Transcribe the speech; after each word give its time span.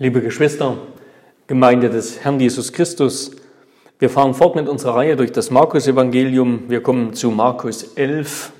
Liebe 0.00 0.20
Geschwister, 0.20 0.78
Gemeinde 1.48 1.90
des 1.90 2.20
Herrn 2.20 2.38
Jesus 2.38 2.72
Christus, 2.72 3.32
wir 3.98 4.08
fahren 4.08 4.32
fort 4.32 4.54
mit 4.54 4.68
unserer 4.68 4.94
Reihe 4.94 5.16
durch 5.16 5.32
das 5.32 5.50
Markus-Evangelium. 5.50 6.70
Wir 6.70 6.84
kommen 6.84 7.14
zu 7.14 7.32
Markus 7.32 7.82
11, 7.96 8.52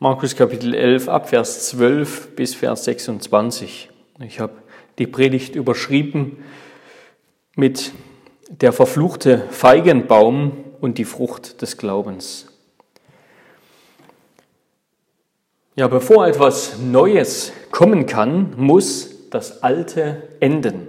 Markus 0.00 0.36
Kapitel 0.36 0.74
11, 0.74 1.08
ab 1.08 1.30
Vers 1.30 1.68
12 1.68 2.36
bis 2.36 2.54
Vers 2.54 2.84
26. 2.84 3.88
Ich 4.20 4.38
habe 4.38 4.52
die 4.98 5.06
Predigt 5.06 5.54
überschrieben 5.54 6.44
mit 7.56 7.92
der 8.50 8.74
verfluchte 8.74 9.44
Feigenbaum 9.50 10.52
und 10.82 10.98
die 10.98 11.06
Frucht 11.06 11.62
des 11.62 11.78
Glaubens. 11.78 12.48
Ja, 15.74 15.88
bevor 15.88 16.26
etwas 16.26 16.76
Neues 16.78 17.54
kommen 17.70 18.04
kann, 18.04 18.52
muss 18.58 19.17
das 19.30 19.62
Alte 19.62 20.22
enden. 20.40 20.88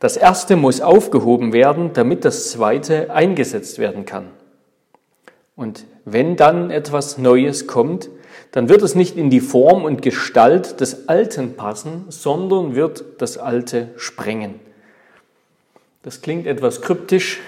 Das 0.00 0.16
Erste 0.16 0.56
muss 0.56 0.80
aufgehoben 0.80 1.52
werden, 1.52 1.92
damit 1.94 2.24
das 2.24 2.50
Zweite 2.50 3.10
eingesetzt 3.12 3.78
werden 3.78 4.04
kann. 4.04 4.28
Und 5.56 5.84
wenn 6.04 6.36
dann 6.36 6.70
etwas 6.70 7.16
Neues 7.16 7.66
kommt, 7.66 8.10
dann 8.52 8.68
wird 8.68 8.82
es 8.82 8.94
nicht 8.94 9.16
in 9.16 9.30
die 9.30 9.40
Form 9.40 9.84
und 9.84 10.02
Gestalt 10.02 10.80
des 10.80 11.08
Alten 11.08 11.56
passen, 11.56 12.04
sondern 12.08 12.74
wird 12.74 13.04
das 13.18 13.38
Alte 13.38 13.90
sprengen. 13.96 14.60
Das 16.02 16.20
klingt 16.20 16.46
etwas 16.46 16.82
kryptisch, 16.82 17.40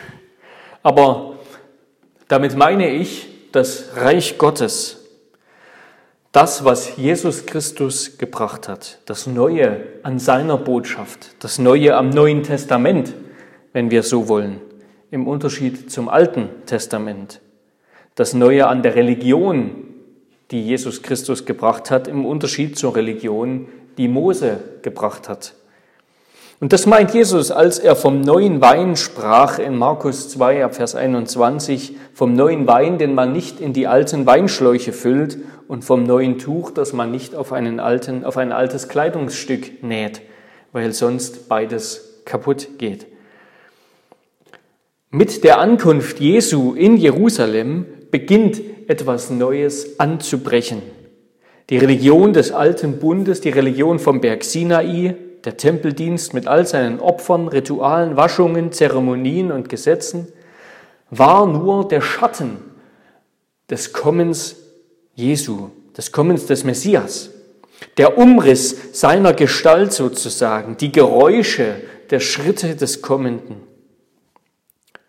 aber 0.83 1.35
damit 2.29 2.57
meine 2.57 2.91
ich 2.91 3.29
das 3.53 3.91
Reich 3.97 4.39
Gottes, 4.39 5.06
das, 6.37 6.67
was 6.67 6.99
Jesus 6.99 7.47
Christus 7.47 8.19
gebracht 8.19 8.69
hat, 8.69 8.99
das 9.07 9.27
Neue 9.27 9.87
an 10.03 10.19
seiner 10.19 10.59
Botschaft, 10.59 11.35
das 11.39 11.59
Neue 11.59 11.97
am 11.97 12.11
Neuen 12.11 12.43
Testament, 12.43 13.15
wenn 13.73 13.91
wir 13.91 14.03
so 14.03 14.29
wollen, 14.29 14.61
im 15.11 15.29
Unterschied 15.29 15.91
zum 15.91 16.11
Alten 16.11 16.51
Testament, 16.67 17.41
das 18.17 18.35
Neue 18.35 18.67
an 18.67 18.83
der 18.83 18.97
Religion, 18.97 19.95
die 20.51 20.63
Jesus 20.63 21.03
Christus 21.03 21.47
gebracht 21.47 21.91
hat, 21.91 22.07
im 22.07 22.27
Unterschied 22.27 22.77
zur 22.77 22.95
Religion, 22.97 23.69
die 23.97 24.07
Mose 24.07 24.59
gebracht 24.83 25.31
hat. 25.31 25.55
Und 26.59 26.73
das 26.73 26.87
meint 26.87 27.13
Jesus, 27.13 27.51
als 27.51 27.79
er 27.79 27.95
vom 27.97 28.23
neuen 28.23 28.63
Wein 28.63 28.97
sprach 28.97 29.59
in 29.59 29.77
Markus 29.77 30.31
2, 30.31 30.71
Vers 30.71 30.95
21, 30.95 31.97
vom 32.15 32.33
neuen 32.33 32.67
Wein, 32.67 32.97
den 32.97 33.15
man 33.15 33.33
nicht 33.33 33.61
in 33.61 33.75
die 33.75 33.87
alten 33.87 34.25
Weinschläuche 34.25 34.93
füllt 34.93 35.37
und 35.69 35.85
vom 35.85 36.05
neuen 36.05 36.39
Tuch, 36.39 36.71
das 36.71 36.95
man 36.95 37.11
nicht 37.11 37.35
auf, 37.35 37.53
einen 37.53 37.79
alten, 37.79 38.25
auf 38.25 38.39
ein 38.39 38.53
altes 38.53 38.89
Kleidungsstück 38.89 39.83
näht, 39.83 40.23
weil 40.73 40.93
sonst 40.95 41.47
beides 41.51 42.23
kaputt 42.25 42.79
geht. 42.79 43.07
Mit 45.11 45.45
der 45.45 45.59
Ankunft 45.59 46.21
Jesu 46.21 46.73
in 46.75 46.97
Jerusalem 46.97 47.85
beginnt 48.11 48.63
etwas 48.89 49.29
Neues 49.29 50.01
anzubrechen. 50.01 50.81
Die 51.69 51.77
Religion 51.77 52.33
des 52.33 52.51
alten 52.51 52.99
Bundes, 52.99 53.43
die 53.43 53.51
Religion 53.51 53.99
vom 53.99 54.21
Berg 54.21 54.43
Sinai, 54.43 55.17
der 55.47 55.57
Tempeldienst 55.57 56.35
mit 56.35 56.49
all 56.49 56.67
seinen 56.67 56.99
Opfern, 56.99 57.47
Ritualen, 57.47 58.17
Waschungen, 58.17 58.73
Zeremonien 58.73 59.53
und 59.53 59.69
Gesetzen 59.69 60.27
war 61.09 61.47
nur 61.47 61.87
der 61.87 62.01
Schatten 62.01 62.59
des 63.71 63.93
Kommens 63.93 64.57
Jesu, 65.15 65.71
des 65.97 66.11
Kommens 66.11 66.47
des 66.47 66.65
Messias. 66.65 67.31
Der 67.97 68.19
Umriss 68.19 68.77
seiner 68.93 69.33
Gestalt 69.35 69.93
sozusagen, 69.93 70.77
die 70.79 70.91
Geräusche 70.91 71.77
der 72.11 72.21
Schritte 72.21 72.75
des 72.75 73.01
Kommenden. 73.01 73.63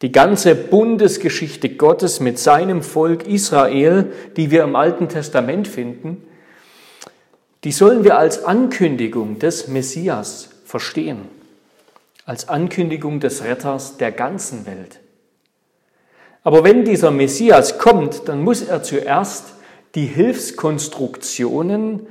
Die 0.04 0.12
ganze 0.12 0.54
Bundesgeschichte 0.54 1.70
Gottes 1.70 2.20
mit 2.20 2.38
seinem 2.38 2.84
Volk 2.84 3.26
Israel, 3.28 4.12
die 4.36 4.52
wir 4.52 4.64
im 4.64 4.76
Alten 4.76 5.10
Testament 5.10 5.68
finden, 5.68 6.24
die 7.64 7.72
sollen 7.72 8.04
wir 8.04 8.18
als 8.18 8.46
Ankündigung 8.46 9.40
des 9.40 9.68
Messias 9.68 10.50
verstehen, 10.66 11.20
als 12.26 12.50
Ankündigung 12.50 13.20
des 13.20 13.44
Retters 13.44 13.98
der 13.98 14.12
ganzen 14.12 14.66
Welt. 14.66 15.00
Aber 16.44 16.64
wenn 16.64 16.86
dieser 16.86 17.12
Messias 17.12 17.78
kommt, 17.78 18.28
dann 18.28 18.44
muss 18.44 18.62
er 18.62 18.84
zuerst 18.84 19.54
die 19.96 20.06
Hilfskonstruktionen, 20.06 22.08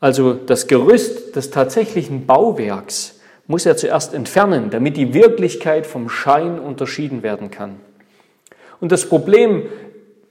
also 0.00 0.32
das 0.32 0.66
Gerüst 0.66 1.36
des 1.36 1.50
tatsächlichen 1.50 2.26
Bauwerks, 2.26 3.20
muss 3.46 3.66
er 3.66 3.76
zuerst 3.76 4.14
entfernen, 4.14 4.70
damit 4.70 4.96
die 4.96 5.14
Wirklichkeit 5.14 5.86
vom 5.86 6.08
Schein 6.08 6.58
unterschieden 6.58 7.22
werden 7.22 7.50
kann. 7.50 7.76
Und 8.80 8.90
das 8.90 9.08
Problem 9.08 9.64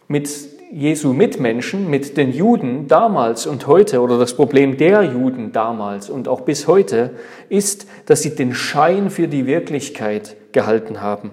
mit 0.07 0.27
Jesu 0.73 1.11
Mitmenschen, 1.11 1.89
mit 1.89 2.15
den 2.15 2.31
Juden 2.31 2.87
damals 2.87 3.45
und 3.45 3.67
heute 3.67 3.99
oder 3.99 4.17
das 4.17 4.35
Problem 4.35 4.77
der 4.77 5.03
Juden 5.03 5.51
damals 5.51 6.09
und 6.09 6.29
auch 6.29 6.41
bis 6.41 6.65
heute 6.65 7.11
ist, 7.49 7.87
dass 8.05 8.21
sie 8.21 8.35
den 8.35 8.53
Schein 8.53 9.09
für 9.09 9.27
die 9.27 9.45
Wirklichkeit 9.45 10.37
gehalten 10.53 11.01
haben, 11.01 11.31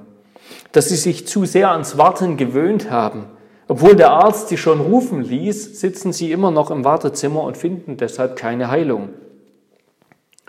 dass 0.73 0.89
sie 0.89 0.97
sich 0.97 1.29
zu 1.29 1.45
sehr 1.45 1.71
ans 1.71 1.97
Warten 1.97 2.37
gewöhnt 2.37 2.91
haben. 2.91 3.27
Obwohl 3.69 3.95
der 3.95 4.11
Arzt 4.11 4.49
sie 4.49 4.57
schon 4.57 4.81
rufen 4.81 5.23
ließ, 5.23 5.79
sitzen 5.79 6.13
sie 6.13 6.33
immer 6.33 6.51
noch 6.51 6.73
im 6.73 6.85
Wartezimmer 6.85 7.45
und 7.45 7.57
finden 7.57 7.97
deshalb 7.97 8.35
keine 8.35 8.73
Heilung. 8.73 9.11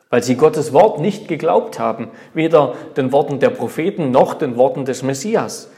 Weil 0.09 0.23
sie 0.23 0.35
Gottes 0.35 0.73
Wort 0.73 0.99
nicht 0.99 1.27
geglaubt 1.27 1.77
haben, 1.77 2.07
weder 2.33 2.73
den 2.97 3.11
Worten 3.11 3.39
der 3.39 3.51
Propheten 3.51 4.09
noch 4.09 4.33
den 4.33 4.57
Worten 4.57 4.85
des 4.85 5.03
Messias. 5.03 5.69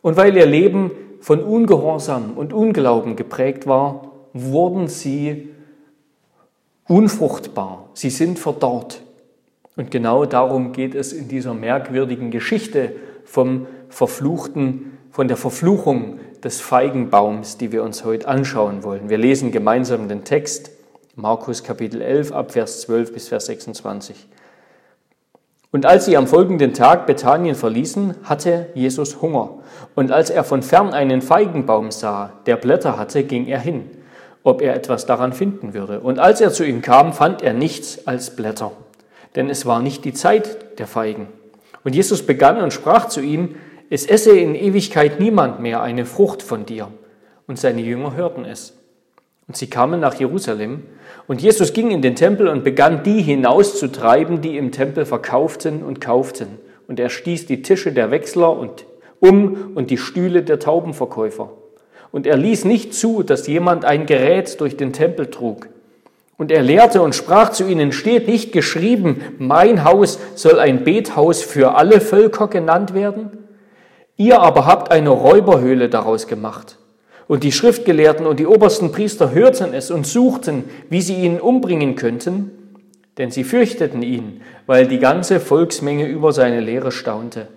Und 0.00 0.16
weil 0.16 0.34
ihr 0.34 0.46
Leben 0.46 0.92
von 1.20 1.42
Ungehorsam 1.42 2.32
und 2.36 2.52
Unglauben 2.52 3.16
geprägt 3.16 3.66
war, 3.66 4.12
wurden 4.32 4.88
sie 4.88 5.50
unfruchtbar. 6.86 7.90
Sie 7.94 8.10
sind 8.10 8.38
verdorrt. 8.38 9.02
Und 9.76 9.90
genau 9.90 10.24
darum 10.24 10.72
geht 10.72 10.94
es 10.94 11.12
in 11.12 11.28
dieser 11.28 11.54
merkwürdigen 11.54 12.30
Geschichte 12.30 12.92
vom 13.24 13.66
verfluchten, 13.88 14.98
von 15.10 15.28
der 15.28 15.36
Verfluchung 15.36 16.18
des 16.42 16.60
Feigenbaums, 16.60 17.58
die 17.58 17.72
wir 17.72 17.82
uns 17.82 18.04
heute 18.04 18.28
anschauen 18.28 18.82
wollen. 18.84 19.08
Wir 19.08 19.18
lesen 19.18 19.52
gemeinsam 19.52 20.08
den 20.08 20.24
Text, 20.24 20.70
Markus 21.14 21.64
Kapitel 21.64 22.00
11 22.00 22.32
ab 22.32 22.52
Vers 22.52 22.82
12 22.82 23.12
bis 23.12 23.28
Vers 23.28 23.46
26. 23.46 24.28
Und 25.70 25.84
als 25.84 26.06
sie 26.06 26.16
am 26.16 26.26
folgenden 26.26 26.72
Tag 26.72 27.06
Bethanien 27.06 27.54
verließen, 27.54 28.14
hatte 28.22 28.68
Jesus 28.74 29.20
Hunger. 29.20 29.58
Und 29.94 30.10
als 30.10 30.30
er 30.30 30.44
von 30.44 30.62
fern 30.62 30.94
einen 30.94 31.20
Feigenbaum 31.20 31.90
sah, 31.90 32.32
der 32.46 32.56
Blätter 32.56 32.96
hatte, 32.96 33.22
ging 33.24 33.46
er 33.46 33.58
hin, 33.58 33.90
ob 34.42 34.62
er 34.62 34.74
etwas 34.74 35.04
daran 35.04 35.34
finden 35.34 35.74
würde. 35.74 36.00
Und 36.00 36.18
als 36.18 36.40
er 36.40 36.52
zu 36.52 36.64
ihm 36.64 36.80
kam, 36.80 37.12
fand 37.12 37.42
er 37.42 37.52
nichts 37.52 38.06
als 38.06 38.34
Blätter, 38.34 38.72
denn 39.36 39.50
es 39.50 39.66
war 39.66 39.80
nicht 39.82 40.06
die 40.06 40.14
Zeit 40.14 40.78
der 40.78 40.86
Feigen. 40.86 41.28
Und 41.84 41.94
Jesus 41.94 42.24
begann 42.24 42.58
und 42.58 42.72
sprach 42.72 43.08
zu 43.08 43.20
ihm, 43.20 43.56
es 43.90 44.06
esse 44.06 44.36
in 44.38 44.54
Ewigkeit 44.54 45.20
niemand 45.20 45.60
mehr 45.60 45.82
eine 45.82 46.06
Frucht 46.06 46.42
von 46.42 46.66
dir. 46.66 46.88
Und 47.46 47.58
seine 47.58 47.80
Jünger 47.80 48.14
hörten 48.14 48.44
es. 48.44 48.74
Und 49.46 49.56
sie 49.56 49.70
kamen 49.70 50.00
nach 50.00 50.14
Jerusalem, 50.14 50.82
und 51.28 51.42
Jesus 51.42 51.74
ging 51.74 51.90
in 51.90 52.00
den 52.00 52.16
Tempel 52.16 52.48
und 52.48 52.64
begann, 52.64 53.02
die 53.02 53.20
hinauszutreiben, 53.20 54.40
die 54.40 54.56
im 54.56 54.72
Tempel 54.72 55.04
verkauften 55.04 55.82
und 55.82 56.00
kauften. 56.00 56.58
Und 56.88 56.98
er 56.98 57.10
stieß 57.10 57.44
die 57.44 57.60
Tische 57.60 57.92
der 57.92 58.10
Wechsler 58.10 58.50
und 58.56 58.86
um 59.20 59.72
und 59.74 59.90
die 59.90 59.98
Stühle 59.98 60.42
der 60.42 60.58
Taubenverkäufer. 60.58 61.50
Und 62.10 62.26
er 62.26 62.38
ließ 62.38 62.64
nicht 62.64 62.94
zu, 62.94 63.22
dass 63.22 63.46
jemand 63.46 63.84
ein 63.84 64.06
Gerät 64.06 64.58
durch 64.60 64.78
den 64.78 64.94
Tempel 64.94 65.26
trug. 65.26 65.68
Und 66.38 66.50
er 66.50 66.62
lehrte 66.62 67.02
und 67.02 67.14
sprach 67.14 67.50
zu 67.50 67.68
ihnen, 67.68 67.92
steht 67.92 68.26
nicht 68.26 68.52
geschrieben, 68.52 69.20
mein 69.38 69.84
Haus 69.84 70.18
soll 70.34 70.58
ein 70.58 70.82
Bethaus 70.82 71.42
für 71.42 71.74
alle 71.74 72.00
Völker 72.00 72.48
genannt 72.48 72.94
werden? 72.94 73.36
Ihr 74.16 74.40
aber 74.40 74.64
habt 74.64 74.90
eine 74.90 75.10
Räuberhöhle 75.10 75.90
daraus 75.90 76.26
gemacht. 76.26 76.78
Und 77.28 77.44
die 77.44 77.52
Schriftgelehrten 77.52 78.26
und 78.26 78.40
die 78.40 78.46
obersten 78.46 78.90
Priester 78.90 79.32
hörten 79.32 79.74
es 79.74 79.90
und 79.90 80.06
suchten, 80.06 80.64
wie 80.88 81.02
sie 81.02 81.22
ihn 81.22 81.38
umbringen 81.38 81.94
könnten, 81.94 82.50
denn 83.18 83.30
sie 83.30 83.44
fürchteten 83.44 84.02
ihn, 84.02 84.40
weil 84.66 84.88
die 84.88 84.98
ganze 84.98 85.38
Volksmenge 85.38 86.06
über 86.06 86.32
seine 86.32 86.60
Lehre 86.60 86.90
staunte. 86.90 87.48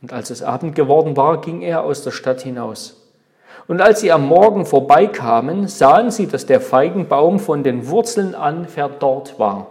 Und 0.00 0.12
als 0.12 0.30
es 0.30 0.42
Abend 0.42 0.74
geworden 0.74 1.16
war, 1.16 1.42
ging 1.42 1.60
er 1.60 1.82
aus 1.82 2.02
der 2.02 2.10
Stadt 2.10 2.40
hinaus. 2.40 3.02
Und 3.68 3.80
als 3.80 4.00
sie 4.00 4.12
am 4.12 4.26
Morgen 4.26 4.64
vorbeikamen, 4.64 5.68
sahen 5.68 6.10
sie, 6.10 6.26
dass 6.26 6.46
der 6.46 6.60
Feigenbaum 6.60 7.38
von 7.38 7.62
den 7.64 7.88
Wurzeln 7.88 8.34
an 8.34 8.66
verdorrt 8.66 9.38
war. 9.38 9.66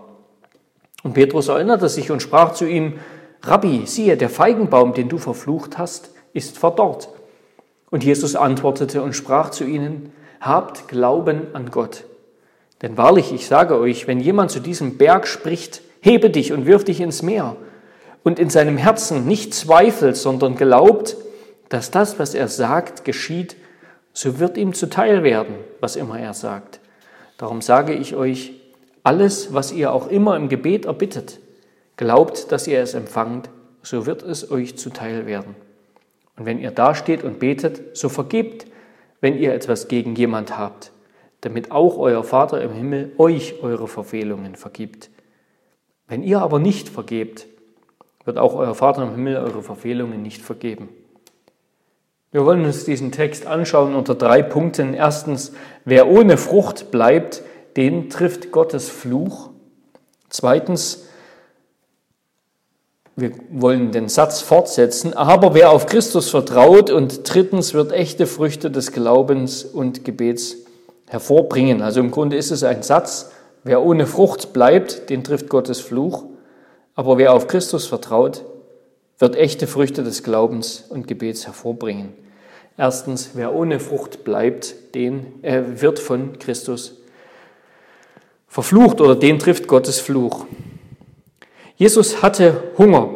Und 1.04 1.14
Petrus 1.14 1.48
erinnerte 1.48 1.90
sich 1.90 2.12
und 2.12 2.22
sprach 2.22 2.54
zu 2.54 2.66
ihm, 2.66 3.00
Rabbi, 3.42 3.84
siehe, 3.86 4.18
der 4.18 4.30
Feigenbaum, 4.30 4.94
den 4.94 5.08
du 5.08 5.18
verflucht 5.18 5.78
hast, 5.78 6.12
ist 6.34 6.58
verdorrt. 6.58 7.10
Und 7.90 8.04
Jesus 8.04 8.36
antwortete 8.36 9.02
und 9.02 9.14
sprach 9.14 9.50
zu 9.52 9.64
ihnen, 9.64 10.12
Habt 10.42 10.88
Glauben 10.88 11.48
an 11.54 11.72
Gott. 11.72 12.04
Denn 12.82 12.98
wahrlich, 12.98 13.34
ich 13.34 13.48
sage 13.48 13.80
euch, 13.80 14.08
wenn 14.08 14.20
jemand 14.20 14.52
zu 14.52 14.60
diesem 14.60 14.98
Berg 14.98 15.28
spricht, 15.28 15.82
hebe 16.02 16.30
dich 16.30 16.52
und 16.52 16.66
wirf 16.66 16.84
dich 16.84 17.02
ins 17.02 17.24
Meer 17.24 17.56
und 18.24 18.38
in 18.38 18.50
seinem 18.50 18.78
Herzen 18.78 19.26
nicht 19.26 19.54
zweifelt, 19.54 20.18
sondern 20.18 20.56
glaubt, 20.56 21.16
dass 21.70 21.90
das, 21.90 22.20
was 22.20 22.34
er 22.34 22.48
sagt, 22.48 23.06
geschieht, 23.06 23.56
so 24.14 24.40
wird 24.40 24.58
ihm 24.58 24.74
zuteil 24.74 25.24
werden, 25.24 25.56
was 25.80 25.96
immer 25.96 26.20
er 26.20 26.34
sagt. 26.34 26.80
Darum 27.38 27.62
sage 27.62 27.94
ich 27.94 28.16
euch, 28.16 28.54
alles, 29.04 29.54
was 29.54 29.72
ihr 29.72 29.92
auch 29.92 30.08
immer 30.08 30.36
im 30.36 30.50
Gebet 30.50 30.86
erbittet, 30.86 31.40
glaubt, 31.98 32.52
dass 32.52 32.68
ihr 32.68 32.80
es 32.80 32.94
empfangt, 32.94 33.50
so 33.84 34.06
wird 34.06 34.24
es 34.24 34.50
euch 34.50 34.78
zuteil 34.78 35.26
werden. 35.26 35.56
Und 36.38 36.46
wenn 36.46 36.60
ihr 36.60 36.72
dasteht 36.72 37.24
und 37.24 37.40
betet, 37.40 37.98
so 37.98 38.10
vergebt, 38.10 38.68
wenn 39.22 39.38
ihr 39.38 39.54
etwas 39.54 39.88
gegen 39.88 40.16
jemand 40.16 40.58
habt, 40.58 40.92
damit 41.42 41.72
auch 41.72 41.98
euer 41.98 42.24
Vater 42.24 42.62
im 42.62 42.74
Himmel 42.74 43.14
euch 43.18 43.62
eure 43.62 43.88
Verfehlungen 43.88 44.56
vergibt. 44.56 45.10
Wenn 46.08 46.24
ihr 46.24 46.42
aber 46.42 46.60
nicht 46.60 46.90
vergebt, 46.90 47.48
wird 48.26 48.38
auch 48.38 48.56
euer 48.56 48.76
Vater 48.76 49.04
im 49.04 49.12
Himmel 49.12 49.38
eure 49.38 49.64
Verfehlungen 49.64 50.22
nicht 50.22 50.42
vergeben. 50.42 50.90
Wir 52.32 52.46
wollen 52.46 52.66
uns 52.66 52.84
diesen 52.84 53.12
Text 53.12 53.48
anschauen 53.48 53.96
unter 53.96 54.14
drei 54.14 54.42
Punkten. 54.42 54.94
Erstens, 54.94 55.54
wer 55.86 56.08
ohne 56.08 56.38
Frucht 56.38 56.92
bleibt, 56.92 57.44
den 57.78 58.10
trifft 58.10 58.52
Gottes 58.52 58.90
Fluch. 58.90 59.52
Zweitens, 60.30 61.08
wir 63.18 63.32
wollen 63.50 63.92
den 63.92 64.10
Satz 64.10 64.42
fortsetzen, 64.42 65.14
aber 65.14 65.54
wer 65.54 65.72
auf 65.72 65.86
Christus 65.86 66.30
vertraut 66.30 66.90
und 66.90 67.22
drittens 67.24 67.74
wird 67.74 67.94
echte 67.94 68.28
Früchte 68.28 68.70
des 68.70 68.92
Glaubens 68.92 69.64
und 69.64 70.04
Gebets 70.04 70.58
hervorbringen. 71.08 71.82
Also 71.82 72.02
im 72.02 72.12
Grunde 72.12 72.36
ist 72.36 72.52
es 72.52 72.64
ein 72.64 72.84
Satz, 72.84 73.32
wer 73.64 73.82
ohne 73.82 74.06
Frucht 74.06 74.52
bleibt, 74.52 75.10
den 75.10 75.24
trifft 75.24 75.48
Gottes 75.48 75.80
Fluch, 75.80 76.26
aber 76.94 77.18
wer 77.18 77.34
auf 77.34 77.48
Christus 77.48 77.86
vertraut, 77.86 78.44
wird 79.18 79.38
echte 79.38 79.66
Früchte 79.66 80.04
des 80.04 80.24
Glaubens 80.24 80.84
und 80.90 81.08
Gebets 81.08 81.46
hervorbringen. 81.46 82.14
Erstens, 82.78 83.32
wer 83.36 83.56
ohne 83.56 83.80
Frucht 83.80 84.26
bleibt, 84.26 84.94
den 84.94 85.42
äh, 85.42 85.62
wird 85.82 86.00
von 86.00 86.38
Christus 86.38 86.96
verflucht 88.50 89.00
oder 89.00 89.16
den 89.16 89.40
trifft 89.40 89.68
Gottes 89.68 90.02
Fluch. 90.02 90.46
Jesus 91.76 92.22
hatte 92.22 92.72
Hunger. 92.78 93.10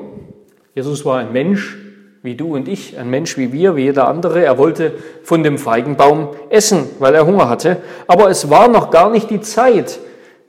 Jesus 0.75 1.05
war 1.05 1.19
ein 1.19 1.31
Mensch 1.31 1.77
wie 2.21 2.35
du 2.35 2.55
und 2.55 2.67
ich, 2.67 2.97
ein 2.97 3.09
Mensch 3.09 3.37
wie 3.37 3.53
wir, 3.53 3.75
wie 3.75 3.83
jeder 3.83 4.07
andere. 4.07 4.43
Er 4.43 4.57
wollte 4.57 4.93
von 5.23 5.43
dem 5.43 5.57
Feigenbaum 5.57 6.29
essen, 6.49 6.89
weil 6.99 7.15
er 7.15 7.25
Hunger 7.25 7.47
hatte. 7.47 7.77
Aber 8.07 8.29
es 8.29 8.49
war 8.49 8.67
noch 8.67 8.91
gar 8.91 9.09
nicht 9.09 9.29
die 9.29 9.41
Zeit 9.41 9.99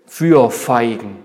für 0.07 0.51
Feigen. 0.51 1.19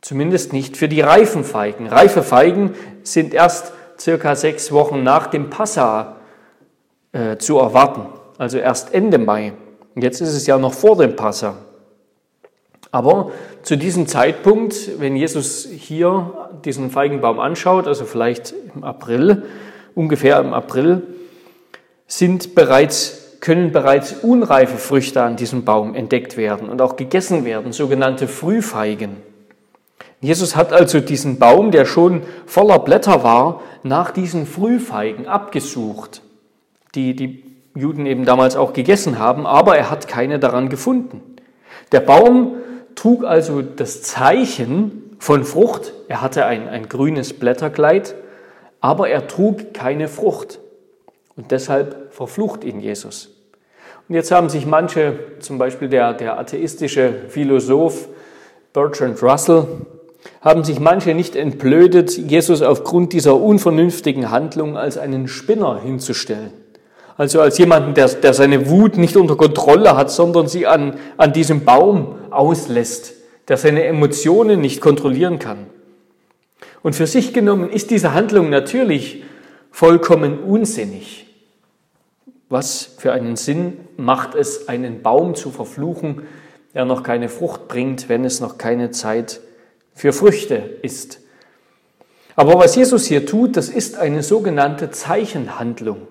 Zumindest 0.00 0.52
nicht 0.52 0.76
für 0.76 0.88
die 0.88 1.00
reifen 1.00 1.42
Feigen. 1.42 1.88
Reife 1.88 2.22
Feigen 2.22 2.74
sind 3.02 3.34
erst 3.34 3.72
circa 3.98 4.36
sechs 4.36 4.70
Wochen 4.70 5.02
nach 5.02 5.26
dem 5.26 5.50
Passa 5.50 6.16
äh, 7.12 7.36
zu 7.36 7.58
erwarten, 7.58 8.06
also 8.38 8.58
erst 8.58 8.94
Ende 8.94 9.18
Mai. 9.18 9.54
Jetzt 9.96 10.20
ist 10.20 10.34
es 10.34 10.46
ja 10.46 10.56
noch 10.58 10.72
vor 10.72 10.96
dem 10.96 11.16
Passa. 11.16 11.56
Aber 12.90 13.32
zu 13.62 13.76
diesem 13.76 14.06
Zeitpunkt, 14.06 14.98
wenn 14.98 15.14
Jesus 15.14 15.68
hier 15.70 16.48
diesen 16.64 16.90
Feigenbaum 16.90 17.38
anschaut, 17.38 17.86
also 17.86 18.04
vielleicht 18.04 18.54
im 18.74 18.82
April, 18.82 19.44
ungefähr 19.94 20.40
im 20.40 20.54
April, 20.54 21.02
sind 22.06 22.54
bereits, 22.54 23.36
können 23.40 23.72
bereits 23.72 24.14
unreife 24.22 24.78
Früchte 24.78 25.22
an 25.22 25.36
diesem 25.36 25.64
Baum 25.64 25.94
entdeckt 25.94 26.36
werden 26.36 26.68
und 26.70 26.80
auch 26.80 26.96
gegessen 26.96 27.44
werden, 27.44 27.72
sogenannte 27.72 28.26
Frühfeigen. 28.26 29.18
Jesus 30.20 30.56
hat 30.56 30.72
also 30.72 30.98
diesen 31.00 31.38
Baum, 31.38 31.70
der 31.70 31.84
schon 31.84 32.22
voller 32.46 32.78
Blätter 32.80 33.22
war, 33.22 33.60
nach 33.82 34.10
diesen 34.10 34.46
Frühfeigen 34.46 35.26
abgesucht, 35.28 36.22
die 36.94 37.14
die 37.14 37.44
Juden 37.76 38.06
eben 38.06 38.24
damals 38.24 38.56
auch 38.56 38.72
gegessen 38.72 39.18
haben, 39.18 39.46
aber 39.46 39.76
er 39.76 39.90
hat 39.90 40.08
keine 40.08 40.40
daran 40.40 40.68
gefunden. 40.68 41.20
Der 41.92 42.00
Baum 42.00 42.56
trug 42.98 43.24
also 43.24 43.62
das 43.62 44.02
Zeichen 44.02 45.16
von 45.20 45.44
Frucht. 45.44 45.92
Er 46.08 46.20
hatte 46.20 46.44
ein, 46.46 46.68
ein 46.68 46.88
grünes 46.88 47.32
Blätterkleid, 47.32 48.14
aber 48.80 49.08
er 49.08 49.28
trug 49.28 49.72
keine 49.72 50.08
Frucht. 50.08 50.58
Und 51.36 51.52
deshalb 51.52 52.12
verflucht 52.12 52.64
ihn 52.64 52.80
Jesus. 52.80 53.30
Und 54.08 54.16
jetzt 54.16 54.32
haben 54.32 54.48
sich 54.48 54.66
manche, 54.66 55.16
zum 55.38 55.58
Beispiel 55.58 55.88
der, 55.88 56.12
der 56.12 56.38
atheistische 56.40 57.14
Philosoph 57.28 58.08
Bertrand 58.72 59.22
Russell, 59.22 59.66
haben 60.40 60.64
sich 60.64 60.80
manche 60.80 61.14
nicht 61.14 61.36
entblödet, 61.36 62.18
Jesus 62.18 62.62
aufgrund 62.62 63.12
dieser 63.12 63.40
unvernünftigen 63.40 64.30
Handlung 64.30 64.76
als 64.76 64.98
einen 64.98 65.28
Spinner 65.28 65.80
hinzustellen. 65.80 66.52
Also 67.18 67.40
als 67.40 67.58
jemanden, 67.58 67.94
der, 67.94 68.08
der 68.08 68.32
seine 68.32 68.70
Wut 68.70 68.96
nicht 68.96 69.16
unter 69.16 69.36
Kontrolle 69.36 69.96
hat, 69.96 70.08
sondern 70.08 70.46
sie 70.46 70.68
an, 70.68 70.98
an 71.16 71.32
diesem 71.32 71.64
Baum 71.64 72.14
auslässt, 72.30 73.12
der 73.48 73.56
seine 73.56 73.82
Emotionen 73.82 74.60
nicht 74.60 74.80
kontrollieren 74.80 75.40
kann. 75.40 75.66
Und 76.80 76.94
für 76.94 77.08
sich 77.08 77.34
genommen 77.34 77.70
ist 77.70 77.90
diese 77.90 78.14
Handlung 78.14 78.50
natürlich 78.50 79.24
vollkommen 79.72 80.38
unsinnig. 80.38 81.26
Was 82.48 82.94
für 82.98 83.12
einen 83.12 83.34
Sinn 83.34 83.78
macht 83.96 84.36
es, 84.36 84.68
einen 84.68 85.02
Baum 85.02 85.34
zu 85.34 85.50
verfluchen, 85.50 86.22
der 86.72 86.84
noch 86.84 87.02
keine 87.02 87.28
Frucht 87.28 87.66
bringt, 87.66 88.08
wenn 88.08 88.24
es 88.24 88.38
noch 88.38 88.58
keine 88.58 88.92
Zeit 88.92 89.40
für 89.92 90.12
Früchte 90.12 90.54
ist? 90.82 91.18
Aber 92.36 92.54
was 92.54 92.76
Jesus 92.76 93.06
hier 93.06 93.26
tut, 93.26 93.56
das 93.56 93.68
ist 93.68 93.98
eine 93.98 94.22
sogenannte 94.22 94.92
Zeichenhandlung. 94.92 96.06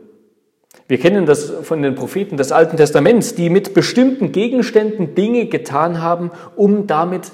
Wir 0.88 0.98
kennen 0.98 1.26
das 1.26 1.50
von 1.64 1.82
den 1.82 1.96
Propheten 1.96 2.38
des 2.38 2.52
Alten 2.52 2.78
Testaments, 2.78 3.36
die 3.36 3.50
mit 3.50 3.74
bestimmten 3.74 4.32
Gegenständen 4.32 5.16
Dinge 5.16 5.48
getan 5.48 6.02
haben, 6.02 6.32
um 6.56 6.88
damit 6.88 7.32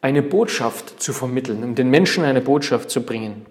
eine 0.00 0.22
Botschaft 0.22 1.02
zu 1.02 1.12
vermitteln, 1.12 1.64
um 1.64 1.74
den 1.74 1.90
Menschen 1.90 2.24
eine 2.24 2.40
Botschaft 2.40 2.90
zu 2.90 3.02
bringen. 3.02 3.46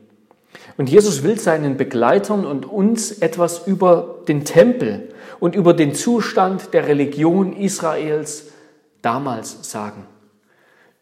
Und 0.78 0.90
Jesus 0.90 1.24
will 1.24 1.38
seinen 1.38 1.78
Begleitern 1.78 2.46
und 2.46 2.66
uns 2.66 3.12
etwas 3.12 3.68
über 3.68 4.20
den 4.28 4.46
Tempel 4.46 5.10
und 5.40 5.56
über 5.56 5.74
den 5.74 5.96
Zustand 5.96 6.74
der 6.74 6.88
Religion 6.88 7.54
Israels 7.54 8.52
damals 9.02 9.70
sagen. 9.70 10.06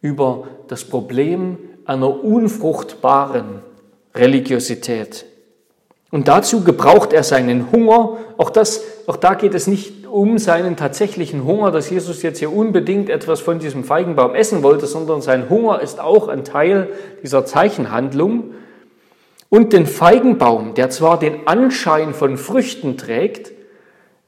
Über 0.02 0.48
das 0.68 0.86
Problem 0.86 1.58
einer 1.86 2.24
unfruchtbaren 2.24 3.62
Religiosität. 4.16 5.26
Und 6.12 6.28
dazu 6.28 6.64
gebraucht 6.64 7.14
er 7.14 7.24
seinen 7.24 7.72
Hunger. 7.72 8.18
Auch, 8.40 8.50
das, 8.50 8.86
auch 9.06 9.18
da 9.18 9.34
geht 9.34 9.54
es 9.54 9.68
nicht 9.68 10.08
um 10.08 10.38
seinen 10.38 10.78
tatsächlichen 10.78 11.44
Hunger, 11.44 11.72
dass 11.72 11.90
Jesus 11.90 12.22
jetzt 12.22 12.40
hier 12.40 12.54
unbedingt 12.54 13.10
etwas 13.10 13.42
von 13.42 13.60
diesem 13.60 13.84
Feigenbaum 13.84 14.34
essen 14.34 14.64
wollte, 14.64 14.88
sondern 14.88 15.22
sein 15.22 15.50
Hunger 15.50 15.82
ist 15.82 16.00
auch 16.00 16.30
ein 16.30 16.46
Teil 16.46 16.88
dieser 17.22 17.46
Zeichenhandlung. 17.46 18.52
Und 19.50 19.74
den 19.74 19.86
Feigenbaum, 19.86 20.74
der 20.74 20.90
zwar 20.90 21.20
den 21.20 21.48
Anschein 21.48 22.14
von 22.14 22.38
Früchten 22.38 22.96
trägt, 22.96 23.52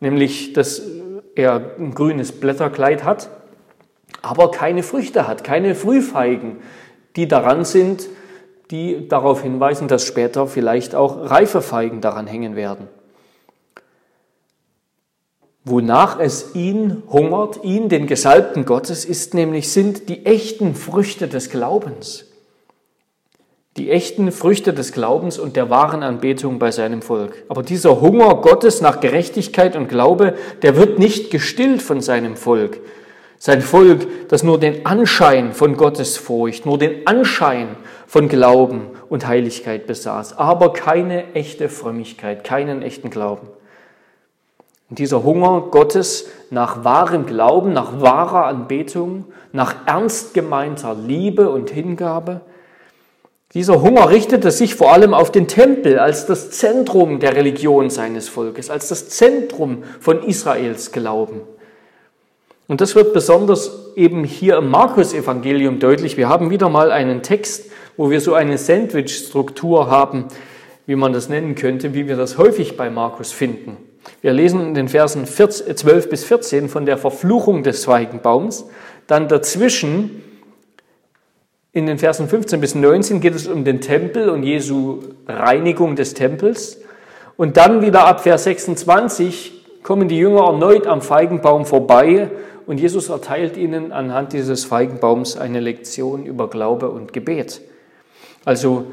nämlich 0.02 0.52
dass 0.52 0.82
er 1.36 1.72
ein 1.80 1.94
grünes 1.94 2.34
Blätterkleid 2.34 3.06
hat, 3.06 3.30
aber 4.22 4.52
keine 4.52 4.84
Früchte 4.84 5.26
hat, 5.26 5.46
keine 5.46 5.74
Frühfeigen, 5.74 6.58
die 7.16 7.30
daran 7.30 7.64
sind, 7.64 8.10
die 8.72 9.08
darauf 9.08 9.42
hinweisen, 9.42 9.88
dass 9.88 10.04
später 10.04 10.48
vielleicht 10.48 10.96
auch 10.96 11.30
reife 11.32 11.62
Feigen 11.62 12.02
daran 12.02 12.28
hängen 12.28 12.58
werden. 12.58 12.90
Wonach 15.64 16.20
es 16.20 16.56
ihn 16.56 17.04
hungert, 17.12 17.64
ihn, 17.64 17.88
den 17.88 18.08
Gesalbten 18.08 18.66
Gottes, 18.66 19.06
ist 19.06 19.36
nämlich, 19.36 19.72
sind 19.72 20.10
die 20.10 20.26
echten 20.26 20.74
Früchte 20.74 21.28
des 21.28 21.52
Glaubens. 21.52 22.26
Die 23.78 23.92
echten 23.92 24.32
Früchte 24.32 24.74
des 24.74 24.92
Glaubens 24.92 25.38
und 25.38 25.56
der 25.56 25.70
wahren 25.70 26.02
Anbetung 26.02 26.58
bei 26.58 26.72
seinem 26.72 27.04
Volk. 27.04 27.44
Aber 27.48 27.62
dieser 27.62 28.02
Hunger 28.02 28.36
Gottes 28.42 28.82
nach 28.82 29.00
Gerechtigkeit 29.00 29.76
und 29.76 29.88
Glaube, 29.88 30.34
der 30.64 30.76
wird 30.76 30.98
nicht 30.98 31.30
gestillt 31.30 31.82
von 31.82 32.02
seinem 32.02 32.36
Volk, 32.36 32.80
sein 33.38 33.62
Volk, 33.62 34.30
das 34.30 34.44
nur 34.44 34.60
den 34.60 34.86
Anschein 34.86 35.54
von 35.54 35.78
Gottes 35.78 36.18
Furcht, 36.18 36.66
nur 36.66 36.78
den 36.78 37.08
Anschein 37.08 37.78
von 38.08 38.30
Glauben 38.30 38.88
und 39.10 39.26
Heiligkeit 39.26 39.88
besaß, 39.88 40.38
aber 40.38 40.74
keine 40.74 41.34
echte 41.34 41.70
Frömmigkeit, 41.70 42.44
keinen 42.44 42.82
echten 42.82 43.10
Glauben. 43.10 43.48
Und 44.92 45.00
dieser 45.00 45.24
Hunger 45.24 45.70
Gottes 45.72 46.28
nach 46.50 46.84
wahrem 46.84 47.26
Glauben, 47.26 47.72
nach 47.72 48.02
wahrer 48.02 48.46
Anbetung, 48.48 49.24
nach 49.54 49.74
ernst 49.86 50.34
gemeinter 50.34 50.94
Liebe 50.94 51.50
und 51.50 51.70
Hingabe, 51.70 52.42
dieser 53.54 53.82
Hunger 53.82 54.10
richtete 54.10 54.52
sich 54.52 54.76
vor 54.76 54.92
allem 54.92 55.14
auf 55.14 55.32
den 55.32 55.48
Tempel 55.48 55.98
als 55.98 56.26
das 56.26 56.52
Zentrum 56.52 57.22
der 57.22 57.38
Religion 57.38 57.90
seines 57.90 58.28
Volkes, 58.28 58.70
als 58.70 58.90
das 58.90 59.08
Zentrum 59.08 59.84
von 60.02 60.24
Israels 60.24 60.92
Glauben. 60.92 61.40
Und 62.68 62.82
das 62.82 62.94
wird 62.94 63.14
besonders 63.14 63.94
eben 63.96 64.26
hier 64.26 64.58
im 64.58 64.70
Markus-Evangelium 64.70 65.80
deutlich. 65.80 66.18
Wir 66.18 66.28
haben 66.28 66.50
wieder 66.50 66.68
mal 66.68 66.92
einen 66.92 67.24
Text, 67.24 67.72
wo 67.96 68.10
wir 68.10 68.20
so 68.20 68.34
eine 68.34 68.58
Sandwich-Struktur 68.58 69.90
haben, 69.90 70.26
wie 70.86 70.98
man 70.98 71.14
das 71.14 71.30
nennen 71.30 71.56
könnte, 71.56 71.94
wie 71.94 72.10
wir 72.10 72.18
das 72.18 72.38
häufig 72.38 72.76
bei 72.76 72.90
Markus 72.90 73.32
finden. 73.32 73.78
Wir 74.22 74.34
lesen 74.34 74.62
in 74.62 74.74
den 74.74 74.88
Versen 74.88 75.26
12 75.26 76.10
bis 76.10 76.24
14 76.24 76.70
von 76.70 76.86
der 76.86 76.98
Verfluchung 76.98 77.64
des 77.64 77.86
Feigenbaums. 77.86 78.66
Dann 79.08 79.28
dazwischen 79.28 80.22
in 81.74 81.86
den 81.86 81.98
Versen 81.98 82.28
15 82.28 82.60
bis 82.60 82.76
19 82.76 83.22
geht 83.22 83.34
es 83.34 83.48
um 83.48 83.64
den 83.64 83.80
Tempel 83.80 84.30
und 84.30 84.44
Jesu 84.44 85.00
Reinigung 85.28 85.96
des 85.96 86.14
Tempels. 86.14 86.82
Und 87.38 87.58
dann 87.58 87.82
wieder 87.82 88.06
ab 88.06 88.22
Vers 88.22 88.44
26 88.44 89.64
kommen 89.84 90.08
die 90.08 90.18
Jünger 90.18 90.46
erneut 90.46 90.86
am 90.86 91.02
Feigenbaum 91.02 91.66
vorbei 91.66 92.30
und 92.68 92.80
Jesus 92.80 93.10
erteilt 93.10 93.58
ihnen 93.58 93.92
anhand 93.92 94.34
dieses 94.34 94.66
Feigenbaums 94.66 95.38
eine 95.38 95.60
Lektion 95.60 96.26
über 96.26 96.50
Glaube 96.50 96.90
und 96.90 97.14
Gebet. 97.14 97.62
Also 98.46 98.86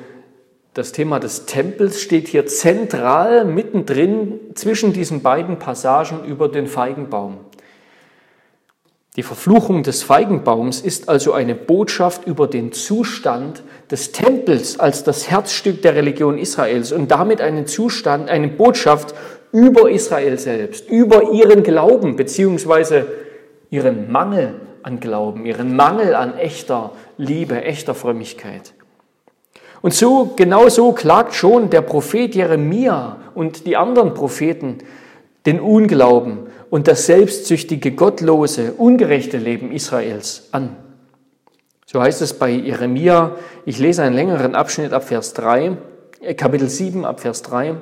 das 0.78 0.92
Thema 0.92 1.18
des 1.18 1.44
Tempels 1.44 2.00
steht 2.00 2.28
hier 2.28 2.46
zentral 2.46 3.44
mittendrin 3.44 4.38
zwischen 4.54 4.92
diesen 4.92 5.22
beiden 5.22 5.58
Passagen 5.58 6.24
über 6.24 6.48
den 6.48 6.68
Feigenbaum. 6.68 7.38
Die 9.16 9.24
Verfluchung 9.24 9.82
des 9.82 10.04
Feigenbaums 10.04 10.80
ist 10.80 11.08
also 11.08 11.32
eine 11.32 11.56
Botschaft 11.56 12.28
über 12.28 12.46
den 12.46 12.70
Zustand 12.70 13.64
des 13.90 14.12
Tempels 14.12 14.78
als 14.78 15.02
das 15.02 15.28
Herzstück 15.28 15.82
der 15.82 15.96
Religion 15.96 16.38
Israels 16.38 16.92
und 16.92 17.10
damit 17.10 17.40
einen 17.40 17.66
Zustand, 17.66 18.28
eine 18.28 18.46
Botschaft 18.46 19.16
über 19.50 19.90
Israel 19.90 20.38
selbst, 20.38 20.88
über 20.88 21.32
ihren 21.32 21.64
Glauben 21.64 22.14
beziehungsweise 22.14 23.04
ihren 23.70 24.12
Mangel 24.12 24.54
an 24.84 25.00
Glauben, 25.00 25.44
ihren 25.44 25.74
Mangel 25.74 26.14
an 26.14 26.38
echter 26.38 26.92
Liebe, 27.16 27.64
echter 27.64 27.96
Frömmigkeit. 27.96 28.74
Und 29.80 29.94
so, 29.94 30.32
genau 30.36 30.68
so 30.68 30.92
klagt 30.92 31.34
schon 31.34 31.70
der 31.70 31.82
Prophet 31.82 32.34
Jeremia 32.34 33.18
und 33.34 33.66
die 33.66 33.76
anderen 33.76 34.14
Propheten 34.14 34.78
den 35.46 35.60
Unglauben 35.60 36.48
und 36.70 36.88
das 36.88 37.06
selbstsüchtige, 37.06 37.92
gottlose, 37.92 38.72
ungerechte 38.72 39.38
Leben 39.38 39.72
Israels 39.72 40.48
an. 40.52 40.76
So 41.86 42.02
heißt 42.02 42.20
es 42.20 42.34
bei 42.34 42.50
Jeremia, 42.50 43.36
ich 43.64 43.78
lese 43.78 44.02
einen 44.02 44.14
längeren 44.14 44.54
Abschnitt 44.54 44.92
ab 44.92 45.04
Vers 45.04 45.32
3, 45.32 45.78
äh, 46.20 46.34
Kapitel 46.34 46.68
7 46.68 47.06
ab 47.06 47.20
Vers 47.20 47.42
3. 47.42 47.76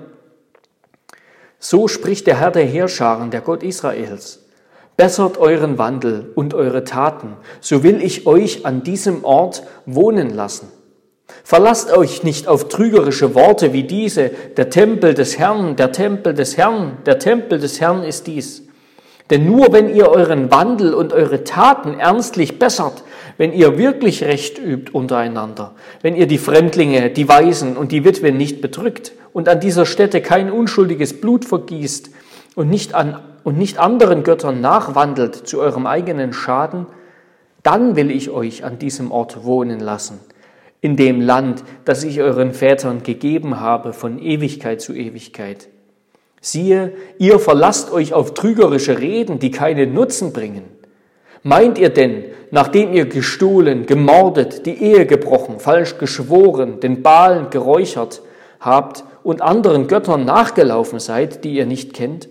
So 1.58 1.88
spricht 1.88 2.26
der 2.28 2.38
Herr 2.38 2.52
der 2.52 2.64
Heerscharen, 2.64 3.30
der 3.30 3.40
Gott 3.40 3.62
Israels. 3.64 4.44
Bessert 4.96 5.38
euren 5.38 5.76
Wandel 5.78 6.30
und 6.36 6.54
eure 6.54 6.84
Taten, 6.84 7.36
so 7.60 7.82
will 7.82 8.00
ich 8.02 8.26
euch 8.26 8.64
an 8.64 8.82
diesem 8.82 9.24
Ort 9.24 9.64
wohnen 9.84 10.30
lassen. 10.30 10.68
Verlasst 11.44 11.96
euch 11.96 12.24
nicht 12.24 12.48
auf 12.48 12.68
trügerische 12.68 13.34
Worte 13.34 13.72
wie 13.72 13.84
diese, 13.84 14.30
der 14.56 14.70
Tempel 14.70 15.14
des 15.14 15.38
Herrn, 15.38 15.76
der 15.76 15.92
Tempel 15.92 16.34
des 16.34 16.56
Herrn, 16.56 16.98
der 17.06 17.18
Tempel 17.18 17.58
des 17.58 17.80
Herrn 17.80 18.02
ist 18.02 18.26
dies. 18.26 18.64
Denn 19.30 19.46
nur 19.46 19.72
wenn 19.72 19.92
ihr 19.92 20.08
euren 20.08 20.50
Wandel 20.52 20.94
und 20.94 21.12
eure 21.12 21.44
Taten 21.44 21.98
ernstlich 21.98 22.58
bessert, 22.58 23.02
wenn 23.38 23.52
ihr 23.52 23.76
wirklich 23.76 24.22
Recht 24.24 24.58
übt 24.58 24.92
untereinander, 24.92 25.74
wenn 26.02 26.14
ihr 26.14 26.26
die 26.26 26.38
Fremdlinge, 26.38 27.10
die 27.10 27.28
Waisen 27.28 27.76
und 27.76 27.90
die 27.90 28.04
Witwen 28.04 28.36
nicht 28.36 28.60
bedrückt 28.60 29.12
und 29.32 29.48
an 29.48 29.58
dieser 29.60 29.84
Stätte 29.84 30.20
kein 30.22 30.50
unschuldiges 30.50 31.20
Blut 31.20 31.44
vergießt 31.44 32.10
und 32.54 32.70
nicht, 32.70 32.94
an, 32.94 33.20
und 33.42 33.58
nicht 33.58 33.78
anderen 33.78 34.22
Göttern 34.22 34.60
nachwandelt 34.60 35.34
zu 35.34 35.60
eurem 35.60 35.86
eigenen 35.86 36.32
Schaden, 36.32 36.86
dann 37.64 37.96
will 37.96 38.12
ich 38.12 38.30
euch 38.30 38.64
an 38.64 38.78
diesem 38.78 39.10
Ort 39.10 39.44
wohnen 39.44 39.80
lassen 39.80 40.20
in 40.80 40.96
dem 40.96 41.20
Land, 41.20 41.64
das 41.84 42.04
ich 42.04 42.20
euren 42.20 42.52
Vätern 42.52 43.02
gegeben 43.02 43.60
habe 43.60 43.92
von 43.92 44.18
Ewigkeit 44.18 44.80
zu 44.80 44.94
Ewigkeit. 44.94 45.68
Siehe, 46.40 46.92
ihr 47.18 47.38
verlasst 47.38 47.92
euch 47.92 48.12
auf 48.12 48.34
trügerische 48.34 49.00
Reden, 49.00 49.38
die 49.38 49.50
keinen 49.50 49.94
Nutzen 49.94 50.32
bringen. 50.32 50.64
Meint 51.42 51.78
ihr 51.78 51.90
denn, 51.90 52.24
nachdem 52.50 52.92
ihr 52.92 53.06
gestohlen, 53.06 53.86
gemordet, 53.86 54.66
die 54.66 54.82
Ehe 54.82 55.06
gebrochen, 55.06 55.58
falsch 55.58 55.98
geschworen, 55.98 56.80
den 56.80 57.02
Balen 57.02 57.50
geräuchert 57.50 58.22
habt 58.60 59.04
und 59.22 59.42
anderen 59.42 59.88
Göttern 59.88 60.24
nachgelaufen 60.24 60.98
seid, 60.98 61.44
die 61.44 61.54
ihr 61.54 61.66
nicht 61.66 61.94
kennt, 61.94 62.28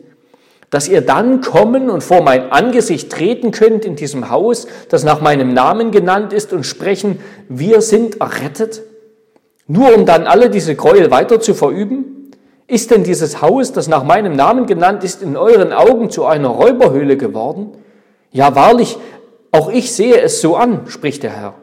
dass 0.69 0.87
ihr 0.87 1.01
dann 1.01 1.41
kommen 1.41 1.89
und 1.89 2.03
vor 2.03 2.21
mein 2.21 2.51
Angesicht 2.51 3.11
treten 3.11 3.51
könnt 3.51 3.85
in 3.85 3.95
diesem 3.95 4.29
Haus, 4.29 4.67
das 4.89 5.03
nach 5.03 5.21
meinem 5.21 5.53
Namen 5.53 5.91
genannt 5.91 6.33
ist, 6.33 6.53
und 6.53 6.65
sprechen, 6.65 7.19
wir 7.49 7.81
sind 7.81 8.21
errettet? 8.21 8.81
Nur 9.67 9.95
um 9.95 10.05
dann 10.05 10.27
alle 10.27 10.49
diese 10.49 10.75
Gräuel 10.75 11.11
weiter 11.11 11.39
zu 11.39 11.53
verüben? 11.53 12.31
Ist 12.67 12.91
denn 12.91 13.03
dieses 13.03 13.41
Haus, 13.41 13.73
das 13.73 13.87
nach 13.87 14.03
meinem 14.03 14.33
Namen 14.33 14.65
genannt 14.65 15.03
ist, 15.03 15.21
in 15.21 15.37
euren 15.37 15.71
Augen 15.71 16.09
zu 16.09 16.25
einer 16.25 16.49
Räuberhöhle 16.49 17.15
geworden? 17.15 17.71
Ja, 18.31 18.55
wahrlich, 18.55 18.97
auch 19.51 19.69
ich 19.69 19.93
sehe 19.93 20.19
es 20.19 20.41
so 20.41 20.55
an, 20.55 20.81
spricht 20.87 21.23
der 21.23 21.31
Herr. 21.31 21.53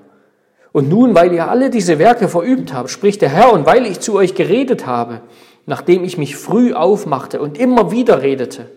Und 0.73 0.89
nun, 0.89 1.15
weil 1.15 1.33
ihr 1.33 1.49
alle 1.49 1.71
diese 1.71 1.99
Werke 1.99 2.29
verübt 2.29 2.73
habt, 2.73 2.89
spricht 2.89 3.21
der 3.21 3.29
Herr, 3.29 3.53
und 3.53 3.67
weil 3.67 3.85
ich 3.85 4.01
zu 4.01 4.15
euch 4.15 4.35
geredet 4.35 4.87
habe, 4.87 5.21
nachdem 5.67 6.03
ich 6.03 6.17
mich 6.19 6.37
früh 6.37 6.73
aufmachte 6.73 7.41
und 7.41 7.59
immer 7.59 7.93
wieder 7.93 8.23
redete, 8.23 8.71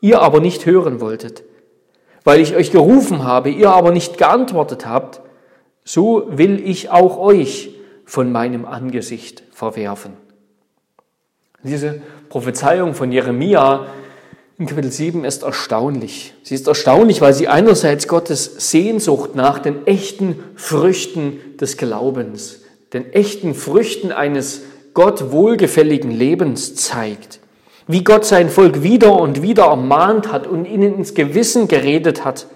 ihr 0.00 0.20
aber 0.20 0.40
nicht 0.40 0.66
hören 0.66 1.00
wolltet. 1.00 1.42
Weil 2.24 2.40
ich 2.40 2.54
euch 2.54 2.70
gerufen 2.70 3.24
habe, 3.24 3.50
ihr 3.50 3.70
aber 3.70 3.90
nicht 3.90 4.18
geantwortet 4.18 4.86
habt, 4.86 5.20
so 5.84 6.26
will 6.30 6.60
ich 6.60 6.90
auch 6.90 7.18
euch 7.18 7.70
von 8.04 8.30
meinem 8.30 8.64
Angesicht 8.66 9.42
verwerfen. 9.52 10.12
Diese 11.62 12.02
Prophezeiung 12.28 12.94
von 12.94 13.10
Jeremia 13.10 13.86
in 14.58 14.66
Kapitel 14.66 14.90
7 14.90 15.24
ist 15.24 15.42
erstaunlich. 15.42 16.34
Sie 16.42 16.54
ist 16.54 16.66
erstaunlich, 16.66 17.20
weil 17.20 17.32
sie 17.32 17.48
einerseits 17.48 18.08
Gottes 18.08 18.70
Sehnsucht 18.70 19.34
nach 19.34 19.58
den 19.58 19.86
echten 19.86 20.42
Früchten 20.56 21.56
des 21.60 21.76
Glaubens, 21.76 22.62
den 22.92 23.12
echten 23.12 23.54
Früchten 23.54 24.12
eines 24.12 24.62
Gott 24.94 25.30
wohlgefälligen 25.32 26.10
Lebens 26.10 26.74
zeigt 26.74 27.40
wie 27.88 28.04
Gott 28.04 28.26
sein 28.26 28.50
Volk 28.50 28.82
wieder 28.82 29.18
und 29.18 29.42
wieder 29.42 29.64
ermahnt 29.64 30.30
hat 30.30 30.46
und 30.46 30.66
ihnen 30.66 30.94
ins 30.94 31.14
Gewissen 31.14 31.66
geredet 31.68 32.24
hat. 32.24 32.46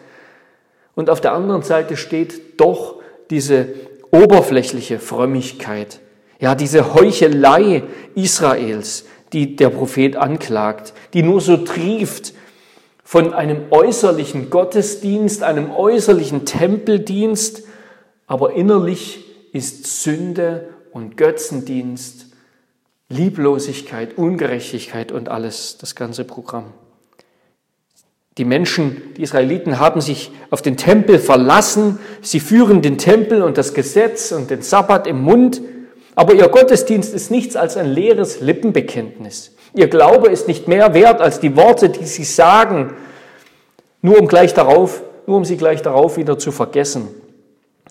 Und 0.94 1.08
auf 1.08 1.22
der 1.22 1.32
anderen 1.32 1.62
Seite 1.62 1.96
steht 1.96 2.60
doch 2.60 2.96
diese 3.30 3.68
oberflächliche 4.10 4.98
Frömmigkeit, 4.98 6.00
ja, 6.38 6.54
diese 6.54 6.92
Heuchelei 6.92 7.82
Israels, 8.14 9.06
die 9.32 9.56
der 9.56 9.70
Prophet 9.70 10.16
anklagt, 10.16 10.92
die 11.14 11.22
nur 11.22 11.40
so 11.40 11.56
trieft 11.56 12.34
von 13.02 13.32
einem 13.32 13.62
äußerlichen 13.70 14.50
Gottesdienst, 14.50 15.42
einem 15.42 15.70
äußerlichen 15.70 16.44
Tempeldienst, 16.44 17.62
aber 18.26 18.52
innerlich 18.52 19.24
ist 19.52 20.02
Sünde 20.02 20.68
und 20.92 21.16
Götzendienst 21.16 22.31
Lieblosigkeit, 23.12 24.18
Ungerechtigkeit 24.18 25.12
und 25.12 25.28
alles, 25.28 25.78
das 25.78 25.94
ganze 25.94 26.24
Programm. 26.24 26.72
Die 28.38 28.46
Menschen, 28.46 29.02
die 29.16 29.22
Israeliten 29.22 29.78
haben 29.78 30.00
sich 30.00 30.32
auf 30.50 30.62
den 30.62 30.78
Tempel 30.78 31.18
verlassen, 31.18 31.98
sie 32.22 32.40
führen 32.40 32.80
den 32.80 32.96
Tempel 32.96 33.42
und 33.42 33.58
das 33.58 33.74
Gesetz 33.74 34.32
und 34.32 34.50
den 34.50 34.62
Sabbat 34.62 35.06
im 35.06 35.20
Mund, 35.20 35.60
aber 36.14 36.34
ihr 36.34 36.48
Gottesdienst 36.48 37.12
ist 37.12 37.30
nichts 37.30 37.56
als 37.56 37.76
ein 37.76 37.90
leeres 37.90 38.40
Lippenbekenntnis. 38.40 39.54
Ihr 39.74 39.88
Glaube 39.88 40.28
ist 40.28 40.48
nicht 40.48 40.66
mehr 40.66 40.94
wert 40.94 41.20
als 41.20 41.40
die 41.40 41.56
Worte, 41.56 41.90
die 41.90 42.06
sie 42.06 42.24
sagen, 42.24 42.94
nur 44.00 44.18
um 44.18 44.28
gleich 44.28 44.54
darauf, 44.54 45.02
nur 45.26 45.36
um 45.36 45.44
sie 45.44 45.56
gleich 45.56 45.82
darauf 45.82 46.16
wieder 46.16 46.38
zu 46.38 46.52
vergessen, 46.52 47.08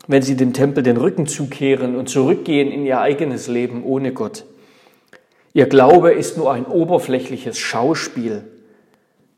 wenn 0.08 0.24
sie 0.24 0.36
dem 0.36 0.54
Tempel 0.54 0.82
den 0.84 0.98
Rücken 0.98 1.28
zukehren 1.28 1.96
und 1.96 2.10
zurückgehen 2.10 2.72
in 2.72 2.86
ihr 2.86 3.00
eigenes 3.00 3.48
Leben 3.48 3.84
ohne 3.84 4.12
Gott. 4.12 4.46
Ihr 5.54 5.68
Glaube 5.68 6.12
ist 6.12 6.38
nur 6.38 6.52
ein 6.52 6.66
oberflächliches 6.66 7.58
Schauspiel. 7.58 8.44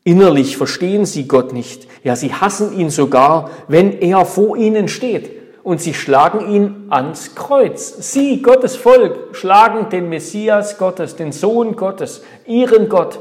Innerlich 0.03 0.58
verstehen 0.58 1.05
sie 1.05 1.27
Gott 1.27 1.53
nicht. 1.53 1.88
Ja, 2.03 2.15
sie 2.15 2.34
hassen 2.34 2.77
ihn 2.77 2.89
sogar, 2.89 3.50
wenn 3.67 4.00
er 4.00 4.25
vor 4.25 4.58
ihnen 4.58 4.88
steht. 4.88 5.32
Und 5.63 5.82
sie 5.82 5.93
schlagen 5.93 6.51
ihn 6.53 6.88
ans 6.89 7.36
Kreuz. 7.36 8.12
Sie, 8.12 8.41
Gottes 8.41 8.75
Volk, 8.75 9.34
schlagen 9.36 9.89
den 9.89 10.10
Messias 10.10 10.77
Gottes, 10.77 11.15
den 11.15 11.32
Sohn 11.32 11.77
Gottes, 11.77 12.22
ihren 12.46 12.89
Gott, 12.89 13.20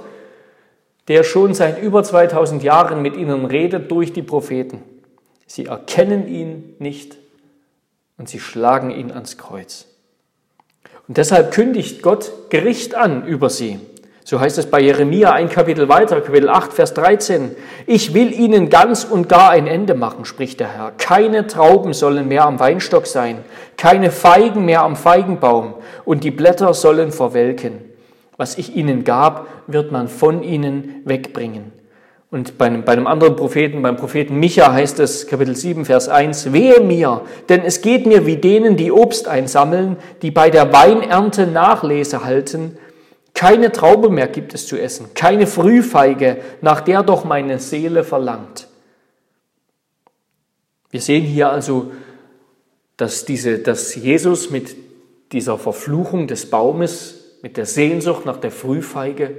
der 1.07 1.23
schon 1.23 1.55
seit 1.55 1.81
über 1.81 2.03
2000 2.03 2.65
Jahren 2.65 3.01
mit 3.01 3.17
ihnen 3.17 3.47
redet 3.47 3.93
durch 3.93 4.13
die 4.13 4.23
Propheten. 4.23 4.83
Sie 5.47 5.67
erkennen 5.67 6.27
ihn 6.27 6.75
nicht 6.81 7.17
und 8.19 8.29
sie 8.29 8.41
schlagen 8.41 8.91
ihn 8.91 9.13
ans 9.13 9.39
Kreuz. 9.39 9.92
Und 11.09 11.16
deshalb 11.16 11.52
kündigt 11.52 12.02
Gott 12.02 12.32
Gericht 12.50 12.94
an 12.94 13.26
über 13.26 13.50
sie. 13.50 13.80
So 14.25 14.38
heißt 14.38 14.56
es 14.59 14.71
bei 14.71 14.80
Jeremia 14.80 15.32
ein 15.32 15.49
Kapitel 15.49 15.88
weiter, 15.88 16.21
Kapitel 16.21 16.49
8, 16.49 16.73
Vers 16.73 16.94
13. 16.94 17.56
Ich 17.87 18.14
will 18.14 18.32
ihnen 18.32 18.71
ganz 18.71 19.02
und 19.04 19.28
gar 19.28 19.50
ein 19.50 19.66
Ende 19.66 19.94
machen, 19.94 20.25
spricht 20.25 20.61
der 20.61 20.68
Herr. 20.68 20.92
Keine 20.92 21.49
Trauben 21.49 21.92
sollen 21.92 22.28
mehr 22.28 22.44
am 22.44 22.61
Weinstock 22.61 23.09
sein, 23.09 23.38
keine 23.76 24.12
Feigen 24.12 24.64
mehr 24.64 24.82
am 24.82 24.94
Feigenbaum 24.94 25.75
und 26.04 26.23
die 26.23 26.30
Blätter 26.30 26.73
sollen 26.73 27.11
verwelken. 27.11 27.80
Was 28.37 28.56
ich 28.59 28.76
ihnen 28.76 29.02
gab, 29.02 29.49
wird 29.66 29.90
man 29.90 30.06
von 30.06 30.44
ihnen 30.44 31.02
wegbringen. 31.04 31.82
Und 32.33 32.59
bei 32.59 32.67
einem, 32.67 32.85
bei 32.85 32.93
einem 32.93 33.07
anderen 33.07 33.37
Propheten, 33.37 33.83
beim 33.83 33.97
Propheten 33.97 34.41
Micha 34.41 34.73
heißt 34.73 34.99
es, 34.99 35.29
Kapitel 35.29 35.55
7, 35.55 35.85
Vers 35.85 36.09
1, 36.09 36.53
Wehe 36.53 36.81
mir, 36.81 37.21
denn 37.49 37.61
es 37.61 37.83
geht 37.83 38.07
mir 38.07 38.27
wie 38.27 38.37
denen, 38.37 38.77
die 38.77 38.91
Obst 38.91 39.29
einsammeln, 39.29 39.97
die 40.23 40.33
bei 40.33 40.51
der 40.51 40.73
Weinernte 40.73 41.47
Nachlese 41.47 42.25
halten 42.25 42.79
keine 43.35 43.73
Traube 43.73 44.11
mehr 44.11 44.29
gibt 44.29 44.55
es 44.55 44.67
zu 44.67 44.79
essen, 44.79 45.15
keine 45.15 45.47
Frühfeige, 45.47 46.39
nach 46.61 46.81
der 46.81 47.03
doch 47.03 47.25
meine 47.25 47.59
Seele 47.59 48.05
verlangt. 48.05 48.69
Wir 50.91 51.01
sehen 51.01 51.25
hier 51.25 51.51
also, 51.51 51.93
dass, 52.97 53.25
diese, 53.25 53.59
dass 53.59 53.95
Jesus 53.95 54.51
mit 54.51 54.77
dieser 55.33 55.57
Verfluchung 55.57 56.27
des 56.27 56.51
Baumes, 56.51 57.39
mit 57.43 57.57
der 57.57 57.67
Sehnsucht 57.67 58.27
nach 58.27 58.37
der 58.37 58.51
Frühfeige, 58.51 59.35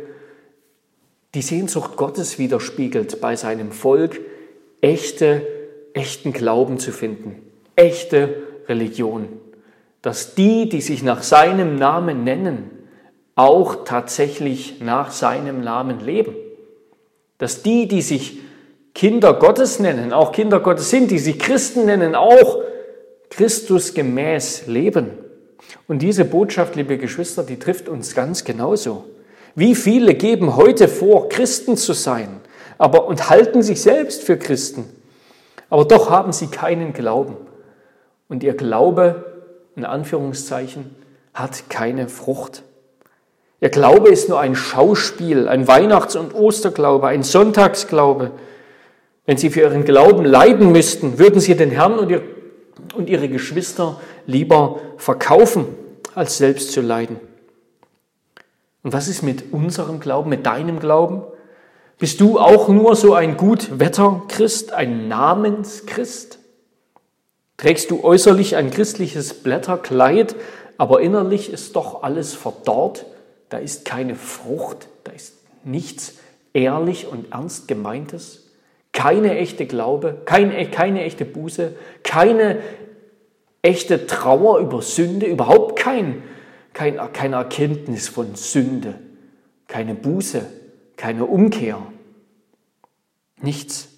die 1.33 1.41
Sehnsucht 1.41 1.97
Gottes 1.97 2.37
widerspiegelt, 2.37 3.19
bei 3.19 3.35
seinem 3.35 3.71
Volk 3.71 4.19
echte, 4.81 5.45
echten 5.93 6.33
Glauben 6.33 6.77
zu 6.77 6.91
finden, 6.91 7.41
echte 7.75 8.35
Religion. 8.67 9.27
Dass 10.01 10.35
die, 10.35 10.69
die 10.69 10.81
sich 10.81 11.01
nach 11.01 11.23
seinem 11.23 11.75
Namen 11.75 12.23
nennen, 12.23 12.69
auch 13.35 13.83
tatsächlich 13.85 14.81
nach 14.81 15.11
seinem 15.11 15.61
Namen 15.61 15.99
leben. 16.01 16.35
Dass 17.37 17.63
die, 17.63 17.87
die 17.87 18.01
sich 18.01 18.39
Kinder 18.93 19.33
Gottes 19.33 19.79
nennen, 19.79 20.13
auch 20.13 20.31
Kinder 20.33 20.59
Gottes 20.59 20.89
sind, 20.89 21.09
die 21.09 21.17
sich 21.17 21.39
Christen 21.39 21.85
nennen, 21.85 22.13
auch 22.13 22.61
Christus 23.29 23.95
gemäß 23.95 24.67
leben. 24.67 25.11
Und 25.87 26.03
diese 26.03 26.25
Botschaft, 26.25 26.75
liebe 26.75 26.97
Geschwister, 26.97 27.43
die 27.43 27.57
trifft 27.57 27.89
uns 27.89 28.13
ganz 28.13 28.43
genauso. 28.43 29.05
Wie 29.55 29.75
viele 29.75 30.15
geben 30.15 30.55
heute 30.55 30.87
vor, 30.87 31.29
Christen 31.29 31.77
zu 31.77 31.93
sein, 31.93 32.41
aber 32.77 33.05
und 33.05 33.29
halten 33.29 33.61
sich 33.61 33.81
selbst 33.81 34.23
für 34.23 34.37
Christen, 34.37 34.89
aber 35.69 35.85
doch 35.85 36.09
haben 36.09 36.31
sie 36.31 36.47
keinen 36.47 36.93
Glauben. 36.93 37.37
Und 38.27 38.43
ihr 38.43 38.55
Glaube, 38.55 39.43
in 39.75 39.85
Anführungszeichen, 39.85 40.95
hat 41.33 41.69
keine 41.69 42.07
Frucht. 42.07 42.63
Ihr 43.61 43.69
Glaube 43.69 44.09
ist 44.09 44.27
nur 44.27 44.39
ein 44.39 44.55
Schauspiel, 44.55 45.47
ein 45.47 45.67
Weihnachts- 45.67 46.15
und 46.15 46.35
Osterglaube, 46.35 47.07
ein 47.07 47.23
Sonntagsglaube. 47.23 48.31
Wenn 49.25 49.37
Sie 49.37 49.49
für 49.49 49.61
Ihren 49.61 49.85
Glauben 49.85 50.25
leiden 50.25 50.71
müssten, 50.71 51.17
würden 51.17 51.39
Sie 51.39 51.55
den 51.55 51.71
Herrn 51.71 51.97
und, 51.97 52.09
ihr, 52.11 52.23
und 52.95 53.09
Ihre 53.09 53.29
Geschwister 53.29 54.01
lieber 54.25 54.81
verkaufen, 54.97 55.65
als 56.13 56.37
selbst 56.37 56.73
zu 56.73 56.81
leiden. 56.81 57.19
Und 58.83 58.93
was 58.93 59.07
ist 59.07 59.23
mit 59.23 59.51
unserem 59.51 59.99
Glauben, 59.99 60.29
mit 60.29 60.45
deinem 60.45 60.79
Glauben? 60.79 61.23
Bist 61.97 62.21
du 62.21 62.39
auch 62.39 62.67
nur 62.67 62.95
so 62.95 63.13
ein 63.13 63.37
Gutwetterchrist, 63.37 64.73
ein 64.73 65.07
Namenschrist? 65.07 66.39
Trägst 67.57 67.91
du 67.91 68.03
äußerlich 68.03 68.55
ein 68.55 68.71
christliches 68.71 69.33
Blätterkleid, 69.33 70.35
aber 70.77 71.01
innerlich 71.01 71.51
ist 71.51 71.75
doch 71.75 72.03
alles 72.03 72.33
verdorrt 72.33 73.05
da 73.53 73.59
ist 73.59 73.85
keine 73.85 74.15
Frucht, 74.15 74.87
da 75.03 75.11
ist 75.11 75.35
nichts 75.63 76.15
ehrlich 76.53 77.05
und 77.05 77.31
ernst 77.31 77.67
gemeintes, 77.67 78.49
keine 78.93 79.37
echte 79.37 79.67
Glaube, 79.67 80.17
keine, 80.25 80.71
keine 80.71 81.03
echte 81.03 81.23
Buße, 81.23 81.75
keine 82.01 82.57
echte 83.61 84.07
Trauer 84.07 84.57
über 84.57 84.81
Sünde, 84.81 85.27
überhaupt 85.27 85.77
kein, 85.77 86.23
kein, 86.73 86.99
keine 87.13 87.37
Erkenntnis 87.37 88.09
von 88.09 88.35
Sünde, 88.35 88.95
keine 89.67 89.95
Buße, 89.95 90.45
keine 90.97 91.25
Umkehr, 91.25 91.79
nichts. 93.41 93.89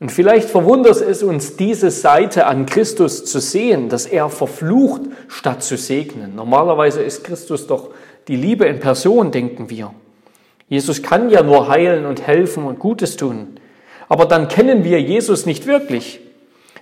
Und 0.00 0.12
vielleicht 0.12 0.48
verwundert 0.48 1.00
es 1.00 1.24
uns, 1.24 1.56
diese 1.56 1.90
Seite 1.90 2.46
an 2.46 2.66
Christus 2.66 3.24
zu 3.24 3.40
sehen, 3.40 3.88
dass 3.88 4.06
er 4.06 4.28
verflucht, 4.28 5.02
statt 5.26 5.62
zu 5.64 5.76
segnen. 5.76 6.36
Normalerweise 6.36 7.02
ist 7.02 7.24
Christus 7.24 7.66
doch 7.66 7.90
die 8.28 8.36
Liebe 8.36 8.66
in 8.66 8.78
Person, 8.78 9.32
denken 9.32 9.70
wir. 9.70 9.92
Jesus 10.68 11.02
kann 11.02 11.30
ja 11.30 11.42
nur 11.42 11.68
heilen 11.68 12.06
und 12.06 12.26
helfen 12.26 12.64
und 12.64 12.78
Gutes 12.78 13.16
tun. 13.16 13.58
Aber 14.08 14.26
dann 14.26 14.48
kennen 14.48 14.84
wir 14.84 15.00
Jesus 15.00 15.46
nicht 15.46 15.66
wirklich. 15.66 16.20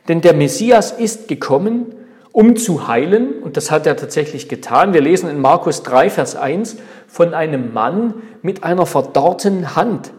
Denn 0.09 0.21
der 0.21 0.35
Messias 0.35 0.93
ist 0.93 1.29
gekommen, 1.29 1.95
um 2.37 2.55
zu 2.55 2.87
heilen, 2.87 3.43
und 3.43 3.57
das 3.57 3.71
hat 3.71 3.87
er 3.87 3.97
tatsächlich 3.97 4.47
getan. 4.47 4.93
Wir 4.93 5.01
lesen 5.01 5.31
in 5.31 5.41
Markus 5.41 5.83
3, 5.85 6.11
Vers 6.11 6.37
1 6.37 6.77
von 7.07 7.33
einem 7.33 7.73
Mann 7.73 8.13
mit 8.43 8.63
einer 8.63 8.85
verdorrten 8.85 9.75
Hand. 9.75 10.13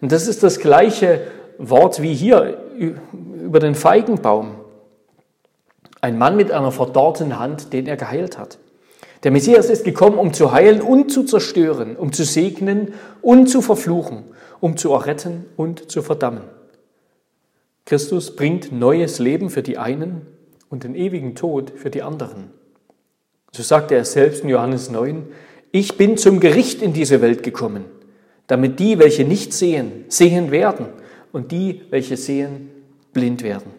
Und 0.00 0.12
das 0.12 0.28
ist 0.28 0.44
das 0.44 0.60
gleiche 0.60 1.22
Wort 1.58 2.00
wie 2.00 2.14
hier 2.14 2.58
über 3.42 3.58
den 3.58 3.74
Feigenbaum. 3.74 4.54
Ein 6.00 6.16
Mann 6.16 6.36
mit 6.36 6.52
einer 6.52 6.70
verdorrten 6.70 7.40
Hand, 7.40 7.72
den 7.72 7.88
er 7.88 7.96
geheilt 7.96 8.38
hat. 8.38 8.58
Der 9.24 9.32
Messias 9.32 9.68
ist 9.68 9.84
gekommen, 9.84 10.16
um 10.16 10.32
zu 10.32 10.52
heilen 10.52 10.80
und 10.80 11.10
zu 11.10 11.24
zerstören, 11.24 11.96
um 11.96 12.12
zu 12.12 12.22
segnen 12.22 12.94
und 13.20 13.48
zu 13.48 13.62
verfluchen, 13.62 14.22
um 14.60 14.76
zu 14.76 14.92
erretten 14.92 15.46
und 15.56 15.90
zu 15.90 16.02
verdammen. 16.02 16.44
Christus 17.84 18.36
bringt 18.36 18.70
neues 18.70 19.18
Leben 19.18 19.50
für 19.50 19.64
die 19.64 19.76
einen 19.76 20.33
und 20.74 20.82
den 20.82 20.96
ewigen 20.96 21.36
Tod 21.36 21.72
für 21.76 21.88
die 21.88 22.02
anderen. 22.02 22.50
So 23.52 23.62
sagte 23.62 23.94
er 23.94 24.04
selbst 24.04 24.42
in 24.42 24.48
Johannes 24.48 24.90
9, 24.90 25.24
ich 25.70 25.96
bin 25.96 26.16
zum 26.16 26.40
Gericht 26.40 26.82
in 26.82 26.92
diese 26.92 27.22
Welt 27.22 27.44
gekommen, 27.44 27.84
damit 28.48 28.80
die, 28.80 28.98
welche 28.98 29.24
nicht 29.24 29.52
sehen, 29.52 30.04
sehen 30.08 30.50
werden 30.50 30.86
und 31.30 31.52
die, 31.52 31.82
welche 31.90 32.16
sehen, 32.16 32.70
blind 33.12 33.44
werden. 33.44 33.70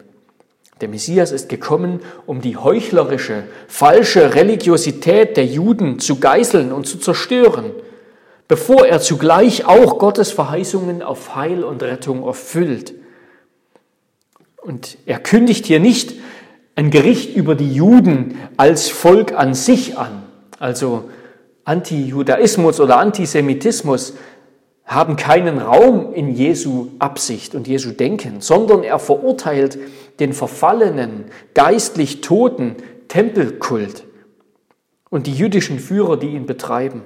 Der 0.80 0.88
Messias 0.88 1.32
ist 1.32 1.50
gekommen, 1.50 2.00
um 2.24 2.40
die 2.40 2.56
heuchlerische, 2.56 3.44
falsche 3.68 4.34
Religiosität 4.34 5.36
der 5.36 5.44
Juden 5.44 5.98
zu 5.98 6.18
geißeln 6.18 6.72
und 6.72 6.86
zu 6.86 6.96
zerstören, 6.96 7.72
bevor 8.48 8.86
er 8.86 9.02
zugleich 9.02 9.66
auch 9.66 9.98
Gottes 9.98 10.30
Verheißungen 10.30 11.02
auf 11.02 11.36
Heil 11.36 11.62
und 11.62 11.82
Rettung 11.82 12.24
erfüllt. 12.24 12.94
Und 14.62 14.96
er 15.04 15.18
kündigt 15.18 15.66
hier 15.66 15.78
nicht 15.78 16.14
ein 16.76 16.90
Gericht 16.90 17.34
über 17.34 17.54
die 17.54 17.72
Juden 17.72 18.38
als 18.56 18.88
Volk 18.90 19.32
an 19.32 19.54
sich 19.54 19.98
an, 19.98 20.22
also 20.58 21.10
Antijudaismus 21.64 22.78
oder 22.80 22.98
Antisemitismus, 22.98 24.14
haben 24.84 25.16
keinen 25.16 25.58
Raum 25.58 26.14
in 26.14 26.32
Jesu 26.32 26.90
Absicht 27.00 27.56
und 27.56 27.66
Jesu 27.66 27.90
Denken, 27.90 28.40
sondern 28.40 28.84
er 28.84 29.00
verurteilt 29.00 29.78
den 30.20 30.32
verfallenen, 30.32 31.24
geistlich 31.54 32.20
toten 32.20 32.76
Tempelkult 33.08 34.04
und 35.10 35.26
die 35.26 35.34
jüdischen 35.34 35.80
Führer, 35.80 36.16
die 36.16 36.28
ihn 36.28 36.46
betreiben. 36.46 37.02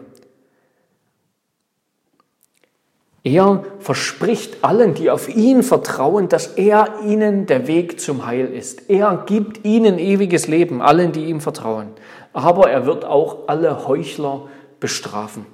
Er 3.23 3.65
verspricht 3.81 4.65
allen, 4.65 4.95
die 4.95 5.11
auf 5.11 5.29
ihn 5.29 5.63
vertrauen, 5.63 6.29
dass 6.29 6.47
er 6.47 7.01
ihnen 7.05 7.47
der 7.47 7.67
Weg 7.67 8.01
zum 8.01 8.25
Heil 8.25 8.47
ist. 8.47 8.89
Er 8.89 9.25
gibt 9.27 9.65
ihnen 9.65 9.99
ewiges 9.99 10.49
Leben, 10.49 10.81
allen, 10.81 11.13
die 11.13 11.27
ihm 11.27 11.41
vertrauen. 11.41 11.89
Aber 12.33 12.71
er 12.71 12.87
wird 12.87 13.05
auch 13.05 13.49
alle 13.49 13.87
Heuchler 13.87 14.49
bestrafen. 14.79 15.45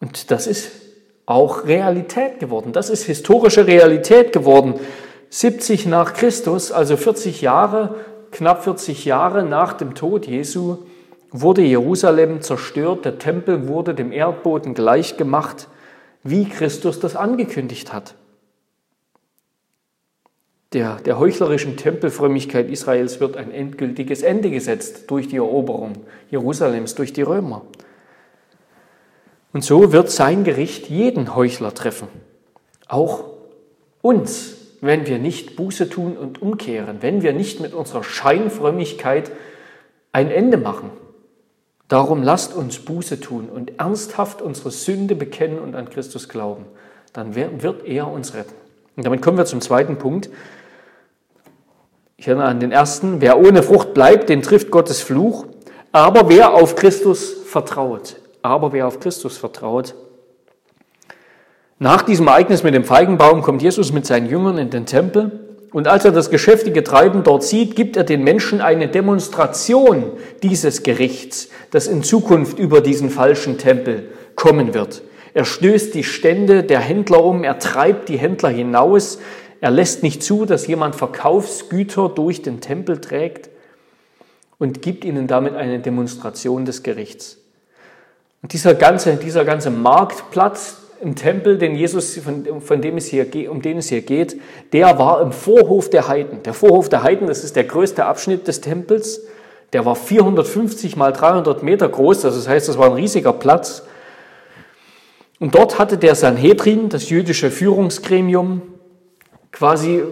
Und 0.00 0.30
das 0.30 0.46
ist 0.46 0.70
auch 1.24 1.64
Realität 1.64 2.40
geworden. 2.40 2.72
Das 2.72 2.90
ist 2.90 3.04
historische 3.04 3.66
Realität 3.66 4.32
geworden. 4.32 4.74
70 5.30 5.86
nach 5.86 6.12
Christus, 6.12 6.72
also 6.72 6.98
40 6.98 7.40
Jahre, 7.40 7.94
knapp 8.30 8.64
40 8.64 9.06
Jahre 9.06 9.42
nach 9.44 9.72
dem 9.72 9.94
Tod 9.94 10.26
Jesu, 10.26 10.78
wurde 11.36 11.62
Jerusalem 11.62 12.42
zerstört, 12.42 13.04
der 13.04 13.18
Tempel 13.18 13.66
wurde 13.66 13.92
dem 13.92 14.12
Erdboden 14.12 14.72
gleichgemacht, 14.72 15.66
wie 16.22 16.48
Christus 16.48 17.00
das 17.00 17.16
angekündigt 17.16 17.92
hat. 17.92 18.14
Der, 20.72 20.96
der 21.04 21.18
heuchlerischen 21.18 21.76
Tempelfrömmigkeit 21.76 22.70
Israels 22.70 23.18
wird 23.18 23.36
ein 23.36 23.50
endgültiges 23.50 24.22
Ende 24.22 24.48
gesetzt 24.50 25.10
durch 25.10 25.26
die 25.26 25.36
Eroberung 25.36 25.94
Jerusalems 26.30 26.94
durch 26.94 27.12
die 27.12 27.22
Römer. 27.22 27.62
Und 29.52 29.64
so 29.64 29.92
wird 29.92 30.10
sein 30.10 30.44
Gericht 30.44 30.88
jeden 30.88 31.34
Heuchler 31.34 31.74
treffen, 31.74 32.08
auch 32.86 33.24
uns, 34.02 34.56
wenn 34.80 35.08
wir 35.08 35.18
nicht 35.18 35.56
Buße 35.56 35.90
tun 35.90 36.16
und 36.16 36.40
umkehren, 36.40 36.98
wenn 37.00 37.22
wir 37.22 37.32
nicht 37.32 37.58
mit 37.58 37.74
unserer 37.74 38.04
Scheinfrömmigkeit 38.04 39.32
ein 40.12 40.30
Ende 40.30 40.58
machen. 40.58 40.90
Darum 41.88 42.22
lasst 42.22 42.54
uns 42.54 42.78
Buße 42.78 43.20
tun 43.20 43.48
und 43.48 43.78
ernsthaft 43.78 44.40
unsere 44.40 44.70
Sünde 44.70 45.14
bekennen 45.14 45.58
und 45.58 45.74
an 45.74 45.90
Christus 45.90 46.28
glauben. 46.28 46.64
Dann 47.12 47.34
wird 47.34 47.86
er 47.86 48.10
uns 48.10 48.34
retten. 48.34 48.54
Und 48.96 49.04
damit 49.04 49.22
kommen 49.22 49.36
wir 49.36 49.44
zum 49.44 49.60
zweiten 49.60 49.98
Punkt. 49.98 50.30
Ich 52.16 52.26
erinnere 52.26 52.46
an 52.46 52.60
den 52.60 52.72
ersten. 52.72 53.20
Wer 53.20 53.38
ohne 53.38 53.62
Frucht 53.62 53.92
bleibt, 53.92 54.28
den 54.28 54.42
trifft 54.42 54.70
Gottes 54.70 55.02
Fluch. 55.02 55.46
Aber 55.92 56.28
wer 56.28 56.54
auf 56.54 56.74
Christus 56.74 57.32
vertraut, 57.44 58.16
aber 58.42 58.72
wer 58.72 58.86
auf 58.86 58.98
Christus 58.98 59.36
vertraut, 59.36 59.94
nach 61.78 62.02
diesem 62.02 62.28
Ereignis 62.28 62.62
mit 62.62 62.74
dem 62.74 62.84
Feigenbaum 62.84 63.42
kommt 63.42 63.62
Jesus 63.62 63.92
mit 63.92 64.06
seinen 64.06 64.28
Jüngern 64.28 64.58
in 64.58 64.70
den 64.70 64.86
Tempel 64.86 65.43
und 65.74 65.88
als 65.88 66.04
er 66.04 66.12
das 66.12 66.30
geschäftige 66.30 66.84
Treiben 66.84 67.24
dort 67.24 67.42
sieht, 67.42 67.74
gibt 67.74 67.96
er 67.96 68.04
den 68.04 68.22
Menschen 68.22 68.60
eine 68.60 68.86
Demonstration 68.86 70.12
dieses 70.40 70.84
Gerichts, 70.84 71.48
das 71.72 71.88
in 71.88 72.04
Zukunft 72.04 72.60
über 72.60 72.80
diesen 72.80 73.10
falschen 73.10 73.58
Tempel 73.58 74.12
kommen 74.36 74.72
wird. 74.72 75.02
Er 75.34 75.44
stößt 75.44 75.92
die 75.92 76.04
Stände 76.04 76.62
der 76.62 76.78
Händler 76.78 77.24
um, 77.24 77.42
er 77.42 77.58
treibt 77.58 78.08
die 78.08 78.18
Händler 78.18 78.50
hinaus, 78.50 79.18
er 79.60 79.72
lässt 79.72 80.04
nicht 80.04 80.22
zu, 80.22 80.44
dass 80.44 80.68
jemand 80.68 80.94
Verkaufsgüter 80.94 82.08
durch 82.08 82.42
den 82.42 82.60
Tempel 82.60 83.00
trägt 83.00 83.50
und 84.60 84.80
gibt 84.80 85.04
ihnen 85.04 85.26
damit 85.26 85.56
eine 85.56 85.80
Demonstration 85.80 86.66
des 86.66 86.84
Gerichts. 86.84 87.38
Und 88.42 88.52
dieser 88.52 88.74
ganze, 88.74 89.16
dieser 89.16 89.44
ganze 89.44 89.70
Marktplatz, 89.70 90.83
im 91.00 91.14
Tempel, 91.14 91.58
den 91.58 91.74
Jesus, 91.74 92.18
von, 92.18 92.60
von 92.60 92.80
dem 92.80 92.96
es 92.96 93.06
hier, 93.06 93.26
um 93.50 93.62
den 93.62 93.78
es 93.78 93.88
hier 93.88 94.02
geht, 94.02 94.40
der 94.72 94.98
war 94.98 95.20
im 95.20 95.32
Vorhof 95.32 95.90
der 95.90 96.08
Heiden. 96.08 96.42
Der 96.42 96.54
Vorhof 96.54 96.88
der 96.88 97.02
Heiden, 97.02 97.26
das 97.26 97.44
ist 97.44 97.56
der 97.56 97.64
größte 97.64 98.04
Abschnitt 98.04 98.48
des 98.48 98.60
Tempels. 98.60 99.22
Der 99.72 99.84
war 99.84 99.96
450 99.96 100.96
mal 100.96 101.12
300 101.12 101.62
Meter 101.62 101.88
groß, 101.88 102.24
also 102.24 102.38
das 102.38 102.48
heißt, 102.48 102.68
das 102.68 102.78
war 102.78 102.86
ein 102.86 102.92
riesiger 102.92 103.32
Platz. 103.32 103.84
Und 105.40 105.54
dort 105.54 105.78
hatte 105.78 105.98
der 105.98 106.14
Sanhedrin, 106.14 106.88
das 106.88 107.10
jüdische 107.10 107.50
Führungsgremium, 107.50 108.62
quasi 109.50 110.02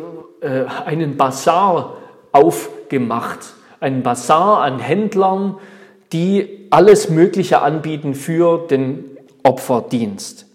äh, 0.41 0.65
einen 0.85 1.17
Bazar 1.17 1.97
aufgemacht. 2.33 3.39
Einen 3.81 4.03
Bazar 4.03 4.63
an 4.63 4.79
Händlern, 4.79 5.57
die 6.13 6.67
alles 6.71 7.09
Mögliche 7.09 7.63
anbieten 7.63 8.15
für 8.15 8.67
den 8.67 9.05
Opferdienst. 9.43 10.47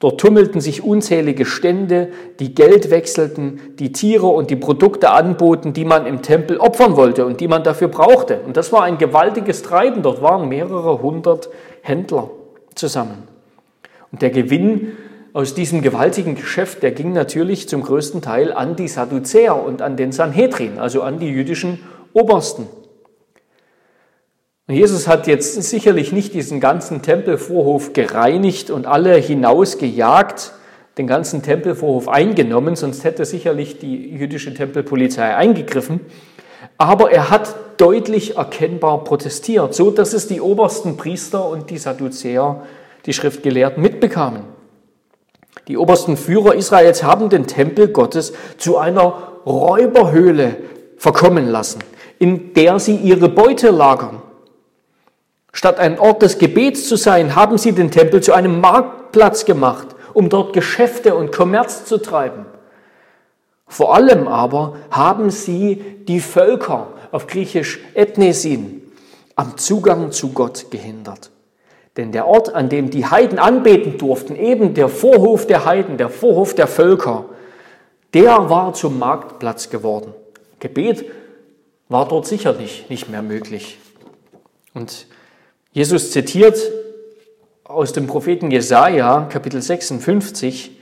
Dort 0.00 0.18
tummelten 0.18 0.62
sich 0.62 0.82
unzählige 0.82 1.44
Stände, 1.44 2.08
die 2.40 2.54
Geld 2.54 2.90
wechselten, 2.90 3.60
die 3.78 3.92
Tiere 3.92 4.28
und 4.28 4.48
die 4.48 4.56
Produkte 4.56 5.10
anboten, 5.10 5.74
die 5.74 5.84
man 5.84 6.06
im 6.06 6.22
Tempel 6.22 6.56
opfern 6.56 6.96
wollte 6.96 7.26
und 7.26 7.40
die 7.40 7.48
man 7.48 7.62
dafür 7.62 7.88
brauchte. 7.88 8.40
Und 8.40 8.56
das 8.56 8.72
war 8.72 8.82
ein 8.82 8.96
gewaltiges 8.96 9.62
Treiben. 9.62 10.02
Dort 10.02 10.22
waren 10.22 10.48
mehrere 10.48 11.02
hundert 11.02 11.50
Händler 11.82 12.30
zusammen. 12.74 13.24
Und 14.10 14.22
der 14.22 14.30
Gewinn 14.30 14.92
aus 15.34 15.52
diesem 15.52 15.82
gewaltigen 15.82 16.34
Geschäft, 16.34 16.82
der 16.82 16.92
ging 16.92 17.12
natürlich 17.12 17.68
zum 17.68 17.82
größten 17.82 18.22
Teil 18.22 18.54
an 18.54 18.76
die 18.76 18.88
Sadduzäer 18.88 19.62
und 19.62 19.82
an 19.82 19.98
den 19.98 20.12
Sanhedrin, 20.12 20.78
also 20.78 21.02
an 21.02 21.18
die 21.18 21.28
jüdischen 21.28 21.78
Obersten. 22.14 22.66
Jesus 24.70 25.08
hat 25.08 25.26
jetzt 25.26 25.62
sicherlich 25.62 26.12
nicht 26.12 26.34
diesen 26.34 26.60
ganzen 26.60 27.02
Tempelvorhof 27.02 27.92
gereinigt 27.92 28.70
und 28.70 28.86
alle 28.86 29.16
hinausgejagt, 29.16 30.52
den 30.98 31.06
ganzen 31.06 31.42
Tempelvorhof 31.42 32.08
eingenommen, 32.08 32.76
sonst 32.76 33.04
hätte 33.04 33.24
sicherlich 33.24 33.78
die 33.78 34.10
jüdische 34.10 34.52
Tempelpolizei 34.52 35.34
eingegriffen. 35.34 36.00
Aber 36.76 37.10
er 37.10 37.30
hat 37.30 37.54
deutlich 37.78 38.36
erkennbar 38.36 39.04
protestiert, 39.04 39.74
so 39.74 39.90
dass 39.90 40.12
es 40.12 40.26
die 40.26 40.40
obersten 40.40 40.96
Priester 40.96 41.48
und 41.48 41.70
die 41.70 41.78
Sadduzäer, 41.78 42.62
die 43.06 43.12
Schriftgelehrten, 43.12 43.82
mitbekamen. 43.82 44.42
Die 45.68 45.78
obersten 45.78 46.16
Führer 46.16 46.54
Israels 46.54 47.02
haben 47.02 47.28
den 47.28 47.46
Tempel 47.46 47.88
Gottes 47.88 48.32
zu 48.58 48.76
einer 48.76 49.32
Räuberhöhle 49.46 50.56
verkommen 50.96 51.48
lassen, 51.48 51.80
in 52.18 52.52
der 52.52 52.78
sie 52.78 52.96
ihre 52.96 53.28
Beute 53.28 53.70
lagern. 53.70 54.22
Statt 55.52 55.78
ein 55.78 55.98
Ort 55.98 56.22
des 56.22 56.38
Gebets 56.38 56.88
zu 56.88 56.96
sein, 56.96 57.34
haben 57.34 57.58
sie 57.58 57.72
den 57.72 57.90
Tempel 57.90 58.22
zu 58.22 58.32
einem 58.32 58.60
Marktplatz 58.60 59.44
gemacht, 59.44 59.88
um 60.14 60.28
dort 60.28 60.52
Geschäfte 60.52 61.14
und 61.14 61.32
Kommerz 61.32 61.84
zu 61.84 61.98
treiben. 61.98 62.46
Vor 63.66 63.94
allem 63.94 64.28
aber 64.28 64.76
haben 64.90 65.30
sie 65.30 65.82
die 66.08 66.20
Völker, 66.20 66.88
auf 67.12 67.26
Griechisch 67.26 67.80
Ethnesin, 67.94 68.92
am 69.36 69.56
Zugang 69.56 70.12
zu 70.12 70.32
Gott 70.32 70.70
gehindert. 70.70 71.30
Denn 71.96 72.12
der 72.12 72.26
Ort, 72.26 72.54
an 72.54 72.68
dem 72.68 72.90
die 72.90 73.06
Heiden 73.06 73.38
anbeten 73.38 73.98
durften, 73.98 74.36
eben 74.36 74.74
der 74.74 74.88
Vorhof 74.88 75.46
der 75.46 75.64
Heiden, 75.64 75.96
der 75.96 76.08
Vorhof 76.08 76.54
der 76.54 76.66
Völker, 76.66 77.24
der 78.14 78.50
war 78.50 78.72
zum 78.74 78.98
Marktplatz 78.98 79.70
geworden. 79.70 80.14
Gebet 80.58 81.04
war 81.88 82.06
dort 82.06 82.26
sicherlich 82.26 82.86
nicht 82.88 83.08
mehr 83.08 83.22
möglich. 83.22 83.78
Und 84.74 85.06
Jesus 85.72 86.10
zitiert 86.10 86.58
aus 87.62 87.92
dem 87.92 88.08
Propheten 88.08 88.50
Jesaja, 88.50 89.28
Kapitel 89.30 89.62
56, 89.62 90.72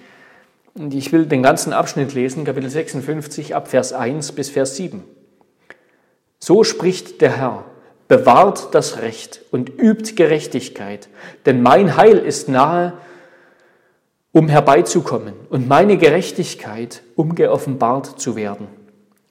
und 0.73 0.95
ich 0.95 1.13
will 1.13 1.27
den 1.27 1.43
ganzen 1.43 1.75
Abschnitt 1.75 2.15
lesen, 2.15 2.47
Kapitel 2.47 2.71
56, 2.71 3.55
ab 3.55 3.69
Vers 3.69 3.93
1 3.93 4.33
bis 4.33 4.49
Vers 4.49 4.77
7. 4.77 5.05
So 6.39 6.65
spricht 6.65 7.21
der 7.21 7.37
Herr, 7.37 7.65
bewahrt 8.07 8.75
das 8.75 9.03
Recht 9.03 9.43
und 9.51 9.69
übt 9.79 10.15
Gerechtigkeit, 10.15 11.11
denn 11.45 11.61
mein 11.61 11.99
Heil 11.99 12.17
ist 12.17 12.49
nahe, 12.49 12.95
um 14.33 14.49
herbeizukommen 14.49 15.35
und 15.51 15.69
meine 15.69 15.99
Gerechtigkeit, 15.99 17.03
um 17.15 17.35
geoffenbart 17.35 18.19
zu 18.19 18.37
werden. 18.37 18.69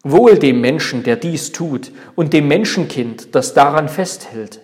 Wohl 0.03 0.37
dem 0.37 0.61
Menschen, 0.61 1.01
der 1.01 1.15
dies 1.15 1.51
tut, 1.51 1.91
und 2.13 2.33
dem 2.33 2.47
Menschenkind, 2.47 3.33
das 3.33 3.55
daran 3.55 3.89
festhält 3.89 4.61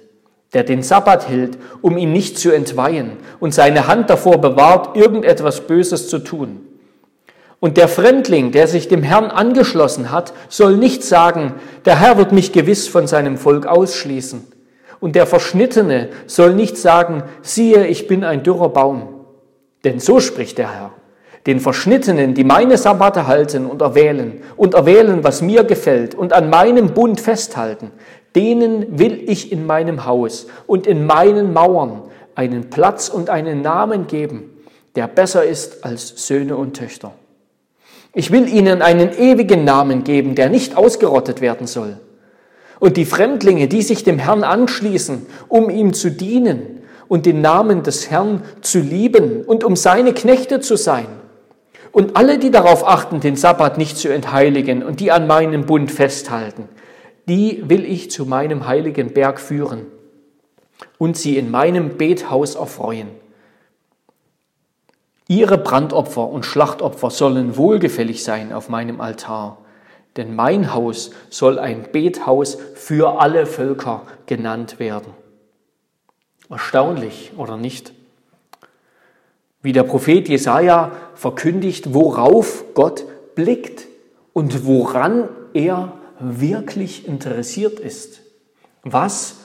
der 0.54 0.64
den 0.64 0.84
Sabbat 0.84 1.28
hält, 1.30 1.58
um 1.82 1.98
ihn 1.98 2.12
nicht 2.12 2.38
zu 2.38 2.52
entweihen 2.52 3.18
und 3.40 3.54
seine 3.54 3.88
Hand 3.88 4.10
davor 4.10 4.40
bewahrt, 4.40 4.96
irgendetwas 4.96 5.62
Böses 5.62 6.08
zu 6.08 6.20
tun. 6.20 6.62
Und 7.60 7.78
der 7.78 7.88
Fremdling, 7.88 8.52
der 8.52 8.68
sich 8.68 8.90
dem 8.90 9.04
Herrn 9.04 9.32
angeschlossen 9.32 10.12
hat, 10.12 10.34
soll 10.50 10.76
nicht 10.76 11.02
sagen, 11.02 11.54
der 11.86 11.98
Herr 11.98 12.18
wird 12.18 12.34
mich 12.34 12.52
gewiss 12.52 12.90
von 12.90 13.08
seinem 13.08 13.38
Volk 13.38 13.68
ausschließen. 13.68 14.46
Und 15.00 15.16
der 15.16 15.26
Verschnittene 15.26 16.10
soll 16.28 16.56
nicht 16.56 16.78
sagen, 16.78 17.24
siehe, 17.42 17.88
ich 17.88 18.08
bin 18.08 18.24
ein 18.24 18.44
dürrer 18.44 18.70
Baum. 18.70 19.26
Denn 19.86 20.00
so 20.00 20.20
spricht 20.20 20.58
der 20.58 20.74
Herr. 20.74 20.92
Den 21.46 21.60
Verschnittenen, 21.60 22.34
die 22.34 22.44
meine 22.44 22.78
Sabbate 22.78 23.28
halten 23.28 23.66
und 23.66 23.82
erwählen 23.82 24.42
und 24.56 24.74
erwählen, 24.74 25.24
was 25.24 25.42
mir 25.42 25.64
gefällt 25.66 26.16
und 26.16 26.32
an 26.32 26.50
meinem 26.50 26.94
Bund 26.94 27.20
festhalten, 27.20 27.92
Denen 28.36 29.00
will 29.00 29.24
ich 29.28 29.52
in 29.52 29.66
meinem 29.66 30.06
Haus 30.06 30.48
und 30.66 30.88
in 30.88 31.06
meinen 31.06 31.54
Mauern 31.54 32.04
einen 32.36 32.70
Platz 32.70 33.10
und 33.10 33.30
einen 33.30 33.62
Namen 33.62 34.08
geben, 34.08 34.50
der 34.96 35.08
besser 35.08 35.44
ist 35.44 35.84
als 35.86 36.28
Söhne 36.28 36.58
und 36.58 36.76
Töchter. 36.76 37.14
Ich 38.14 38.32
will 38.32 38.48
ihnen 38.48 38.82
einen 38.82 39.12
ewigen 39.18 39.64
Namen 39.64 40.04
geben, 40.04 40.36
der 40.36 40.50
nicht 40.50 40.78
ausgerottet 40.78 41.42
werden 41.42 41.68
soll. 41.68 41.98
Und 42.80 42.98
die 42.98 43.06
Fremdlinge, 43.06 43.68
die 43.68 43.82
sich 43.82 44.04
dem 44.04 44.20
Herrn 44.20 44.44
anschließen, 44.44 45.26
um 45.48 45.70
ihm 45.70 45.94
zu 45.94 46.12
dienen 46.12 46.82
und 47.08 47.26
den 47.26 47.42
Namen 47.42 47.84
des 47.84 48.12
Herrn 48.12 48.44
zu 48.62 48.80
lieben 48.80 49.44
und 49.44 49.64
um 49.64 49.76
seine 49.76 50.14
Knechte 50.14 50.60
zu 50.60 50.76
sein. 50.76 51.08
Und 51.92 52.18
alle, 52.18 52.40
die 52.40 52.52
darauf 52.52 52.88
achten, 52.88 53.20
den 53.20 53.36
Sabbat 53.36 53.78
nicht 53.78 53.98
zu 53.98 54.10
entheiligen 54.10 54.84
und 54.84 55.00
die 55.00 55.12
an 55.12 55.28
meinem 55.28 55.66
Bund 55.66 55.92
festhalten, 55.92 56.68
die 57.28 57.68
will 57.70 57.86
ich 57.86 58.12
zu 58.12 58.26
meinem 58.26 58.68
heiligen 58.68 59.14
Berg 59.14 59.40
führen 59.40 59.86
und 60.98 61.18
sie 61.18 61.38
in 61.38 61.52
meinem 61.52 61.98
Bethaus 61.98 62.56
erfreuen. 62.56 63.10
Ihre 65.28 65.58
Brandopfer 65.58 66.28
und 66.28 66.46
Schlachtopfer 66.46 67.10
sollen 67.10 67.56
wohlgefällig 67.56 68.24
sein 68.24 68.52
auf 68.52 68.70
meinem 68.70 69.00
Altar, 69.00 69.58
denn 70.18 70.36
mein 70.36 70.74
Haus 70.74 71.12
soll 71.30 71.60
ein 71.60 71.88
Bethaus 71.92 72.58
für 72.76 73.22
alle 73.22 73.46
Völker 73.46 74.04
genannt 74.26 74.80
werden. 74.80 75.14
Erstaunlich, 76.50 77.32
oder 77.38 77.58
nicht? 77.58 77.94
Wie 79.62 79.72
der 79.72 79.84
Prophet 79.84 80.28
Jesaja 80.28 80.92
verkündigt, 81.16 81.94
worauf 81.94 82.66
Gott 82.74 83.06
blickt 83.34 83.88
und 84.34 84.68
woran 84.68 85.30
er 85.54 85.94
wirklich 86.20 87.08
interessiert 87.08 87.80
ist, 87.80 88.22
was 88.84 89.36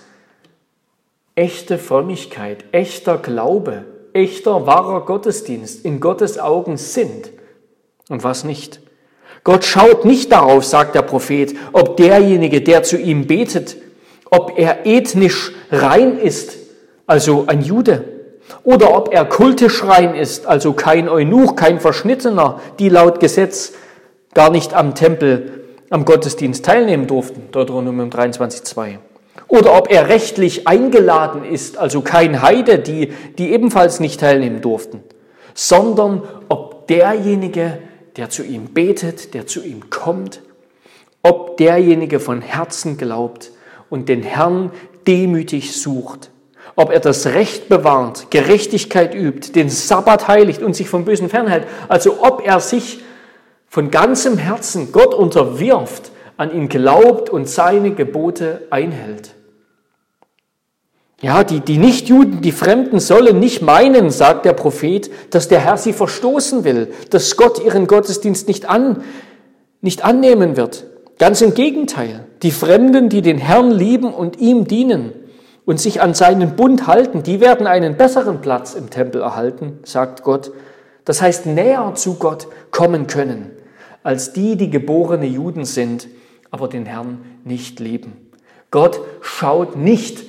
echte 1.35 1.79
Frömmigkeit, 1.79 2.65
echter 2.73 3.19
Glaube, 3.19 3.85
echter 4.13 4.67
wahrer 4.67 5.05
Gottesdienst 5.05 5.85
in 5.85 6.01
Gottes 6.01 6.39
Augen 6.39 6.77
sind 6.77 7.31
und 8.09 8.25
was 8.25 8.45
nicht. 8.45 8.81
Gott 9.45 9.65
schaut 9.65 10.05
nicht 10.05 10.33
darauf, 10.33 10.65
sagt 10.65 10.95
der 10.95 11.03
Prophet, 11.03 11.55
ob 11.73 11.97
derjenige, 11.97 12.61
der 12.61 12.83
zu 12.83 12.99
ihm 12.99 13.27
betet, 13.27 13.77
ob 14.31 14.59
er 14.59 14.85
ethnisch 14.87 15.53
rein 15.71 16.19
ist, 16.19 16.59
also 17.07 17.45
ein 17.47 17.63
Jude, 17.63 18.05
oder 18.65 18.97
ob 18.97 19.13
er 19.13 19.25
kultisch 19.25 19.85
rein 19.85 20.15
ist, 20.15 20.47
also 20.47 20.73
kein 20.73 21.09
Eunuch, 21.09 21.55
kein 21.55 21.81
Verschnittener, 21.81 22.61
die 22.79 22.89
laut 22.89 23.21
Gesetz 23.21 23.73
gar 24.35 24.51
nicht 24.51 24.75
am 24.75 24.95
Tempel, 24.95 25.58
am 25.91 26.05
Gottesdienst 26.05 26.65
teilnehmen 26.65 27.07
durften, 27.07 27.51
Deuteronomium 27.51 28.11
23,2. 28.11 28.99
Oder 29.47 29.77
ob 29.77 29.91
er 29.91 30.09
rechtlich 30.09 30.67
eingeladen 30.67 31.45
ist, 31.45 31.79
also 31.79 32.03
kein 32.03 32.43
Heide, 32.43 32.79
die, 32.79 33.13
die 33.39 33.53
ebenfalls 33.53 34.01
nicht 34.01 34.21
teilnehmen 34.21 34.61
durften, 34.61 35.03
sondern 35.55 36.23
ob 36.49 36.87
derjenige, 36.89 37.79
der 38.17 38.31
zu 38.31 38.43
ihm 38.43 38.75
betet, 38.75 39.33
der 39.35 39.47
zu 39.47 39.65
ihm 39.65 39.89
kommt, 39.91 40.43
ob 41.23 41.57
derjenige 41.57 42.21
von 42.21 42.43
Herzen 42.43 42.99
glaubt 42.99 43.53
und 43.89 44.09
den 44.09 44.23
Herrn 44.23 44.71
demütig 45.07 45.81
sucht, 45.81 46.31
ob 46.77 46.91
er 46.93 47.01
das 47.01 47.27
Recht 47.27 47.69
bewahrt, 47.69 48.31
Gerechtigkeit 48.31 49.15
übt, 49.15 49.55
den 49.55 49.71
Sabbat 49.71 50.29
heiligt 50.29 50.63
und 50.63 50.77
sich 50.77 50.89
vom 50.89 51.05
Bösen 51.05 51.29
fernhält, 51.29 51.67
also 51.89 52.23
ob 52.23 52.47
er 52.47 52.61
sich 52.61 53.01
von 53.69 53.91
ganzem 53.91 54.39
Herzen 54.39 54.93
Gott 54.93 55.15
unterwirft, 55.15 56.11
an 56.37 56.53
ihn 56.53 56.69
glaubt 56.69 57.31
und 57.31 57.49
seine 57.49 57.93
Gebote 57.93 58.67
einhält. 58.71 59.35
Ja, 61.21 61.43
die, 61.43 61.59
die 61.61 61.79
Nichtjuden, 61.79 62.43
die 62.43 62.53
Fremden 62.53 63.01
sollen 63.01 63.41
nicht 63.41 63.61
meinen, 63.61 64.11
sagt 64.11 64.45
der 64.45 64.53
Prophet, 64.53 65.11
dass 65.35 65.49
der 65.49 65.59
Herr 65.59 65.77
sie 65.77 65.93
verstoßen 65.93 66.63
will, 66.63 66.93
dass 67.11 67.37
Gott 67.37 67.65
ihren 67.65 67.89
Gottesdienst 67.89 68.47
nicht, 68.47 68.71
an, 68.71 69.03
nicht 69.81 70.05
annehmen 70.05 70.57
wird. 70.57 70.85
Ganz 71.19 71.41
im 71.41 71.55
Gegenteil. 71.55 72.25
Die 72.43 72.53
Fremden, 72.53 73.09
die 73.09 73.21
den 73.21 73.39
Herrn 73.39 73.73
lieben 73.73 74.15
und 74.15 74.39
ihm 74.39 74.69
dienen 74.69 75.13
und 75.65 75.81
sich 75.81 76.01
an 76.01 76.15
seinen 76.15 76.55
Bund 76.55 76.87
halten, 76.87 77.25
die 77.25 77.41
werden 77.41 77.67
einen 77.67 77.97
besseren 77.97 78.41
Platz 78.41 78.75
im 78.75 78.89
Tempel 78.89 79.21
erhalten, 79.21 79.81
sagt 79.83 80.23
Gott. 80.23 80.53
Das 81.05 81.21
heißt, 81.21 81.47
näher 81.47 81.93
zu 81.97 82.15
Gott 82.15 82.47
kommen 82.71 83.09
können, 83.09 83.51
als 84.03 84.33
die, 84.33 84.57
die 84.57 84.71
geborene 84.71 85.27
Juden 85.27 85.65
sind, 85.65 86.09
aber 86.51 86.69
den 86.69 86.87
Herrn 86.87 87.25
nicht 87.45 87.81
lieben. 87.81 88.13
Gott 88.71 89.01
schaut 89.21 89.77
nicht 89.77 90.25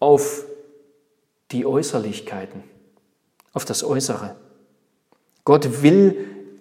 auf 0.00 0.44
die 1.50 1.66
Äußerlichkeiten, 1.66 2.62
auf 3.52 3.64
das 3.64 3.84
Äußere. 3.84 4.36
Gott 5.44 5.82
will 5.82 6.16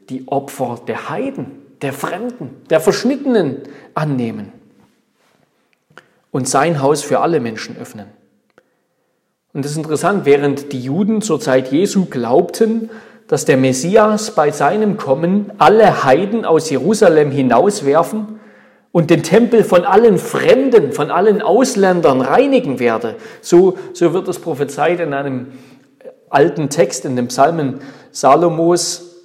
die 0.09 0.27
Opfer 0.27 0.79
der 0.87 1.09
Heiden, 1.09 1.51
der 1.81 1.93
Fremden, 1.93 2.61
der 2.69 2.79
Verschnittenen 2.79 3.63
annehmen 3.93 4.51
und 6.31 6.47
sein 6.47 6.81
Haus 6.81 7.01
für 7.01 7.19
alle 7.19 7.39
Menschen 7.39 7.77
öffnen. 7.77 8.07
Und 9.53 9.65
das 9.65 9.71
ist 9.71 9.77
interessant, 9.77 10.25
während 10.25 10.71
die 10.71 10.81
Juden 10.81 11.21
zur 11.21 11.39
Zeit 11.39 11.71
Jesu 11.71 12.05
glaubten, 12.05 12.89
dass 13.27 13.45
der 13.45 13.57
Messias 13.57 14.31
bei 14.31 14.51
seinem 14.51 14.97
Kommen 14.97 15.51
alle 15.57 16.03
Heiden 16.03 16.45
aus 16.45 16.69
Jerusalem 16.69 17.29
hinauswerfen 17.31 18.39
und 18.91 19.09
den 19.09 19.21
Tempel 19.21 19.63
von 19.63 19.83
allen 19.83 20.17
Fremden, 20.17 20.93
von 20.93 21.11
allen 21.11 21.41
Ausländern 21.41 22.21
reinigen 22.21 22.79
werde. 22.79 23.15
So, 23.41 23.77
so 23.93 24.13
wird 24.13 24.27
es 24.27 24.39
prophezeit 24.39 24.99
in 24.99 25.13
einem 25.13 25.47
alten 26.29 26.69
Text, 26.69 27.05
in 27.05 27.15
dem 27.15 27.27
Psalmen 27.27 27.81
Salomos. 28.11 29.23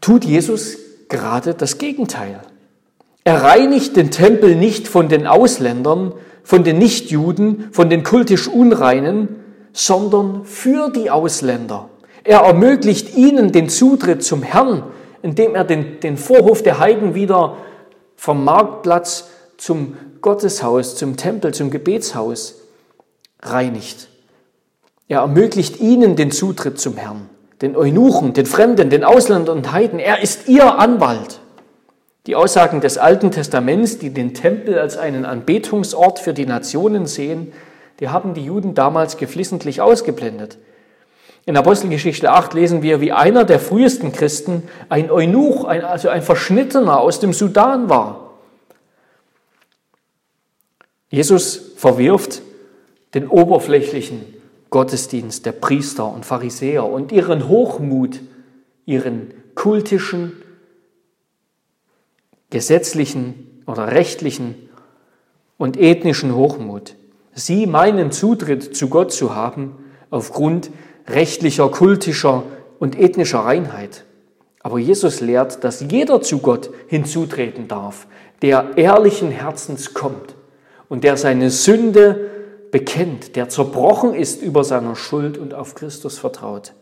Tut 0.00 0.24
Jesus 0.24 0.78
gerade 1.08 1.54
das 1.54 1.78
Gegenteil. 1.78 2.40
Er 3.24 3.42
reinigt 3.42 3.96
den 3.96 4.10
Tempel 4.10 4.56
nicht 4.56 4.88
von 4.88 5.08
den 5.08 5.26
Ausländern, 5.26 6.12
von 6.42 6.64
den 6.64 6.78
Nichtjuden, 6.78 7.68
von 7.72 7.90
den 7.90 8.02
kultisch 8.02 8.48
Unreinen, 8.48 9.28
sondern 9.72 10.44
für 10.44 10.90
die 10.90 11.10
Ausländer. 11.10 11.88
Er 12.24 12.40
ermöglicht 12.40 13.16
ihnen 13.16 13.52
den 13.52 13.68
Zutritt 13.68 14.22
zum 14.22 14.42
Herrn, 14.42 14.82
indem 15.22 15.54
er 15.54 15.64
den, 15.64 16.00
den 16.00 16.16
Vorhof 16.16 16.62
der 16.62 16.78
Heiden 16.78 17.14
wieder 17.14 17.56
vom 18.16 18.44
Marktplatz 18.44 19.28
zum 19.56 19.96
Gotteshaus, 20.20 20.96
zum 20.96 21.16
Tempel, 21.16 21.54
zum 21.54 21.70
Gebetshaus 21.70 22.56
reinigt. 23.40 24.08
Er 25.08 25.20
ermöglicht 25.20 25.80
ihnen 25.80 26.16
den 26.16 26.30
Zutritt 26.30 26.78
zum 26.78 26.96
Herrn, 26.96 27.28
den 27.62 27.76
Eunuchen, 27.76 28.34
den 28.34 28.46
Fremden, 28.46 28.90
den 28.90 29.04
Ausländern 29.04 29.58
und 29.58 29.72
Heiden. 29.72 29.98
Er 29.98 30.22
ist 30.22 30.48
ihr 30.48 30.78
Anwalt. 30.78 31.40
Die 32.26 32.36
Aussagen 32.36 32.82
des 32.82 32.98
Alten 32.98 33.30
Testaments, 33.30 33.98
die 33.98 34.10
den 34.10 34.34
Tempel 34.34 34.78
als 34.78 34.98
einen 34.98 35.24
Anbetungsort 35.24 36.18
für 36.18 36.34
die 36.34 36.44
Nationen 36.44 37.06
sehen, 37.06 37.52
die 38.00 38.08
haben 38.08 38.34
die 38.34 38.44
Juden 38.44 38.74
damals 38.74 39.16
geflissentlich 39.16 39.80
ausgeblendet. 39.80 40.58
In 41.46 41.56
Apostelgeschichte 41.56 42.30
8 42.30 42.54
lesen 42.54 42.82
wir, 42.82 43.00
wie 43.00 43.12
einer 43.12 43.44
der 43.44 43.58
frühesten 43.58 44.12
Christen 44.12 44.64
ein 44.88 45.10
Eunuch, 45.10 45.64
ein, 45.64 45.82
also 45.82 46.10
ein 46.10 46.22
Verschnittener 46.22 47.00
aus 47.00 47.20
dem 47.20 47.32
Sudan 47.32 47.88
war. 47.88 48.34
Jesus 51.08 51.72
verwirft 51.76 52.42
den 53.14 53.26
oberflächlichen 53.28 54.20
Gottesdienst 54.68 55.46
der 55.46 55.52
Priester 55.52 56.12
und 56.12 56.26
Pharisäer 56.26 56.84
und 56.84 57.12
ihren 57.12 57.48
Hochmut, 57.48 58.20
ihren 58.84 59.32
kultischen, 59.54 60.42
gesetzlichen 62.50 63.62
oder 63.66 63.92
rechtlichen 63.92 64.68
und 65.56 65.78
ethnischen 65.78 66.34
Hochmut. 66.34 66.94
Sie 67.38 67.66
meinen 67.66 68.10
Zutritt 68.10 68.76
zu 68.76 68.88
Gott 68.88 69.12
zu 69.12 69.36
haben 69.36 69.76
aufgrund 70.10 70.70
rechtlicher, 71.06 71.68
kultischer 71.68 72.42
und 72.80 72.98
ethnischer 72.98 73.38
Reinheit. 73.38 74.04
Aber 74.64 74.80
Jesus 74.80 75.20
lehrt, 75.20 75.62
dass 75.62 75.84
jeder 75.88 76.20
zu 76.20 76.38
Gott 76.38 76.70
hinzutreten 76.88 77.68
darf, 77.68 78.08
der 78.42 78.72
ehrlichen 78.74 79.30
Herzens 79.30 79.94
kommt 79.94 80.34
und 80.88 81.04
der 81.04 81.16
seine 81.16 81.50
Sünde 81.50 82.28
bekennt, 82.72 83.36
der 83.36 83.48
zerbrochen 83.48 84.14
ist 84.14 84.42
über 84.42 84.64
seiner 84.64 84.96
Schuld 84.96 85.38
und 85.38 85.54
auf 85.54 85.76
Christus 85.76 86.18
vertraut. 86.18 86.72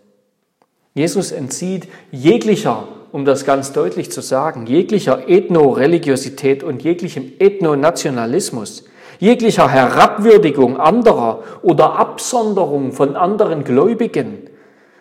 Jesus 0.94 1.32
entzieht 1.32 1.86
jeglicher, 2.10 2.88
um 3.12 3.26
das 3.26 3.44
ganz 3.44 3.72
deutlich 3.74 4.10
zu 4.10 4.22
sagen, 4.22 4.64
jeglicher 4.64 5.28
Ethno-Religiosität 5.28 6.64
und 6.64 6.82
jeglichem 6.82 7.32
Ethno-Nationalismus 7.38 8.84
jeglicher 9.18 9.68
Herabwürdigung 9.68 10.78
anderer 10.78 11.42
oder 11.62 11.98
Absonderung 11.98 12.92
von 12.92 13.16
anderen 13.16 13.64
Gläubigen 13.64 14.50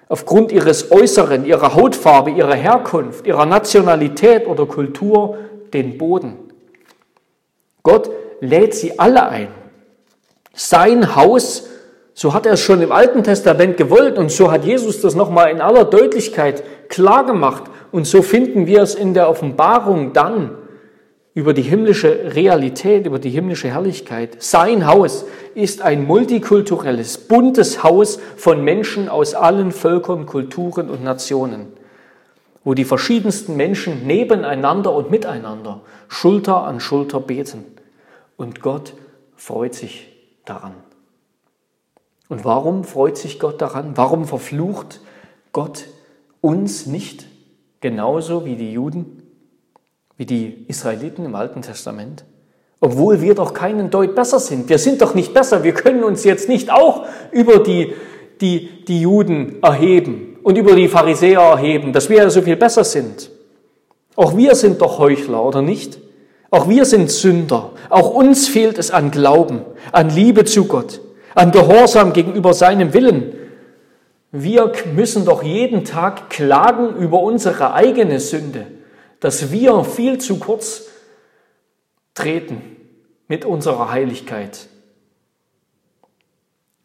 aufgrund 0.07 0.51
ihres 0.51 0.91
Äußeren, 0.91 1.45
ihrer 1.45 1.75
Hautfarbe, 1.75 2.31
ihrer 2.31 2.55
Herkunft, 2.55 3.25
ihrer 3.25 3.45
Nationalität 3.45 4.47
oder 4.47 4.65
Kultur 4.65 5.37
den 5.73 5.97
Boden. 5.97 6.37
Gott 7.83 8.09
lädt 8.39 8.73
sie 8.73 8.99
alle 8.99 9.27
ein. 9.27 9.47
Sein 10.53 11.15
Haus, 11.15 11.67
so 12.13 12.33
hat 12.33 12.45
er 12.45 12.53
es 12.53 12.61
schon 12.61 12.81
im 12.81 12.91
Alten 12.91 13.23
Testament 13.23 13.77
gewollt 13.77 14.17
und 14.17 14.31
so 14.31 14.51
hat 14.51 14.63
Jesus 14.63 15.01
das 15.01 15.15
nochmal 15.15 15.51
in 15.51 15.59
aller 15.59 15.85
Deutlichkeit 15.85 16.63
klar 16.87 17.25
gemacht 17.25 17.63
und 17.91 18.05
so 18.07 18.21
finden 18.21 18.67
wir 18.67 18.81
es 18.81 18.95
in 18.95 19.13
der 19.13 19.29
Offenbarung 19.29 20.13
dann 20.13 20.51
über 21.35 21.53
die 21.53 21.63
himmlische 21.63 22.33
Realität, 22.33 23.05
über 23.05 23.19
die 23.19 23.29
himmlische 23.29 23.67
Herrlichkeit. 23.67 24.41
Sein 24.41 24.87
Haus 24.87 25.25
ist 25.53 25.81
ein 25.81 26.05
multikulturelles, 26.05 27.17
buntes 27.27 27.83
Haus 27.83 28.19
von 28.37 28.63
Menschen 28.63 29.09
aus 29.09 29.35
allen 29.35 29.73
Völkern, 29.73 30.25
Kulturen 30.25 30.89
und 30.89 31.03
Nationen, 31.03 31.73
wo 32.63 32.73
die 32.73 32.85
verschiedensten 32.85 33.57
Menschen 33.57 34.07
nebeneinander 34.07 34.93
und 34.93 35.11
miteinander 35.11 35.81
Schulter 36.07 36.63
an 36.63 36.79
Schulter 36.79 37.19
beten. 37.19 37.65
Und 38.37 38.61
Gott 38.61 38.93
freut 39.35 39.75
sich 39.75 40.07
daran. 40.45 40.73
Und 42.29 42.45
warum 42.45 42.85
freut 42.85 43.17
sich 43.17 43.39
Gott 43.39 43.61
daran? 43.61 43.97
Warum 43.97 44.25
verflucht 44.25 45.01
Gott 45.51 45.85
uns 46.39 46.85
nicht 46.85 47.27
genauso 47.81 48.45
wie 48.45 48.55
die 48.55 48.71
Juden? 48.71 49.24
Wie 50.17 50.25
die 50.25 50.65
Israeliten 50.67 51.25
im 51.25 51.35
Alten 51.35 51.61
Testament? 51.61 52.23
Obwohl 52.79 53.21
wir 53.21 53.35
doch 53.35 53.53
keinen 53.53 53.89
Deut 53.89 54.15
besser 54.15 54.39
sind. 54.39 54.69
Wir 54.69 54.77
sind 54.77 55.01
doch 55.01 55.15
nicht 55.15 55.33
besser. 55.33 55.63
Wir 55.63 55.73
können 55.73 56.03
uns 56.03 56.23
jetzt 56.23 56.49
nicht 56.49 56.71
auch 56.71 57.05
über 57.31 57.59
die, 57.59 57.93
die, 58.41 58.85
die 58.85 59.01
Juden 59.01 59.61
erheben 59.61 60.37
und 60.43 60.57
über 60.57 60.75
die 60.75 60.87
Pharisäer 60.87 61.39
erheben, 61.39 61.93
dass 61.93 62.09
wir 62.09 62.17
ja 62.17 62.29
so 62.29 62.41
viel 62.41 62.55
besser 62.55 62.83
sind. 62.83 63.31
Auch 64.15 64.37
wir 64.37 64.55
sind 64.55 64.81
doch 64.81 64.99
Heuchler, 64.99 65.43
oder 65.43 65.61
nicht? 65.61 65.99
Auch 66.51 66.69
wir 66.69 66.85
sind 66.85 67.11
Sünder. 67.11 67.71
Auch 67.89 68.13
uns 68.13 68.47
fehlt 68.47 68.77
es 68.77 68.91
an 68.91 69.11
Glauben, 69.11 69.61
an 69.91 70.09
Liebe 70.09 70.45
zu 70.45 70.65
Gott, 70.65 71.01
an 71.33 71.51
Gehorsam 71.51 72.13
gegenüber 72.13 72.53
seinem 72.53 72.93
Willen. 72.93 73.33
Wir 74.31 74.71
müssen 74.93 75.25
doch 75.25 75.43
jeden 75.43 75.83
Tag 75.85 76.29
klagen 76.29 76.95
über 76.97 77.21
unsere 77.21 77.73
eigene 77.73 78.19
Sünde 78.19 78.67
dass 79.19 79.51
wir 79.51 79.83
viel 79.83 80.17
zu 80.19 80.37
kurz 80.37 80.83
treten 82.13 82.61
mit 83.27 83.45
unserer 83.45 83.91
Heiligkeit. 83.91 84.67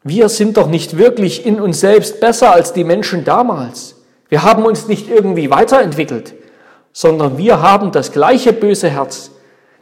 Wir 0.03 0.29
sind 0.29 0.57
doch 0.57 0.69
nicht 0.69 0.97
wirklich 0.97 1.45
in 1.45 1.61
uns 1.61 1.81
selbst 1.81 2.21
besser 2.21 2.53
als 2.53 2.73
die 2.73 2.85
Menschen 2.85 3.25
damals. 3.25 3.97
Wir 4.29 4.43
haben 4.43 4.64
uns 4.64 4.88
nicht 4.88 5.11
irgendwie 5.11 5.51
weiterentwickelt, 5.51 6.35
sondern 6.93 7.37
wir 7.37 7.61
haben 7.61 7.93
das 7.93 8.12
gleiche 8.12 8.53
böse 8.53 8.88
Herz, 8.88 9.31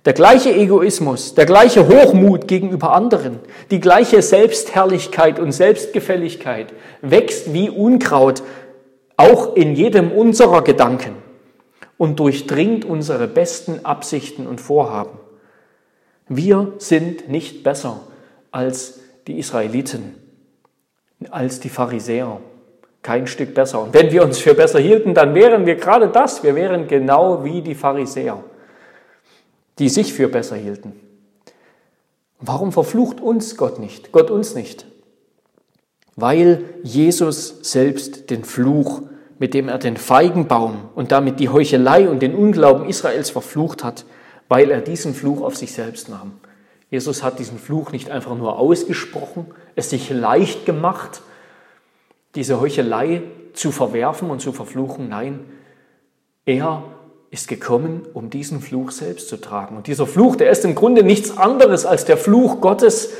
der 0.05 0.15
gleiche 0.15 0.53
Egoismus, 0.53 1.35
der 1.35 1.47
gleiche 1.47 1.87
Hochmut 1.87 2.49
gegenüber 2.49 2.93
anderen, 2.95 3.39
die 3.71 3.81
gleiche 3.81 4.23
Selbstherrlichkeit 4.23 5.39
und 5.39 5.53
Selbstgefälligkeit 5.53 6.73
wächst 7.03 7.53
wie 7.53 7.71
Unkraut 7.71 8.43
auch 9.17 9.55
in 9.55 9.75
jedem 9.75 10.11
unserer 10.11 10.63
Gedanken 10.63 11.28
und 11.99 12.21
durchdringt 12.21 12.85
unsere 12.85 13.29
besten 13.29 13.85
Absichten 13.85 14.47
und 14.47 14.61
Vorhaben. 14.61 15.19
Wir 16.29 16.73
sind 16.79 17.29
nicht 17.29 17.63
besser 17.63 18.01
als 18.51 19.01
die 19.27 19.39
Israeliten, 19.39 20.15
als 21.31 21.61
die 21.61 21.69
Pharisäer. 21.69 22.41
Kein 23.03 23.27
Stück 23.27 23.55
besser. 23.55 23.83
Und 23.83 23.95
wenn 23.95 24.11
wir 24.13 24.25
uns 24.25 24.39
für 24.39 24.55
besser 24.55 24.79
hielten, 24.79 25.15
dann 25.15 25.35
wären 25.35 25.67
wir 25.67 25.77
gerade 25.77 26.09
das. 26.09 26.43
Wir 26.43 26.55
wären 26.55 26.89
genau 26.89 27.45
wie 27.45 27.63
die 27.63 27.75
Pharisäer, 27.75 28.43
die 29.79 29.89
sich 29.89 30.13
für 30.13 30.29
besser 30.29 30.57
hielten. 30.57 30.93
Warum 32.41 32.73
verflucht 32.73 33.21
uns 33.21 33.57
Gott 33.57 33.79
nicht? 33.79 34.13
Gott 34.13 34.31
uns 34.31 34.55
nicht? 34.55 34.87
Weil 36.17 36.65
Jesus 36.83 37.59
selbst 37.63 38.31
den 38.31 38.45
Fluch, 38.45 39.03
mit 39.39 39.55
dem 39.55 39.69
er 39.69 39.79
den 39.79 39.97
Feigenbaum 39.97 40.89
und 40.95 41.13
damit 41.13 41.41
die 41.41 41.49
Heuchelei 41.49 42.09
und 42.09 42.21
den 42.21 42.35
Unglauben 42.35 42.89
Israels 42.89 43.31
verflucht 43.31 43.85
hat, 43.85 44.05
weil 44.49 44.71
er 44.71 44.81
diesen 44.81 45.15
Fluch 45.15 45.43
auf 45.43 45.57
sich 45.57 45.73
selbst 45.73 46.09
nahm. 46.09 46.33
Jesus 46.91 47.23
hat 47.23 47.39
diesen 47.39 47.59
Fluch 47.59 47.93
nicht 47.93 48.11
einfach 48.11 48.35
nur 48.35 48.59
ausgesprochen, 48.59 49.47
es 49.77 49.91
sich 49.91 50.11
leicht 50.11 50.65
gemacht, 50.65 51.21
diese 52.35 52.61
Heuchelei 52.61 53.23
zu 53.53 53.73
verwerfen 53.73 54.31
und 54.31 54.41
zu 54.41 54.53
verfluchen. 54.53 55.09
Nein, 55.09 55.41
er 56.47 56.83
ist 57.31 57.47
gekommen, 57.47 58.07
um 58.15 58.31
diesen 58.31 58.61
Fluch 58.61 58.91
selbst 58.91 59.29
zu 59.29 59.37
tragen. 59.37 59.77
Und 59.77 59.87
dieser 59.87 60.07
Fluch, 60.07 60.37
der 60.37 60.51
ist 60.51 60.65
im 60.65 60.75
Grunde 60.75 61.03
nichts 61.03 61.37
anderes 61.37 61.85
als 61.85 62.07
der 62.07 62.17
Fluch 62.17 62.61
Gottes 62.63 63.11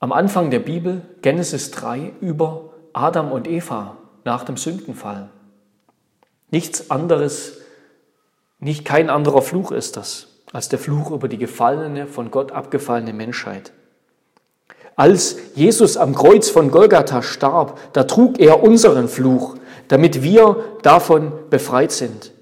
am 0.00 0.12
Anfang 0.12 0.50
der 0.50 0.60
Bibel, 0.60 1.02
Genesis 1.20 1.70
3, 1.72 2.12
über 2.20 2.70
Adam 2.94 3.32
und 3.32 3.46
Eva 3.46 3.97
nach 4.28 4.44
dem 4.44 4.58
Sündenfall. 4.58 5.30
Nichts 6.50 6.90
anderes, 6.90 7.58
nicht 8.60 8.84
kein 8.84 9.08
anderer 9.10 9.42
Fluch 9.42 9.72
ist 9.72 9.96
das 9.96 10.28
als 10.52 10.68
der 10.68 10.78
Fluch 10.78 11.10
über 11.10 11.28
die 11.28 11.38
gefallene, 11.38 12.06
von 12.06 12.30
Gott 12.30 12.52
abgefallene 12.52 13.12
Menschheit. 13.12 13.72
Als 14.96 15.36
Jesus 15.54 15.96
am 15.96 16.14
Kreuz 16.14 16.48
von 16.48 16.70
Golgatha 16.70 17.22
starb, 17.22 17.78
da 17.92 18.04
trug 18.04 18.40
er 18.40 18.62
unseren 18.62 19.08
Fluch, 19.08 19.56
damit 19.88 20.22
wir 20.22 20.56
davon 20.82 21.32
befreit 21.50 21.92
sind. 21.92 22.32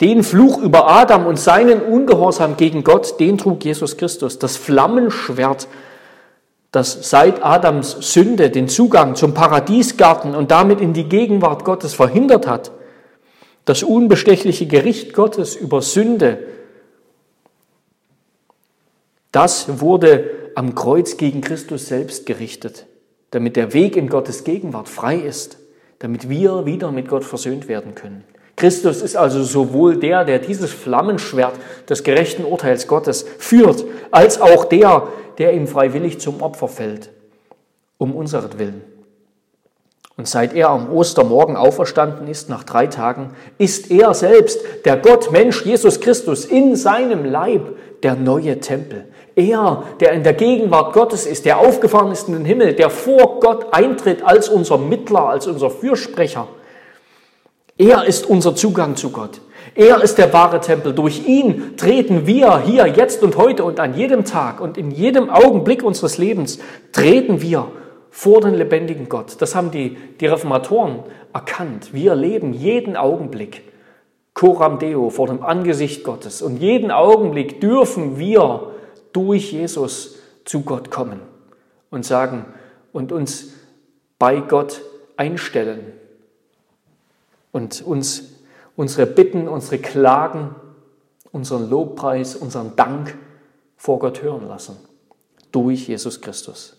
Den 0.00 0.22
Fluch 0.22 0.58
über 0.58 0.88
Adam 0.88 1.26
und 1.26 1.38
seinen 1.38 1.82
Ungehorsam 1.82 2.56
gegen 2.56 2.84
Gott, 2.84 3.20
den 3.20 3.36
trug 3.38 3.64
Jesus 3.64 3.98
Christus. 3.98 4.38
Das 4.38 4.56
Flammenschwert, 4.56 5.68
das 6.72 7.10
seit 7.10 7.44
Adams 7.44 7.96
Sünde 8.00 8.50
den 8.50 8.68
Zugang 8.68 9.16
zum 9.16 9.34
Paradiesgarten 9.34 10.34
und 10.34 10.50
damit 10.50 10.80
in 10.80 10.92
die 10.92 11.08
Gegenwart 11.08 11.64
Gottes 11.64 11.94
verhindert 11.94 12.46
hat. 12.46 12.70
Das 13.64 13.82
unbestechliche 13.82 14.66
Gericht 14.66 15.12
Gottes 15.12 15.56
über 15.56 15.82
Sünde 15.82 16.38
das 19.32 19.80
wurde 19.80 20.50
am 20.54 20.74
Kreuz 20.74 21.16
gegen 21.16 21.40
Christus 21.40 21.86
selbst 21.86 22.26
gerichtet, 22.26 22.86
damit 23.30 23.56
der 23.56 23.72
Weg 23.72 23.96
in 23.96 24.08
Gottes 24.08 24.44
Gegenwart 24.44 24.88
frei 24.88 25.16
ist, 25.16 25.58
damit 26.00 26.28
wir 26.28 26.66
wieder 26.66 26.90
mit 26.90 27.08
Gott 27.08 27.24
versöhnt 27.24 27.68
werden 27.68 27.94
können. 27.94 28.24
Christus 28.60 29.00
ist 29.00 29.16
also 29.16 29.42
sowohl 29.42 29.96
der, 29.96 30.26
der 30.26 30.38
dieses 30.38 30.70
Flammenschwert 30.70 31.54
des 31.88 32.04
gerechten 32.04 32.44
Urteils 32.44 32.86
Gottes 32.86 33.24
führt, 33.38 33.86
als 34.10 34.38
auch 34.38 34.66
der, 34.66 35.04
der 35.38 35.54
ihm 35.54 35.66
freiwillig 35.66 36.20
zum 36.20 36.42
Opfer 36.42 36.68
fällt, 36.68 37.08
um 37.96 38.14
unseretwillen. 38.14 38.82
Und 40.18 40.28
seit 40.28 40.52
er 40.52 40.68
am 40.68 40.92
Ostermorgen 40.92 41.56
auferstanden 41.56 42.28
ist, 42.28 42.50
nach 42.50 42.62
drei 42.62 42.86
Tagen, 42.86 43.30
ist 43.56 43.90
er 43.90 44.12
selbst, 44.12 44.60
der 44.84 44.98
Gott, 44.98 45.32
Mensch, 45.32 45.64
Jesus 45.64 45.98
Christus, 45.98 46.44
in 46.44 46.76
seinem 46.76 47.24
Leib 47.24 47.78
der 48.02 48.14
neue 48.14 48.60
Tempel. 48.60 49.06
Er, 49.36 49.84
der 50.00 50.12
in 50.12 50.22
der 50.22 50.34
Gegenwart 50.34 50.92
Gottes 50.92 51.24
ist, 51.24 51.46
der 51.46 51.60
aufgefahren 51.60 52.12
ist 52.12 52.28
in 52.28 52.34
den 52.34 52.44
Himmel, 52.44 52.74
der 52.74 52.90
vor 52.90 53.40
Gott 53.40 53.72
eintritt 53.72 54.22
als 54.22 54.50
unser 54.50 54.76
Mittler, 54.76 55.30
als 55.30 55.46
unser 55.46 55.70
Fürsprecher. 55.70 56.46
Er 57.80 58.04
ist 58.04 58.28
unser 58.28 58.54
Zugang 58.54 58.94
zu 58.94 59.08
Gott. 59.08 59.40
Er 59.74 60.02
ist 60.02 60.18
der 60.18 60.30
wahre 60.34 60.60
Tempel. 60.60 60.92
Durch 60.92 61.26
ihn 61.26 61.78
treten 61.78 62.26
wir 62.26 62.58
hier, 62.58 62.86
jetzt 62.86 63.22
und 63.22 63.38
heute 63.38 63.64
und 63.64 63.80
an 63.80 63.94
jedem 63.94 64.26
Tag 64.26 64.60
und 64.60 64.76
in 64.76 64.90
jedem 64.90 65.30
Augenblick 65.30 65.82
unseres 65.82 66.18
Lebens, 66.18 66.58
treten 66.92 67.40
wir 67.40 67.72
vor 68.10 68.42
den 68.42 68.52
lebendigen 68.52 69.08
Gott. 69.08 69.40
Das 69.40 69.54
haben 69.54 69.70
die, 69.70 69.96
die 70.20 70.26
Reformatoren 70.26 70.98
erkannt. 71.32 71.94
Wir 71.94 72.14
leben 72.14 72.52
jeden 72.52 72.98
Augenblick 72.98 73.62
Coram 74.34 74.78
Deo 74.78 75.08
vor 75.08 75.28
dem 75.28 75.42
Angesicht 75.42 76.04
Gottes. 76.04 76.42
Und 76.42 76.58
jeden 76.58 76.90
Augenblick 76.90 77.62
dürfen 77.62 78.18
wir 78.18 78.74
durch 79.14 79.52
Jesus 79.52 80.18
zu 80.44 80.60
Gott 80.64 80.90
kommen 80.90 81.22
und 81.88 82.04
sagen 82.04 82.44
und 82.92 83.10
uns 83.10 83.54
bei 84.18 84.40
Gott 84.40 84.82
einstellen 85.16 85.94
und 87.52 87.82
uns 87.82 88.34
unsere 88.76 89.06
Bitten, 89.06 89.48
unsere 89.48 89.78
Klagen, 89.78 90.54
unseren 91.32 91.68
Lobpreis, 91.68 92.36
unseren 92.36 92.76
Dank 92.76 93.16
vor 93.76 93.98
Gott 93.98 94.22
hören 94.22 94.46
lassen. 94.48 94.76
Durch 95.52 95.88
Jesus 95.88 96.20
Christus. 96.20 96.76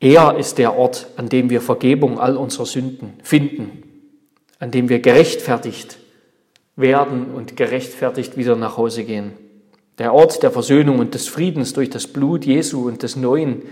Er 0.00 0.36
ist 0.38 0.58
der 0.58 0.76
Ort, 0.76 1.08
an 1.16 1.28
dem 1.28 1.50
wir 1.50 1.60
Vergebung 1.60 2.20
all 2.20 2.36
unserer 2.36 2.66
Sünden 2.66 3.14
finden, 3.22 3.82
an 4.60 4.70
dem 4.70 4.88
wir 4.88 5.00
gerechtfertigt 5.00 5.98
werden 6.76 7.34
und 7.34 7.56
gerechtfertigt 7.56 8.36
wieder 8.36 8.54
nach 8.54 8.76
Hause 8.76 9.02
gehen. 9.02 9.32
Der 9.98 10.14
Ort 10.14 10.44
der 10.44 10.52
Versöhnung 10.52 11.00
und 11.00 11.14
des 11.14 11.26
Friedens 11.26 11.72
durch 11.72 11.90
das 11.90 12.06
Blut 12.06 12.46
Jesu 12.46 12.86
und 12.86 13.02
des 13.02 13.16
neuen, 13.16 13.62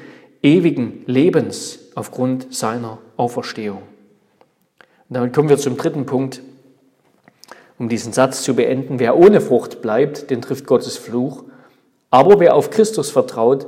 ewigen 0.42 1.03
Lebens 1.07 1.79
aufgrund 1.94 2.55
seiner 2.55 2.99
Auferstehung. 3.16 3.83
Und 5.09 5.14
damit 5.16 5.33
kommen 5.33 5.49
wir 5.49 5.59
zum 5.59 5.77
dritten 5.77 6.07
Punkt, 6.07 6.42
um 7.79 7.88
diesen 7.88 8.12
Satz 8.12 8.42
zu 8.42 8.55
beenden. 8.55 8.99
Wer 8.99 9.16
ohne 9.16 9.40
Frucht 9.40 9.83
bleibt, 9.83 10.31
den 10.31 10.42
trifft 10.42 10.66
Gottes 10.66 10.96
Fluch. 10.96 11.44
Aber 12.11 12.40
wer 12.40 12.55
auf 12.55 12.70
Christus 12.70 13.11
vertraut, 13.11 13.66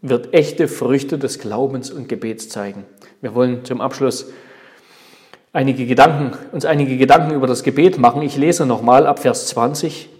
wird 0.00 0.34
echte 0.34 0.68
Früchte 0.68 1.18
des 1.18 1.38
Glaubens 1.38 1.90
und 1.90 2.08
Gebets 2.08 2.48
zeigen. 2.48 2.84
Wir 3.20 3.34
wollen 3.34 3.64
zum 3.64 3.80
Abschluss 3.80 4.26
einige 5.52 5.86
Gedanken, 5.86 6.36
uns 6.52 6.64
einige 6.64 6.98
Gedanken 6.98 7.34
über 7.34 7.46
das 7.46 7.62
Gebet 7.62 7.98
machen. 7.98 8.22
Ich 8.22 8.36
lese 8.36 8.66
nochmal 8.66 9.06
ab 9.06 9.20
Vers 9.20 9.46
20. 9.48 10.10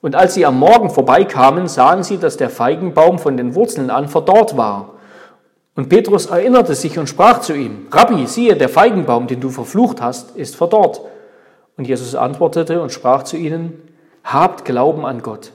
Und 0.00 0.14
als 0.14 0.34
sie 0.34 0.46
am 0.46 0.58
Morgen 0.58 0.88
vorbeikamen, 0.88 1.68
sahen 1.68 2.02
sie, 2.02 2.16
dass 2.16 2.38
der 2.38 2.48
Feigenbaum 2.48 3.18
von 3.18 3.36
den 3.36 3.54
Wurzeln 3.54 3.90
an 3.90 4.08
verdorrt 4.08 4.56
war. 4.56 4.94
Und 5.80 5.88
Petrus 5.88 6.26
erinnerte 6.26 6.74
sich 6.74 6.98
und 6.98 7.08
sprach 7.08 7.40
zu 7.40 7.54
ihm, 7.54 7.86
Rabbi, 7.90 8.26
siehe, 8.26 8.54
der 8.54 8.68
Feigenbaum, 8.68 9.26
den 9.28 9.40
du 9.40 9.48
verflucht 9.48 10.02
hast, 10.02 10.36
ist 10.36 10.54
verdorrt. 10.54 11.00
Und 11.78 11.88
Jesus 11.88 12.14
antwortete 12.14 12.82
und 12.82 12.92
sprach 12.92 13.22
zu 13.22 13.38
ihnen, 13.38 13.80
Habt 14.22 14.66
Glauben 14.66 15.06
an 15.06 15.22
Gott. 15.22 15.52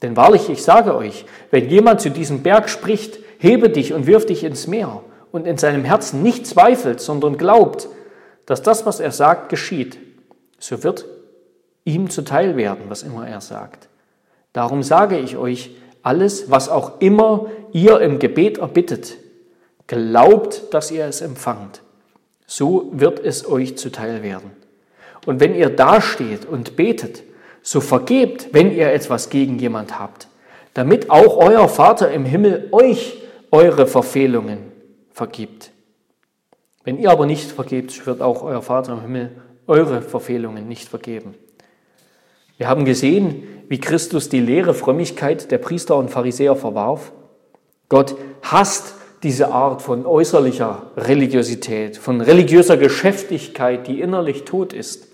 Denn 0.00 0.16
wahrlich, 0.16 0.48
ich 0.48 0.62
sage 0.62 0.96
euch, 0.96 1.26
wenn 1.50 1.68
jemand 1.68 2.00
zu 2.00 2.10
diesem 2.10 2.42
Berg 2.42 2.70
spricht, 2.70 3.18
hebe 3.36 3.68
dich 3.68 3.92
und 3.92 4.06
wirf 4.06 4.24
dich 4.24 4.42
ins 4.42 4.68
Meer 4.68 5.02
und 5.32 5.46
in 5.46 5.58
seinem 5.58 5.84
Herzen 5.84 6.22
nicht 6.22 6.46
zweifelt, 6.46 7.02
sondern 7.02 7.36
glaubt, 7.36 7.88
dass 8.46 8.62
das, 8.62 8.86
was 8.86 9.00
er 9.00 9.12
sagt, 9.12 9.50
geschieht, 9.50 9.98
so 10.58 10.82
wird 10.82 11.04
ihm 11.84 12.08
zuteil 12.08 12.56
werden, 12.56 12.84
was 12.88 13.02
immer 13.02 13.28
er 13.28 13.42
sagt. 13.42 13.90
Darum 14.54 14.82
sage 14.82 15.18
ich 15.18 15.36
euch, 15.36 15.72
alles, 16.02 16.50
was 16.50 16.70
auch 16.70 17.02
immer 17.02 17.50
ihr 17.72 18.00
im 18.00 18.18
Gebet 18.18 18.56
erbittet, 18.56 19.18
glaubt, 19.88 20.72
dass 20.72 20.92
ihr 20.92 21.04
es 21.06 21.20
empfangt. 21.20 21.82
So 22.46 22.90
wird 22.92 23.18
es 23.18 23.48
euch 23.48 23.76
zuteil 23.76 24.22
werden. 24.22 24.52
Und 25.26 25.40
wenn 25.40 25.54
ihr 25.54 25.70
dasteht 25.70 26.46
und 26.46 26.76
betet, 26.76 27.24
so 27.62 27.80
vergebt, 27.80 28.48
wenn 28.52 28.70
ihr 28.70 28.92
etwas 28.92 29.28
gegen 29.28 29.58
jemand 29.58 29.98
habt, 29.98 30.28
damit 30.74 31.10
auch 31.10 31.36
euer 31.36 31.68
Vater 31.68 32.10
im 32.12 32.24
Himmel 32.24 32.68
euch 32.70 33.18
eure 33.50 33.86
Verfehlungen 33.86 34.72
vergibt. 35.10 35.72
Wenn 36.84 36.98
ihr 36.98 37.10
aber 37.10 37.26
nicht 37.26 37.50
vergebt, 37.50 38.06
wird 38.06 38.22
auch 38.22 38.42
euer 38.42 38.62
Vater 38.62 38.92
im 38.92 39.00
Himmel 39.02 39.32
eure 39.66 40.00
Verfehlungen 40.00 40.68
nicht 40.68 40.88
vergeben. 40.88 41.34
Wir 42.56 42.68
haben 42.68 42.84
gesehen, 42.84 43.42
wie 43.68 43.78
Christus 43.78 44.28
die 44.28 44.40
leere 44.40 44.72
Frömmigkeit 44.72 45.50
der 45.50 45.58
Priester 45.58 45.96
und 45.96 46.10
Pharisäer 46.10 46.56
verwarf. 46.56 47.12
Gott 47.88 48.16
hasst 48.42 48.94
diese 49.22 49.52
Art 49.52 49.82
von 49.82 50.06
äußerlicher 50.06 50.90
Religiosität, 50.96 51.96
von 51.96 52.20
religiöser 52.20 52.76
Geschäftigkeit, 52.76 53.86
die 53.86 54.00
innerlich 54.00 54.44
tot 54.44 54.72
ist. 54.72 55.08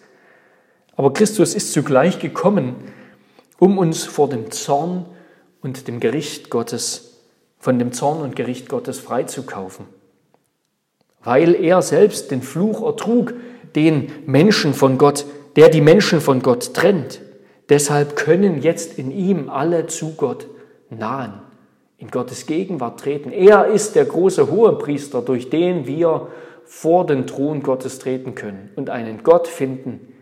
Aber 0.96 1.12
Christus 1.12 1.54
ist 1.54 1.72
zugleich 1.72 2.18
gekommen, 2.18 2.76
um 3.58 3.78
uns 3.78 4.04
vor 4.04 4.28
dem 4.28 4.50
Zorn 4.50 5.06
und 5.62 5.88
dem 5.88 6.00
Gericht 6.00 6.50
Gottes, 6.50 7.22
von 7.58 7.78
dem 7.78 7.92
Zorn 7.92 8.20
und 8.20 8.36
Gericht 8.36 8.68
Gottes 8.68 8.98
freizukaufen. 8.98 9.86
Weil 11.22 11.54
er 11.54 11.80
selbst 11.80 12.30
den 12.30 12.42
Fluch 12.42 12.84
ertrug, 12.84 13.32
den 13.74 14.12
Menschen 14.26 14.74
von 14.74 14.98
Gott, 14.98 15.24
der 15.56 15.70
die 15.70 15.80
Menschen 15.80 16.20
von 16.20 16.42
Gott 16.42 16.74
trennt. 16.74 17.22
Deshalb 17.70 18.16
können 18.16 18.60
jetzt 18.60 18.98
in 18.98 19.10
ihm 19.10 19.48
alle 19.48 19.86
zu 19.86 20.12
Gott 20.12 20.46
nahen 20.90 21.43
in 22.04 22.10
Gottes 22.10 22.44
Gegenwart 22.44 23.00
treten. 23.00 23.32
Er 23.32 23.66
ist 23.66 23.96
der 23.96 24.04
große 24.04 24.50
Hohepriester, 24.50 25.22
durch 25.22 25.48
den 25.48 25.86
wir 25.86 26.28
vor 26.66 27.06
den 27.06 27.26
Thron 27.26 27.62
Gottes 27.62 27.98
treten 27.98 28.34
können 28.34 28.70
und 28.76 28.90
einen 28.90 29.22
Gott 29.22 29.48
finden, 29.48 30.12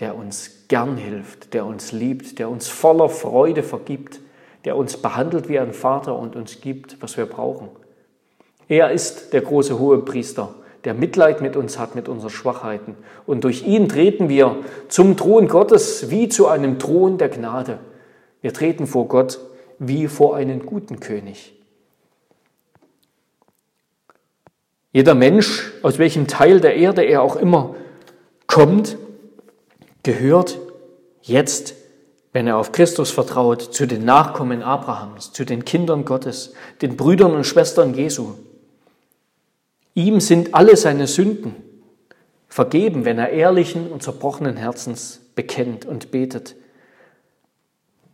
der 0.00 0.16
uns 0.16 0.66
gern 0.66 0.96
hilft, 0.96 1.54
der 1.54 1.66
uns 1.66 1.92
liebt, 1.92 2.40
der 2.40 2.50
uns 2.50 2.66
voller 2.66 3.08
Freude 3.08 3.62
vergibt, 3.62 4.20
der 4.64 4.76
uns 4.76 4.96
behandelt 4.96 5.48
wie 5.48 5.58
ein 5.58 5.72
Vater 5.72 6.18
und 6.18 6.34
uns 6.34 6.60
gibt, 6.60 7.00
was 7.00 7.16
wir 7.16 7.26
brauchen. 7.26 7.68
Er 8.66 8.90
ist 8.90 9.32
der 9.32 9.42
große 9.42 9.78
Hohepriester, 9.78 10.52
der 10.82 10.94
Mitleid 10.94 11.40
mit 11.40 11.54
uns 11.54 11.78
hat, 11.78 11.94
mit 11.94 12.08
unseren 12.08 12.30
Schwachheiten. 12.30 12.96
Und 13.24 13.44
durch 13.44 13.64
ihn 13.64 13.88
treten 13.88 14.28
wir 14.28 14.56
zum 14.88 15.16
Thron 15.16 15.46
Gottes 15.46 16.10
wie 16.10 16.28
zu 16.28 16.48
einem 16.48 16.80
Thron 16.80 17.18
der 17.18 17.28
Gnade. 17.28 17.78
Wir 18.40 18.52
treten 18.52 18.88
vor 18.88 19.06
Gott 19.06 19.38
wie 19.88 20.08
vor 20.08 20.36
einen 20.36 20.66
guten 20.66 21.00
König. 21.00 21.54
Jeder 24.92 25.14
Mensch, 25.14 25.72
aus 25.82 25.98
welchem 25.98 26.28
Teil 26.28 26.60
der 26.60 26.76
Erde 26.76 27.02
er 27.02 27.22
auch 27.22 27.36
immer 27.36 27.74
kommt, 28.46 28.96
gehört 30.04 30.58
jetzt, 31.22 31.74
wenn 32.32 32.46
er 32.46 32.58
auf 32.58 32.70
Christus 32.70 33.10
vertraut, 33.10 33.62
zu 33.62 33.86
den 33.86 34.04
Nachkommen 34.04 34.62
Abrahams, 34.62 35.32
zu 35.32 35.44
den 35.44 35.64
Kindern 35.64 36.04
Gottes, 36.04 36.52
den 36.80 36.96
Brüdern 36.96 37.32
und 37.32 37.44
Schwestern 37.44 37.94
Jesu. 37.94 38.34
Ihm 39.94 40.20
sind 40.20 40.54
alle 40.54 40.76
seine 40.76 41.06
Sünden 41.06 41.56
vergeben, 42.48 43.04
wenn 43.04 43.18
er 43.18 43.30
ehrlichen 43.30 43.90
und 43.90 44.02
zerbrochenen 44.02 44.56
Herzens 44.56 45.20
bekennt 45.34 45.86
und 45.86 46.12
betet 46.12 46.54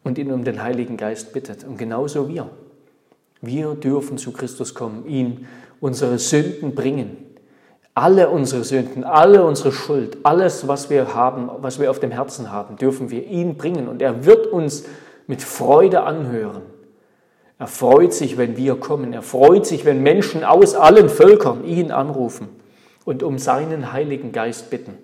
und 0.05 0.19
ihn 0.19 0.33
um 0.33 0.45
den 0.45 0.63
Heiligen 0.63 0.97
Geist 0.97 1.33
bittet. 1.33 1.65
Und 1.65 1.79
genauso 1.79 2.29
wir. 2.29 2.49
Wir 3.43 3.75
dürfen 3.75 4.19
zu 4.19 4.33
Christus 4.33 4.75
kommen, 4.75 5.07
ihn 5.07 5.47
unsere 5.81 6.19
Sünden 6.19 6.75
bringen. 6.75 7.17
Alle 7.95 8.29
unsere 8.29 8.65
Sünden, 8.65 9.05
alle 9.05 9.45
unsere 9.45 9.73
Schuld, 9.73 10.19
alles, 10.23 10.69
was 10.69 10.91
wir 10.91 11.15
haben, 11.15 11.51
was 11.61 11.81
wir 11.81 11.91
auf 11.91 11.99
dem 11.99 12.11
Herzen 12.11 12.53
haben, 12.53 12.77
dürfen 12.77 13.11
wir 13.11 13.27
ihn 13.27 13.57
bringen. 13.57 13.89
Und 13.89 14.01
er 14.01 14.25
wird 14.25 14.47
uns 14.47 14.85
mit 15.27 15.43
Freude 15.43 16.03
anhören. 16.03 16.63
Er 17.59 17.67
freut 17.67 18.15
sich, 18.15 18.39
wenn 18.39 18.57
wir 18.57 18.77
kommen. 18.77 19.13
Er 19.13 19.23
freut 19.23 19.67
sich, 19.67 19.85
wenn 19.85 20.03
Menschen 20.03 20.45
aus 20.45 20.75
allen 20.75 21.09
Völkern 21.09 21.65
ihn 21.65 21.91
anrufen 21.91 22.49
und 23.05 23.23
um 23.23 23.39
seinen 23.39 23.93
Heiligen 23.93 24.33
Geist 24.33 24.71
bitten. 24.71 24.95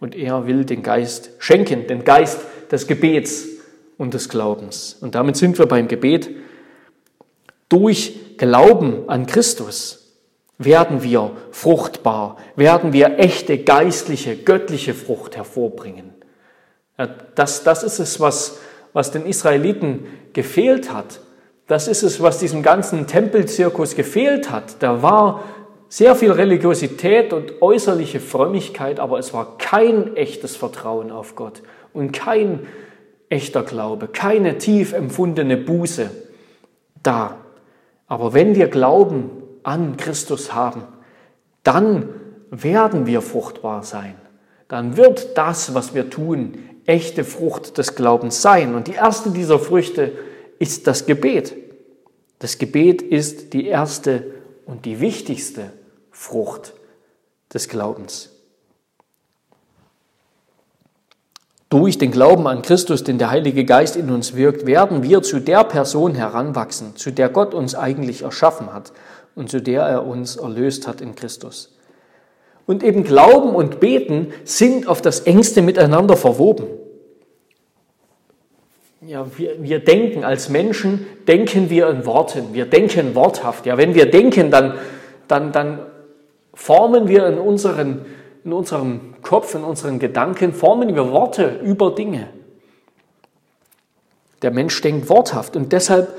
Und 0.00 0.14
er 0.14 0.46
will 0.46 0.64
den 0.64 0.82
Geist 0.82 1.30
schenken, 1.38 1.86
den 1.86 2.04
Geist 2.04 2.40
des 2.70 2.86
Gebets, 2.86 3.57
und 3.98 4.14
des 4.14 4.28
Glaubens. 4.28 4.96
Und 5.00 5.14
damit 5.14 5.36
sind 5.36 5.58
wir 5.58 5.66
beim 5.66 5.88
Gebet. 5.88 6.30
Durch 7.68 8.36
Glauben 8.38 9.08
an 9.08 9.26
Christus 9.26 10.14
werden 10.56 11.02
wir 11.02 11.32
fruchtbar, 11.50 12.36
werden 12.56 12.92
wir 12.92 13.18
echte 13.18 13.58
geistliche, 13.58 14.36
göttliche 14.36 14.94
Frucht 14.94 15.36
hervorbringen. 15.36 16.14
Das, 17.34 17.62
das 17.62 17.82
ist 17.82 17.98
es, 17.98 18.18
was, 18.18 18.58
was 18.92 19.10
den 19.10 19.26
Israeliten 19.26 20.06
gefehlt 20.32 20.92
hat. 20.92 21.20
Das 21.66 21.86
ist 21.86 22.02
es, 22.02 22.20
was 22.22 22.38
diesem 22.38 22.62
ganzen 22.62 23.06
Tempelzirkus 23.06 23.94
gefehlt 23.94 24.50
hat. 24.50 24.82
Da 24.82 25.02
war 25.02 25.44
sehr 25.88 26.16
viel 26.16 26.32
Religiosität 26.32 27.32
und 27.32 27.62
äußerliche 27.62 28.20
Frömmigkeit, 28.20 29.00
aber 29.00 29.18
es 29.18 29.32
war 29.32 29.58
kein 29.58 30.16
echtes 30.16 30.56
Vertrauen 30.56 31.10
auf 31.10 31.34
Gott 31.34 31.62
und 31.92 32.12
kein 32.12 32.66
echter 33.28 33.62
Glaube, 33.62 34.08
keine 34.08 34.58
tief 34.58 34.92
empfundene 34.92 35.56
Buße 35.56 36.10
da. 37.02 37.36
Aber 38.06 38.32
wenn 38.32 38.54
wir 38.54 38.68
Glauben 38.68 39.30
an 39.62 39.96
Christus 39.96 40.54
haben, 40.54 40.82
dann 41.62 42.08
werden 42.50 43.06
wir 43.06 43.20
fruchtbar 43.20 43.82
sein. 43.82 44.14
Dann 44.68 44.96
wird 44.96 45.36
das, 45.36 45.74
was 45.74 45.94
wir 45.94 46.10
tun, 46.10 46.58
echte 46.86 47.24
Frucht 47.24 47.76
des 47.78 47.94
Glaubens 47.94 48.40
sein. 48.40 48.74
Und 48.74 48.86
die 48.86 48.92
erste 48.92 49.30
dieser 49.30 49.58
Früchte 49.58 50.12
ist 50.58 50.86
das 50.86 51.06
Gebet. 51.06 51.54
Das 52.38 52.58
Gebet 52.58 53.02
ist 53.02 53.52
die 53.52 53.66
erste 53.66 54.24
und 54.64 54.84
die 54.84 55.00
wichtigste 55.00 55.72
Frucht 56.10 56.74
des 57.52 57.68
Glaubens. 57.68 58.37
Durch 61.68 61.98
den 61.98 62.10
Glauben 62.10 62.46
an 62.46 62.62
Christus, 62.62 63.04
den 63.04 63.18
der 63.18 63.30
Heilige 63.30 63.64
Geist 63.64 63.96
in 63.96 64.10
uns 64.10 64.34
wirkt, 64.34 64.64
werden 64.64 65.02
wir 65.02 65.22
zu 65.22 65.38
der 65.38 65.64
Person 65.64 66.14
heranwachsen, 66.14 66.96
zu 66.96 67.10
der 67.10 67.28
Gott 67.28 67.52
uns 67.52 67.74
eigentlich 67.74 68.22
erschaffen 68.22 68.72
hat 68.72 68.92
und 69.34 69.50
zu 69.50 69.60
der 69.60 69.82
er 69.82 70.06
uns 70.06 70.36
erlöst 70.36 70.88
hat 70.88 71.02
in 71.02 71.14
Christus. 71.14 71.76
Und 72.64 72.82
eben 72.82 73.04
Glauben 73.04 73.54
und 73.54 73.80
Beten 73.80 74.32
sind 74.44 74.88
auf 74.88 75.02
das 75.02 75.20
engste 75.20 75.60
miteinander 75.60 76.16
verwoben. 76.16 76.66
Ja, 79.02 79.26
wir, 79.36 79.62
wir 79.62 79.78
denken 79.78 80.24
als 80.24 80.48
Menschen, 80.48 81.06
denken 81.26 81.70
wir 81.70 81.88
in 81.88 82.04
Worten, 82.04 82.52
wir 82.52 82.66
denken 82.66 83.14
worthaft. 83.14 83.64
Ja, 83.64 83.78
wenn 83.78 83.94
wir 83.94 84.10
denken, 84.10 84.50
dann, 84.50 84.74
dann, 85.28 85.52
dann 85.52 85.80
formen 86.52 87.08
wir 87.08 87.26
in 87.26 87.38
unseren 87.38 88.04
in 88.48 88.54
unserem 88.54 89.00
Kopf, 89.20 89.54
in 89.54 89.62
unseren 89.62 89.98
Gedanken 89.98 90.54
formen 90.54 90.94
wir 90.94 91.12
Worte 91.12 91.60
über 91.62 91.90
Dinge. 91.90 92.30
Der 94.40 94.50
Mensch 94.50 94.80
denkt 94.80 95.10
worthaft 95.10 95.54
und 95.54 95.70
deshalb 95.70 96.14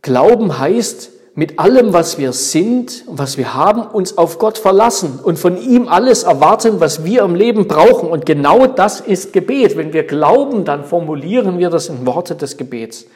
Glauben 0.00 0.60
heißt, 0.60 1.10
mit 1.34 1.58
allem, 1.58 1.92
was 1.92 2.18
wir 2.18 2.32
sind 2.32 3.02
und 3.08 3.18
was 3.18 3.36
wir 3.36 3.54
haben, 3.54 3.82
uns 3.82 4.16
auf 4.16 4.38
Gott 4.38 4.58
verlassen 4.58 5.18
und 5.20 5.40
von 5.40 5.60
ihm 5.60 5.88
alles 5.88 6.22
erwarten, 6.22 6.78
was 6.78 7.04
wir 7.04 7.22
im 7.22 7.34
Leben 7.34 7.66
brauchen. 7.66 8.08
Und 8.10 8.24
genau 8.24 8.68
das 8.68 9.00
ist 9.00 9.32
Gebet. 9.32 9.76
Wenn 9.76 9.92
wir 9.92 10.04
glauben, 10.04 10.64
dann 10.64 10.84
formulieren 10.84 11.58
wir 11.58 11.68
das 11.68 11.88
in 11.88 12.06
Worte 12.06 12.36
des 12.36 12.56
Gebets. 12.56 13.06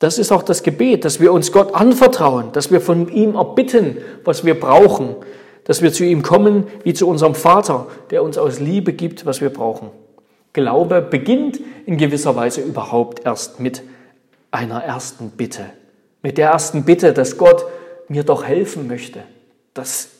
Das 0.00 0.18
ist 0.18 0.32
auch 0.32 0.42
das 0.42 0.64
Gebet, 0.64 1.04
dass 1.04 1.20
wir 1.20 1.32
uns 1.32 1.52
Gott 1.52 1.74
anvertrauen, 1.76 2.50
dass 2.52 2.72
wir 2.72 2.80
von 2.80 3.08
ihm 3.08 3.36
erbitten, 3.36 3.98
was 4.24 4.44
wir 4.44 4.58
brauchen, 4.58 5.14
dass 5.64 5.82
wir 5.82 5.92
zu 5.92 6.04
ihm 6.04 6.22
kommen 6.22 6.66
wie 6.84 6.94
zu 6.94 7.08
unserem 7.08 7.34
Vater, 7.34 7.86
der 8.10 8.22
uns 8.22 8.38
aus 8.38 8.60
Liebe 8.60 8.92
gibt, 8.92 9.26
was 9.26 9.40
wir 9.40 9.50
brauchen. 9.50 9.90
Glaube 10.52 11.02
beginnt 11.02 11.60
in 11.86 11.96
gewisser 11.96 12.36
Weise 12.36 12.60
überhaupt 12.60 13.24
erst 13.24 13.60
mit 13.60 13.82
einer 14.50 14.82
ersten 14.82 15.30
Bitte. 15.30 15.64
Mit 16.22 16.38
der 16.38 16.50
ersten 16.50 16.84
Bitte, 16.84 17.12
dass 17.12 17.36
Gott 17.36 17.64
mir 18.08 18.22
doch 18.22 18.44
helfen 18.44 18.86
möchte, 18.86 19.22
dass 19.72 20.10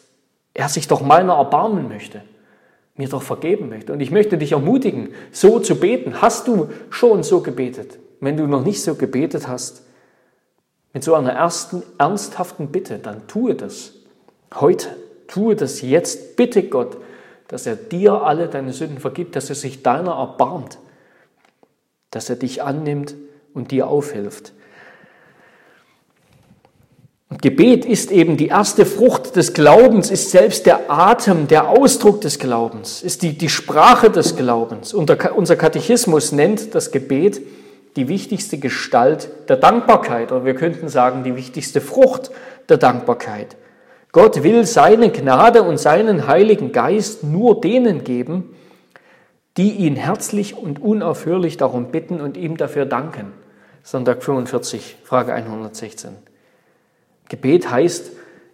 er 0.55 0.68
sich 0.68 0.88
doch 0.88 1.03
meiner 1.03 1.34
erbarmen 1.34 1.88
möchte, 1.88 2.22
mir 2.97 3.09
doch 3.09 3.22
vergeben 3.22 3.68
möchte. 3.68 3.92
Und 3.92 4.01
ich 4.01 4.11
möchte 4.11 4.38
dich 4.38 4.53
ermutigen, 4.53 5.11
so 5.30 5.61
zu 5.61 5.76
beten. 5.76 6.20
Hast 6.20 6.49
du 6.49 6.68
schon 6.90 7.22
so 7.22 7.40
gebetet? 7.40 7.99
Wenn 8.20 8.36
du 8.36 8.47
noch 8.47 8.64
nicht 8.64 8.82
so 8.82 8.95
gebetet 8.95 9.47
hast, 9.49 9.82
mit 10.92 11.03
so 11.03 11.14
einer 11.14 11.32
ersten 11.32 11.82
ernsthaften 11.99 12.68
Bitte, 12.68 12.99
dann 12.99 13.26
tue 13.26 13.55
das 13.55 13.95
heute. 14.55 14.88
Tue 15.27 15.57
das 15.57 15.83
jetzt. 15.83 16.37
Bitte 16.37 16.64
Gott, 16.64 16.97
dass 17.49 17.66
er 17.66 17.77
dir 17.77 18.22
alle 18.22 18.49
deine 18.49 18.72
Sünden 18.72 18.99
vergibt, 18.99 19.37
dass 19.37 19.49
er 19.49 19.55
sich 19.55 19.83
deiner 19.83 20.12
erbarmt, 20.12 20.79
dass 22.11 22.31
er 22.31 22.37
dich 22.37 22.62
annimmt 22.62 23.14
und 23.53 23.70
dir 23.70 23.87
aufhilft. 23.89 24.53
Und 27.31 27.43
Gebet 27.43 27.85
ist 27.85 28.12
eben 28.12 28.37
die 28.37 28.49
erste 28.49 28.87
Frucht 28.87 29.35
des 29.35 29.55
Glaubens, 29.55 30.11
ist 30.11 30.31
selbst 30.31 30.66
der 30.66 30.89
Atem, 30.89 31.49
der 31.49 31.68
Ausdruck 31.68 32.20
des 32.20 32.39
Glaubens, 32.39 33.03
ist 33.03 33.22
die, 33.22 33.37
die 33.37 33.49
Sprache 33.49 34.11
des 34.11 34.37
Glaubens. 34.37 34.95
Unser 34.95 35.16
Katechismus 35.57 36.33
nennt 36.33 36.75
das 36.75 36.93
Gebet 36.93 37.41
die 37.97 38.09
wichtigste 38.09 38.59
Gestalt 38.59 39.29
der 39.49 39.57
Dankbarkeit, 39.57 40.33
oder 40.33 40.45
wir 40.45 40.55
könnten 40.55 40.89
sagen, 40.89 41.25
die 41.25 41.35
wichtigste 41.37 41.81
Frucht 41.81 42.31
der 42.68 42.77
Dankbarkeit. 42.77 43.57
Gott 44.14 44.44
will 44.44 44.64
seine 44.64 45.10
Gnade 45.10 45.64
und 45.64 45.76
seinen 45.76 46.28
Heiligen 46.28 46.70
Geist 46.70 47.24
nur 47.24 47.60
denen 47.60 48.04
geben, 48.04 48.54
die 49.56 49.72
ihn 49.72 49.96
herzlich 49.96 50.56
und 50.56 50.80
unaufhörlich 50.80 51.56
darum 51.56 51.90
bitten 51.90 52.20
und 52.20 52.36
ihm 52.36 52.56
dafür 52.56 52.86
danken. 52.86 53.32
Sonntag 53.82 54.22
45, 54.22 54.98
Frage 55.02 55.34
116. 55.34 56.12
Gebet 57.28 57.68
heißt 57.68 58.12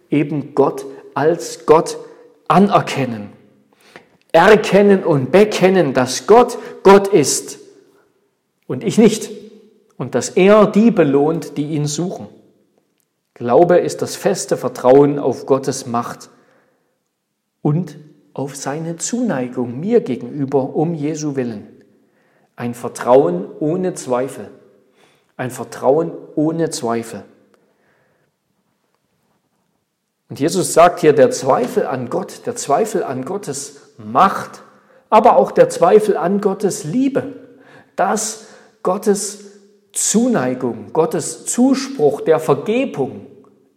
eben 0.09 0.55
Gott 0.55 0.83
als 1.13 1.67
Gott 1.67 1.99
anerkennen. 2.47 3.29
Erkennen 4.31 5.03
und 5.03 5.31
bekennen, 5.31 5.93
dass 5.93 6.25
Gott 6.25 6.57
Gott 6.81 7.07
ist 7.07 7.59
und 8.65 8.83
ich 8.83 8.97
nicht. 8.97 9.29
Und 9.95 10.15
dass 10.15 10.29
er 10.29 10.65
die 10.65 10.89
belohnt, 10.89 11.55
die 11.57 11.75
ihn 11.75 11.85
suchen. 11.85 12.27
Glaube 13.41 13.79
ist 13.79 14.03
das 14.03 14.15
feste 14.15 14.55
Vertrauen 14.55 15.17
auf 15.17 15.47
Gottes 15.47 15.87
Macht 15.87 16.29
und 17.63 17.97
auf 18.35 18.55
seine 18.55 18.97
Zuneigung 18.97 19.79
mir 19.79 20.01
gegenüber 20.01 20.75
um 20.75 20.93
Jesu 20.93 21.35
willen. 21.35 21.83
Ein 22.55 22.75
Vertrauen 22.75 23.47
ohne 23.59 23.95
Zweifel. 23.95 24.51
Ein 25.37 25.49
Vertrauen 25.49 26.11
ohne 26.35 26.69
Zweifel. 26.69 27.23
Und 30.29 30.39
Jesus 30.39 30.75
sagt 30.75 30.99
hier, 30.99 31.13
der 31.13 31.31
Zweifel 31.31 31.87
an 31.87 32.11
Gott, 32.11 32.45
der 32.45 32.55
Zweifel 32.55 33.03
an 33.03 33.25
Gottes 33.25 33.95
Macht, 33.97 34.61
aber 35.09 35.35
auch 35.37 35.49
der 35.49 35.67
Zweifel 35.69 36.15
an 36.15 36.41
Gottes 36.41 36.83
Liebe, 36.83 37.23
dass 37.95 38.49
Gottes 38.83 39.45
Zuneigung, 39.93 40.93
Gottes 40.93 41.47
Zuspruch 41.47 42.21
der 42.21 42.39
Vergebung 42.39 43.30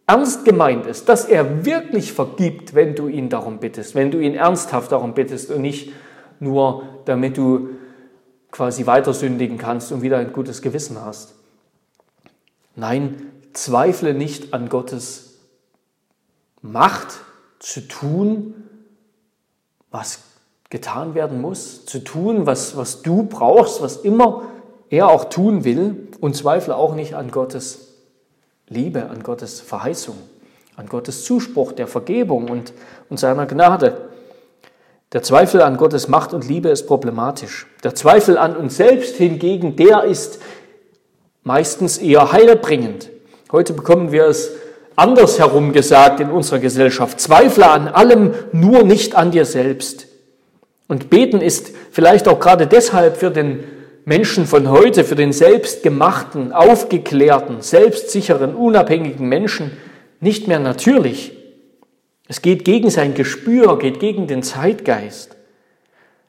ernst 0.07 0.45
gemeint 0.45 0.87
ist, 0.87 1.09
dass 1.09 1.25
er 1.25 1.65
wirklich 1.65 2.13
vergibt, 2.13 2.75
wenn 2.75 2.95
du 2.95 3.09
ihn 3.09 3.29
darum 3.29 3.59
bittest, 3.59 3.95
wenn 3.95 4.11
du 4.11 4.19
ihn 4.19 4.35
ernsthaft 4.35 4.93
darum 4.93 5.15
bittest 5.15 5.51
und 5.51 5.63
nicht 5.63 5.93
nur 6.41 6.85
damit 7.05 7.37
du 7.37 7.71
quasi 8.51 8.87
weiter 8.87 9.15
sündigen 9.15 9.59
kannst 9.59 9.93
und 9.93 10.03
wieder 10.03 10.19
ein 10.19 10.33
gutes 10.33 10.63
Gewissen 10.63 11.05
hast. 11.05 11.35
Nein, 12.77 13.33
zweifle 13.53 14.15
nicht 14.15 14.53
an 14.55 14.69
Gottes 14.69 15.39
Macht 16.61 17.21
zu 17.59 17.87
tun, 17.87 18.55
was 19.91 20.21
getan 20.71 21.15
werden 21.15 21.41
muss, 21.41 21.85
zu 21.85 22.03
tun, 22.03 22.47
was, 22.47 22.77
was 22.77 23.03
du 23.03 23.25
brauchst, 23.25 23.83
was 23.83 23.97
immer 23.99 24.43
er 24.89 25.09
auch 25.09 25.25
tun 25.25 25.65
will 25.65 26.09
und 26.21 26.37
zweifle 26.37 26.77
auch 26.77 26.95
nicht 26.95 27.15
an 27.15 27.31
Gottes 27.31 27.84
Liebe, 28.69 29.11
an 29.11 29.23
Gottes 29.23 29.61
Verheißung, 29.61 30.17
an 30.77 30.87
Gottes 30.87 31.25
Zuspruch 31.25 31.73
der 31.73 31.87
Vergebung 31.87 32.49
und, 32.49 32.73
und 33.11 33.19
seiner 33.21 33.47
Gnade. 33.47 34.09
Der 35.13 35.23
Zweifel 35.23 35.63
an 35.63 35.77
Gottes 35.77 36.09
Macht 36.09 36.33
und 36.33 36.49
Liebe 36.49 36.71
ist 36.71 36.87
problematisch. 36.87 37.67
Der 37.85 37.95
Zweifel 37.95 38.37
an 38.37 38.57
uns 38.57 38.77
selbst 38.77 39.17
hingegen, 39.17 39.77
der 39.77 40.05
ist 40.05 40.41
meistens 41.43 41.99
eher 41.99 42.33
heilbringend. 42.33 43.11
Heute 43.53 43.75
bekommen 43.75 44.11
wir 44.11 44.25
es 44.25 44.51
andersherum 44.97 45.73
gesagt 45.73 46.21
in 46.21 46.31
unserer 46.31 46.59
Gesellschaft. 46.59 47.21
Zweifle 47.21 47.71
an 47.71 47.89
allem, 47.89 48.35
nur 48.53 48.83
nicht 48.83 49.15
an 49.15 49.31
dir 49.31 49.45
selbst. 49.45 50.07
Und 50.89 51.11
beten 51.11 51.41
ist 51.41 51.73
vielleicht 51.91 52.29
auch 52.29 52.41
gerade 52.41 52.67
deshalb 52.67 53.17
für 53.17 53.31
den 53.31 53.65
Menschen 54.05 54.47
von 54.47 54.71
heute, 54.71 55.05
für 55.05 55.15
den 55.15 55.33
selbstgemachten, 55.33 56.53
aufgeklärten, 56.53 57.63
selbstsicheren, 57.63 58.55
unabhängigen 58.55 59.29
Menschen 59.29 59.73
nicht 60.21 60.47
mehr 60.47 60.59
natürlich. 60.59 61.33
Es 62.29 62.43
geht 62.43 62.65
gegen 62.65 62.91
sein 62.91 63.15
Gespür, 63.15 63.79
geht 63.79 64.01
gegen 64.01 64.27
den 64.27 64.43
Zeitgeist. 64.43 65.37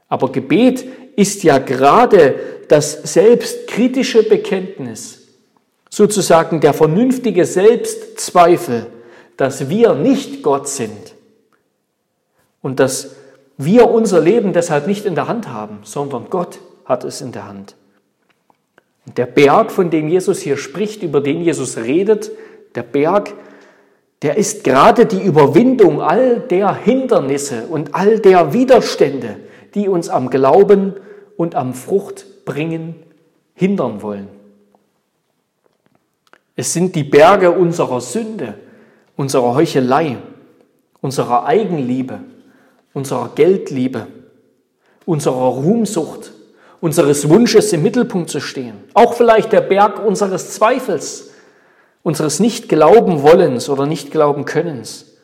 Aber 0.07 0.31
Gebet 0.31 0.85
ist 1.15 1.43
ja 1.43 1.57
gerade 1.57 2.35
das 2.67 3.13
selbstkritische 3.13 4.23
Bekenntnis, 4.23 5.27
sozusagen 5.89 6.61
der 6.61 6.73
vernünftige 6.73 7.45
Selbstzweifel, 7.45 8.87
dass 9.37 9.69
wir 9.69 9.93
nicht 9.95 10.43
Gott 10.43 10.67
sind 10.67 11.15
und 12.61 12.79
dass 12.79 13.15
wir 13.57 13.89
unser 13.89 14.19
Leben 14.19 14.53
deshalb 14.53 14.87
nicht 14.87 15.05
in 15.05 15.15
der 15.15 15.27
Hand 15.27 15.49
haben, 15.49 15.79
sondern 15.83 16.29
Gott 16.29 16.59
hat 16.85 17.03
es 17.03 17.21
in 17.21 17.31
der 17.31 17.47
Hand. 17.47 17.75
Und 19.05 19.17
der 19.17 19.25
Berg, 19.25 19.71
von 19.71 19.89
dem 19.89 20.07
Jesus 20.07 20.39
hier 20.39 20.57
spricht, 20.57 21.03
über 21.03 21.21
den 21.21 21.41
Jesus 21.41 21.77
redet, 21.77 22.31
der 22.73 22.83
Berg, 22.83 23.33
der 24.21 24.37
ist 24.37 24.63
gerade 24.63 25.05
die 25.05 25.21
Überwindung 25.21 26.01
all 26.01 26.39
der 26.39 26.73
Hindernisse 26.73 27.67
und 27.67 27.93
all 27.93 28.19
der 28.19 28.53
Widerstände, 28.53 29.37
die 29.75 29.87
uns 29.87 30.09
am 30.09 30.29
Glauben 30.29 30.93
und 31.37 31.55
am 31.55 31.73
Fruchtbringen 31.73 32.95
hindern 33.53 34.01
wollen. 34.01 34.29
Es 36.55 36.73
sind 36.73 36.95
die 36.95 37.03
Berge 37.03 37.51
unserer 37.51 37.99
Sünde, 37.99 38.55
unserer 39.15 39.55
Heuchelei, 39.55 40.17
unserer 41.01 41.45
Eigenliebe, 41.45 42.21
unserer 42.93 43.29
Geldliebe, 43.35 44.07
unserer 45.05 45.49
Ruhmsucht, 45.49 46.31
unseres 46.85 47.27
Wunsches 47.29 47.73
im 47.73 47.81
Mittelpunkt 47.81 48.29
zu 48.29 48.39
stehen. 48.39 48.75
Auch 48.93 49.15
vielleicht 49.15 49.51
der 49.51 49.61
Berg 49.61 50.05
unseres 50.05 50.51
Zweifels, 50.51 51.31
unseres 52.03 52.39
Nicht-Glauben-Wollens 52.39 53.69
oder 53.69 53.87
Nicht-Glauben-Könnens. 53.87 55.17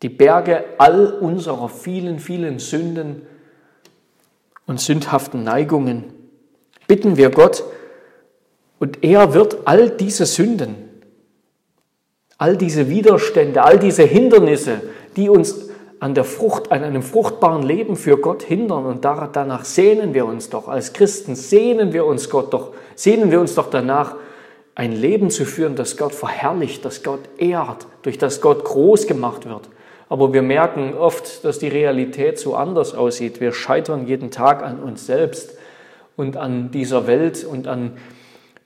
Die 0.00 0.08
Berge 0.08 0.64
all 0.78 1.12
unserer 1.12 1.68
vielen, 1.68 2.18
vielen 2.20 2.58
Sünden 2.58 3.20
und 4.66 4.80
sündhaften 4.80 5.44
Neigungen. 5.44 6.04
Bitten 6.86 7.18
wir 7.18 7.28
Gott, 7.28 7.62
und 8.78 9.04
er 9.04 9.34
wird 9.34 9.58
all 9.66 9.90
diese 9.90 10.24
Sünden, 10.24 10.74
all 12.38 12.56
diese 12.56 12.88
Widerstände, 12.88 13.62
all 13.62 13.78
diese 13.78 14.04
Hindernisse, 14.04 14.80
die 15.16 15.28
uns 15.28 15.69
an 16.00 16.14
der 16.14 16.24
Frucht, 16.24 16.72
an 16.72 16.82
einem 16.82 17.02
fruchtbaren 17.02 17.62
Leben 17.62 17.94
für 17.94 18.16
Gott 18.16 18.42
hindern. 18.42 18.86
Und 18.86 19.04
danach 19.04 19.64
sehnen 19.64 20.14
wir 20.14 20.24
uns 20.24 20.48
doch. 20.48 20.66
Als 20.66 20.94
Christen 20.94 21.36
sehnen 21.36 21.92
wir 21.92 22.06
uns 22.06 22.30
Gott 22.30 22.52
doch, 22.52 22.72
sehnen 22.96 23.30
wir 23.30 23.38
uns 23.38 23.54
doch 23.54 23.70
danach, 23.70 24.16
ein 24.74 24.92
Leben 24.92 25.28
zu 25.28 25.44
führen, 25.44 25.76
das 25.76 25.98
Gott 25.98 26.14
verherrlicht, 26.14 26.84
das 26.86 27.02
Gott 27.02 27.20
ehrt, 27.36 27.86
durch 28.02 28.16
das 28.16 28.40
Gott 28.40 28.64
groß 28.64 29.06
gemacht 29.06 29.46
wird. 29.46 29.68
Aber 30.08 30.32
wir 30.32 30.40
merken 30.40 30.94
oft, 30.94 31.44
dass 31.44 31.58
die 31.58 31.68
Realität 31.68 32.38
so 32.38 32.54
anders 32.54 32.94
aussieht. 32.94 33.40
Wir 33.40 33.52
scheitern 33.52 34.06
jeden 34.06 34.30
Tag 34.30 34.62
an 34.62 34.80
uns 34.80 35.06
selbst 35.06 35.58
und 36.16 36.38
an 36.38 36.70
dieser 36.70 37.06
Welt 37.06 37.44
und 37.44 37.68
an 37.68 37.98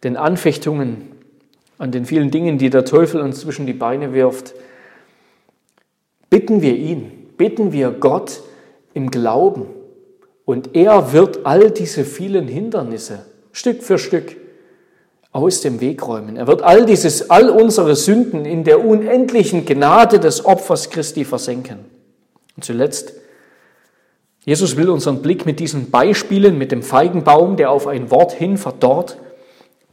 den 0.05 0.16
Anfechtungen, 0.16 1.11
an 1.78 1.91
den 1.91 2.05
vielen 2.07 2.30
Dingen, 2.30 2.59
die 2.59 2.70
der 2.70 2.85
Teufel 2.85 3.20
uns 3.20 3.41
zwischen 3.41 3.66
die 3.66 3.72
Beine 3.72 4.12
wirft. 4.12 4.55
Bitten 6.30 6.62
wir 6.62 6.76
ihn, 6.76 7.24
bitten 7.37 7.72
wir 7.72 7.91
Gott 7.91 8.43
im 8.93 9.11
Glauben 9.11 9.66
und 10.45 10.74
er 10.74 11.12
wird 11.12 11.45
all 11.45 11.70
diese 11.70 12.05
vielen 12.05 12.49
Hindernisse 12.49 13.26
Stück 13.53 13.82
für 13.82 13.99
Stück 13.99 14.37
aus 15.32 15.61
dem 15.61 15.80
Weg 15.80 16.07
räumen. 16.07 16.37
Er 16.37 16.47
wird 16.47 16.62
all 16.62 16.87
dieses, 16.87 17.30
all 17.30 17.51
unsere 17.51 17.97
Sünden 17.97 18.45
in 18.45 18.62
der 18.62 18.85
unendlichen 18.85 19.66
Gnade 19.66 20.20
des 20.20 20.45
Opfers 20.45 20.91
Christi 20.91 21.24
versenken. 21.24 21.80
Und 22.57 22.64
zuletzt, 22.64 23.14
Jesus 24.45 24.76
will 24.76 24.91
unseren 24.91 25.22
Blick 25.22 25.45
mit 25.45 25.59
diesen 25.59 25.91
Beispielen, 25.91 26.57
mit 26.57 26.70
dem 26.70 26.82
Feigenbaum, 26.82 27.57
der 27.57 27.70
auf 27.70 27.89
ein 27.89 28.11
Wort 28.11 28.32
hin 28.32 28.59
verdorrt, 28.59 29.18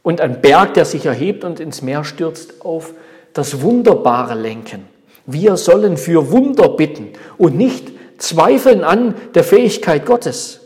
und 0.02 0.20
ein 0.20 0.40
Berg, 0.40 0.74
der 0.74 0.84
sich 0.84 1.06
erhebt 1.06 1.44
und 1.44 1.58
ins 1.58 1.82
Meer 1.82 2.04
stürzt, 2.04 2.64
auf 2.64 2.92
das 3.32 3.62
Wunderbare 3.62 4.34
lenken. 4.34 4.86
Wir 5.26 5.56
sollen 5.56 5.96
für 5.96 6.30
Wunder 6.30 6.70
bitten 6.70 7.10
und 7.38 7.56
nicht 7.56 7.92
zweifeln 8.18 8.84
an 8.84 9.14
der 9.34 9.44
Fähigkeit 9.44 10.06
Gottes. 10.06 10.60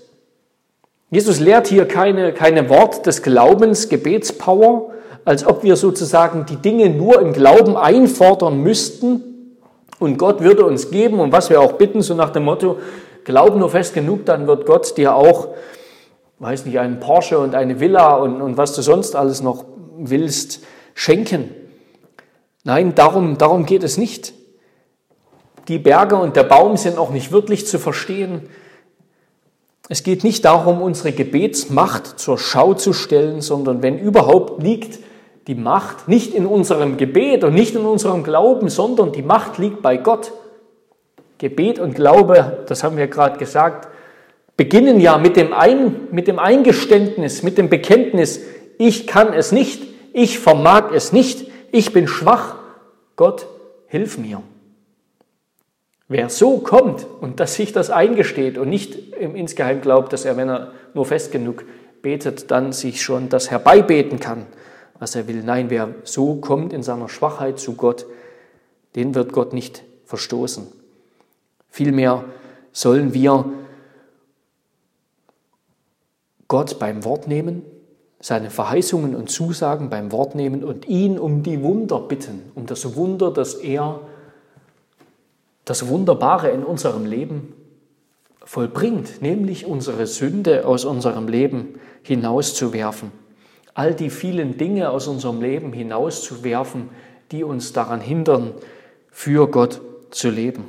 Jesus 1.10 1.40
lehrt 1.40 1.68
hier 1.68 1.86
keine, 1.86 2.32
keine 2.32 2.68
Wort 2.68 3.06
des 3.06 3.22
Glaubens, 3.22 3.88
Gebetspower, 3.88 4.90
als 5.24 5.46
ob 5.46 5.62
wir 5.62 5.76
sozusagen 5.76 6.46
die 6.46 6.56
Dinge 6.56 6.90
nur 6.90 7.20
im 7.20 7.32
Glauben 7.32 7.76
einfordern 7.76 8.62
müssten 8.62 9.22
und 9.98 10.18
Gott 10.18 10.40
würde 10.40 10.64
uns 10.64 10.90
geben 10.90 11.20
und 11.20 11.32
was 11.32 11.50
wir 11.50 11.60
auch 11.60 11.72
bitten, 11.72 12.02
so 12.02 12.14
nach 12.14 12.30
dem 12.30 12.44
Motto, 12.44 12.78
glaub 13.24 13.56
nur 13.56 13.70
fest 13.70 13.94
genug, 13.94 14.26
dann 14.26 14.46
wird 14.46 14.66
Gott 14.66 14.96
dir 14.96 15.14
auch, 15.14 15.48
weiß 16.38 16.66
nicht, 16.66 16.78
einen 16.78 17.00
Porsche 17.00 17.38
und 17.38 17.54
eine 17.54 17.80
Villa 17.80 18.16
und, 18.16 18.42
und 18.42 18.56
was 18.56 18.74
du 18.74 18.82
sonst 18.82 19.16
alles 19.16 19.42
noch 19.42 19.64
willst, 19.98 20.60
schenken. 20.94 21.50
Nein, 22.64 22.94
darum, 22.94 23.38
darum 23.38 23.64
geht 23.64 23.84
es 23.84 23.96
nicht. 23.96 24.34
Die 25.68 25.78
Berge 25.78 26.16
und 26.16 26.36
der 26.36 26.44
Baum 26.44 26.76
sind 26.76 26.98
auch 26.98 27.10
nicht 27.10 27.32
wirklich 27.32 27.66
zu 27.66 27.78
verstehen. 27.78 28.48
Es 29.88 30.02
geht 30.02 30.24
nicht 30.24 30.44
darum, 30.44 30.82
unsere 30.82 31.12
Gebetsmacht 31.12 32.18
zur 32.18 32.38
Schau 32.38 32.74
zu 32.74 32.92
stellen, 32.92 33.40
sondern 33.40 33.82
wenn 33.82 33.98
überhaupt 33.98 34.62
liegt 34.62 34.98
die 35.46 35.54
Macht 35.54 36.08
nicht 36.08 36.34
in 36.34 36.44
unserem 36.44 36.96
Gebet 36.96 37.44
und 37.44 37.54
nicht 37.54 37.76
in 37.76 37.86
unserem 37.86 38.24
Glauben, 38.24 38.68
sondern 38.68 39.12
die 39.12 39.22
Macht 39.22 39.58
liegt 39.58 39.80
bei 39.80 39.96
Gott. 39.96 40.32
Gebet 41.38 41.78
und 41.78 41.94
Glaube, 41.94 42.64
das 42.66 42.82
haben 42.82 42.96
wir 42.96 43.06
gerade 43.06 43.38
gesagt, 43.38 43.88
beginnen 44.56 44.98
ja 44.98 45.18
mit 45.18 45.36
dem, 45.36 45.52
Ein, 45.52 46.08
mit 46.10 46.26
dem 46.26 46.38
Eingeständnis, 46.38 47.42
mit 47.42 47.58
dem 47.58 47.68
Bekenntnis, 47.68 48.40
ich 48.78 49.06
kann 49.06 49.32
es 49.32 49.52
nicht, 49.52 49.82
ich 50.12 50.38
vermag 50.38 50.92
es 50.92 51.12
nicht, 51.12 51.46
ich 51.72 51.92
bin 51.92 52.08
schwach, 52.08 52.56
Gott, 53.16 53.46
hilf 53.86 54.18
mir. 54.18 54.42
Wer 56.08 56.28
so 56.28 56.58
kommt 56.58 57.04
und 57.20 57.40
dass 57.40 57.54
sich 57.54 57.72
das 57.72 57.90
eingesteht 57.90 58.58
und 58.58 58.68
nicht 58.68 59.14
im 59.14 59.34
insgeheim 59.34 59.80
glaubt, 59.80 60.12
dass 60.12 60.24
er, 60.24 60.36
wenn 60.36 60.48
er 60.48 60.72
nur 60.94 61.04
fest 61.04 61.32
genug 61.32 61.64
betet, 62.00 62.50
dann 62.52 62.72
sich 62.72 63.02
schon 63.02 63.28
das 63.28 63.50
herbeibeten 63.50 64.20
kann, 64.20 64.46
was 65.00 65.16
er 65.16 65.26
will. 65.26 65.42
Nein, 65.42 65.68
wer 65.68 65.94
so 66.04 66.36
kommt 66.36 66.72
in 66.72 66.84
seiner 66.84 67.08
Schwachheit 67.08 67.58
zu 67.58 67.74
Gott, 67.74 68.06
den 68.94 69.16
wird 69.16 69.32
Gott 69.32 69.52
nicht 69.52 69.82
verstoßen. 70.04 70.68
Vielmehr 71.68 72.24
sollen 72.72 73.12
wir 73.12 73.44
Gott 76.46 76.78
beim 76.78 77.04
Wort 77.04 77.26
nehmen, 77.26 77.62
seine 78.20 78.50
Verheißungen 78.50 79.16
und 79.16 79.28
Zusagen 79.28 79.90
beim 79.90 80.12
Wort 80.12 80.36
nehmen 80.36 80.62
und 80.62 80.86
ihn 80.86 81.18
um 81.18 81.42
die 81.42 81.62
Wunder 81.62 81.98
bitten, 82.00 82.52
um 82.54 82.66
das 82.66 82.94
Wunder, 82.94 83.32
dass 83.32 83.54
er 83.54 84.00
das 85.66 85.88
Wunderbare 85.88 86.48
in 86.50 86.64
unserem 86.64 87.04
Leben 87.04 87.52
vollbringt, 88.42 89.20
nämlich 89.20 89.66
unsere 89.66 90.06
Sünde 90.06 90.64
aus 90.64 90.86
unserem 90.86 91.28
Leben 91.28 91.74
hinauszuwerfen. 92.02 93.10
All 93.74 93.92
die 93.92 94.08
vielen 94.08 94.56
Dinge 94.56 94.88
aus 94.90 95.08
unserem 95.08 95.42
Leben 95.42 95.72
hinauszuwerfen, 95.72 96.88
die 97.32 97.44
uns 97.44 97.72
daran 97.72 98.00
hindern, 98.00 98.54
für 99.10 99.48
Gott 99.48 99.82
zu 100.10 100.30
leben. 100.30 100.64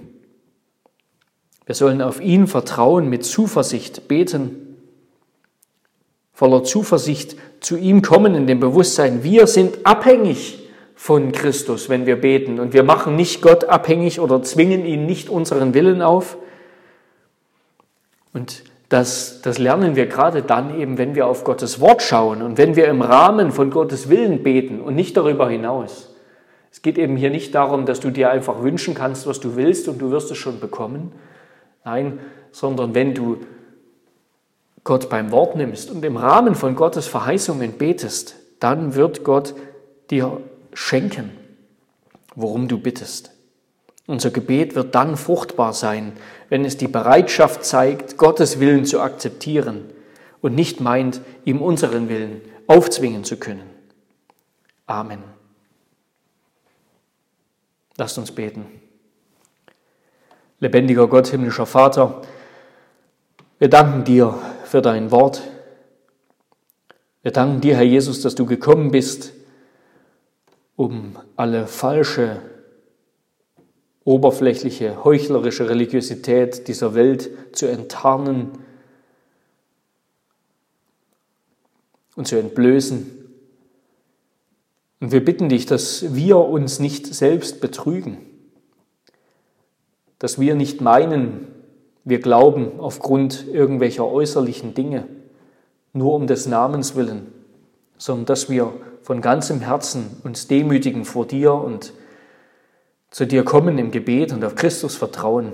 Wir 1.66 1.76
sollen 1.76 2.02
auf 2.02 2.20
ihn 2.20 2.48
vertrauen, 2.48 3.08
mit 3.08 3.24
Zuversicht 3.24 4.08
beten, 4.08 4.78
voller 6.34 6.64
Zuversicht 6.64 7.36
zu 7.60 7.78
ihm 7.78 8.02
kommen 8.02 8.34
in 8.34 8.48
dem 8.48 8.60
Bewusstsein, 8.60 9.24
wir 9.24 9.46
sind 9.46 9.86
abhängig 9.86 10.57
von 10.98 11.32
Christus, 11.32 11.90
wenn 11.90 12.08
wir 12.08 12.20
beten. 12.20 12.60
Und 12.60 12.74
wir 12.74 12.82
machen 12.82 13.16
nicht 13.16 13.44
Gott 13.44 13.66
abhängig 13.66 14.20
oder 14.20 14.42
zwingen 14.42 14.84
ihn 14.84 15.06
nicht 15.06 15.30
unseren 15.30 15.76
Willen 15.76 16.02
auf. 16.02 16.38
Und 18.34 18.64
das, 18.90 19.42
das 19.44 19.60
lernen 19.60 19.96
wir 19.96 20.08
gerade 20.08 20.42
dann 20.42 20.80
eben, 20.80 20.98
wenn 20.98 21.14
wir 21.14 21.28
auf 21.28 21.44
Gottes 21.44 21.80
Wort 21.80 22.02
schauen 22.02 22.42
und 22.42 22.58
wenn 22.58 22.76
wir 22.76 22.88
im 22.88 23.04
Rahmen 23.04 23.52
von 23.52 23.70
Gottes 23.70 24.10
Willen 24.10 24.42
beten 24.42 24.82
und 24.82 24.96
nicht 24.96 25.16
darüber 25.16 25.48
hinaus. 25.48 26.16
Es 26.72 26.82
geht 26.82 26.98
eben 26.98 27.16
hier 27.16 27.30
nicht 27.30 27.54
darum, 27.54 27.86
dass 27.86 28.00
du 28.00 28.10
dir 28.10 28.32
einfach 28.32 28.64
wünschen 28.64 28.96
kannst, 28.96 29.28
was 29.28 29.40
du 29.40 29.56
willst 29.56 29.88
und 29.88 30.00
du 30.00 30.10
wirst 30.10 30.32
es 30.32 30.38
schon 30.38 30.60
bekommen. 30.60 31.12
Nein, 31.86 32.20
sondern 32.52 32.96
wenn 32.96 33.14
du 33.14 33.38
Gott 34.84 35.10
beim 35.10 35.32
Wort 35.32 35.56
nimmst 35.56 35.92
und 35.92 36.04
im 36.04 36.18
Rahmen 36.18 36.56
von 36.56 36.76
Gottes 36.76 37.08
Verheißungen 37.08 37.74
betest, 37.74 38.36
dann 38.60 38.96
wird 38.96 39.24
Gott 39.24 39.54
dir 40.10 40.42
schenken, 40.78 41.32
worum 42.36 42.68
du 42.68 42.78
bittest. 42.78 43.32
Unser 44.06 44.30
Gebet 44.30 44.76
wird 44.76 44.94
dann 44.94 45.18
fruchtbar 45.18 45.74
sein, 45.74 46.14
wenn 46.50 46.64
es 46.64 46.78
die 46.78 46.88
Bereitschaft 46.88 47.66
zeigt, 47.66 48.18
Gottes 48.18 48.60
Willen 48.60 48.86
zu 48.86 49.02
akzeptieren 49.02 49.86
und 50.40 50.54
nicht 50.54 50.80
meint, 50.80 51.20
ihm 51.46 51.64
unseren 51.64 52.10
Willen 52.10 52.42
aufzwingen 52.68 53.24
zu 53.24 53.38
können. 53.38 53.68
Amen. 54.86 55.24
Lasst 57.98 58.20
uns 58.20 58.32
beten. 58.32 58.68
Lebendiger 60.60 61.08
Gott, 61.08 61.28
himmlischer 61.28 61.66
Vater, 61.66 62.22
wir 63.58 63.70
danken 63.70 64.04
dir 64.04 64.38
für 64.64 64.84
dein 64.84 65.10
Wort. 65.10 65.42
Wir 67.24 67.32
danken 67.32 67.62
dir, 67.62 67.76
Herr 67.76 67.84
Jesus, 67.84 68.22
dass 68.22 68.36
du 68.36 68.46
gekommen 68.46 68.92
bist, 68.92 69.34
um 70.78 71.18
alle 71.36 71.68
falsche, 71.68 72.40
oberflächliche, 74.06 75.04
heuchlerische 75.04 75.68
Religiosität 75.68 76.70
dieser 76.70 76.96
Welt 76.96 77.30
zu 77.52 77.66
enttarnen 77.66 78.52
und 82.16 82.28
zu 82.28 82.38
entblößen. 82.38 83.12
Und 85.02 85.12
wir 85.12 85.26
bitten 85.26 85.50
dich, 85.50 85.66
dass 85.66 86.16
wir 86.16 86.38
uns 86.38 86.80
nicht 86.80 87.08
selbst 87.08 87.60
betrügen, 87.60 88.20
dass 90.20 90.40
wir 90.40 90.56
nicht 90.56 90.80
meinen, 90.80 91.48
wir 92.04 92.20
glauben 92.20 92.80
aufgrund 92.80 93.48
irgendwelcher 93.48 94.08
äußerlichen 94.08 94.74
Dinge, 94.74 95.08
nur 95.92 96.14
um 96.14 96.28
des 96.28 96.46
Namens 96.46 96.96
willen, 96.96 97.34
sondern 97.98 98.28
dass 98.28 98.50
wir 98.50 98.74
von 99.08 99.22
ganzem 99.22 99.62
Herzen 99.62 100.20
uns 100.26 100.50
demütigen 100.50 101.06
vor 101.06 101.26
dir 101.26 101.54
und 101.54 101.94
zu 103.10 103.26
dir 103.26 103.46
kommen 103.46 103.78
im 103.78 103.92
Gebet 103.92 104.34
und 104.34 104.44
auf 104.44 104.56
Christus 104.56 104.98
vertrauen, 104.98 105.54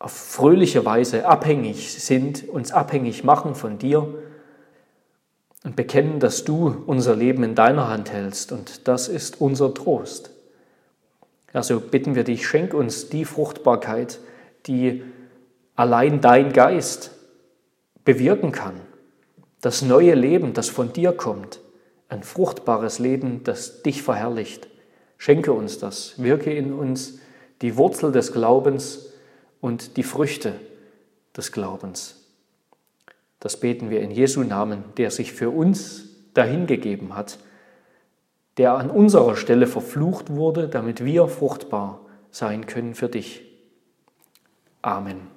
auf 0.00 0.10
fröhliche 0.10 0.84
Weise 0.84 1.28
abhängig 1.28 2.02
sind, 2.02 2.48
uns 2.48 2.72
abhängig 2.72 3.22
machen 3.22 3.54
von 3.54 3.78
dir 3.78 4.18
und 5.62 5.76
bekennen, 5.76 6.18
dass 6.18 6.42
du 6.42 6.82
unser 6.86 7.14
Leben 7.14 7.44
in 7.44 7.54
deiner 7.54 7.86
Hand 7.88 8.10
hältst 8.10 8.50
und 8.50 8.88
das 8.88 9.06
ist 9.06 9.40
unser 9.40 9.72
Trost. 9.74 10.32
Also 11.52 11.78
bitten 11.78 12.16
wir 12.16 12.24
dich, 12.24 12.48
schenk 12.48 12.74
uns 12.74 13.10
die 13.10 13.24
Fruchtbarkeit, 13.24 14.18
die 14.66 15.04
allein 15.76 16.20
dein 16.20 16.52
Geist 16.52 17.12
bewirken 18.04 18.50
kann. 18.50 18.80
Das 19.60 19.82
neue 19.82 20.14
Leben, 20.14 20.52
das 20.52 20.68
von 20.68 20.92
dir 20.92 21.12
kommt, 21.12 21.60
ein 22.08 22.22
fruchtbares 22.22 22.98
Leben, 22.98 23.42
das 23.44 23.82
dich 23.82 24.02
verherrlicht. 24.02 24.68
Schenke 25.18 25.52
uns 25.52 25.78
das, 25.78 26.22
wirke 26.22 26.52
in 26.52 26.72
uns 26.72 27.18
die 27.62 27.76
Wurzel 27.76 28.12
des 28.12 28.32
Glaubens 28.32 29.12
und 29.60 29.96
die 29.96 30.02
Früchte 30.02 30.52
des 31.36 31.52
Glaubens. 31.52 32.26
Das 33.40 33.58
beten 33.58 33.90
wir 33.90 34.00
in 34.00 34.10
Jesu 34.10 34.42
Namen, 34.42 34.84
der 34.96 35.10
sich 35.10 35.32
für 35.32 35.50
uns 35.50 36.04
dahingegeben 36.34 37.14
hat, 37.14 37.38
der 38.58 38.74
an 38.74 38.90
unserer 38.90 39.36
Stelle 39.36 39.66
verflucht 39.66 40.30
wurde, 40.30 40.68
damit 40.68 41.04
wir 41.04 41.28
fruchtbar 41.28 42.00
sein 42.30 42.66
können 42.66 42.94
für 42.94 43.08
dich. 43.08 43.42
Amen. 44.82 45.35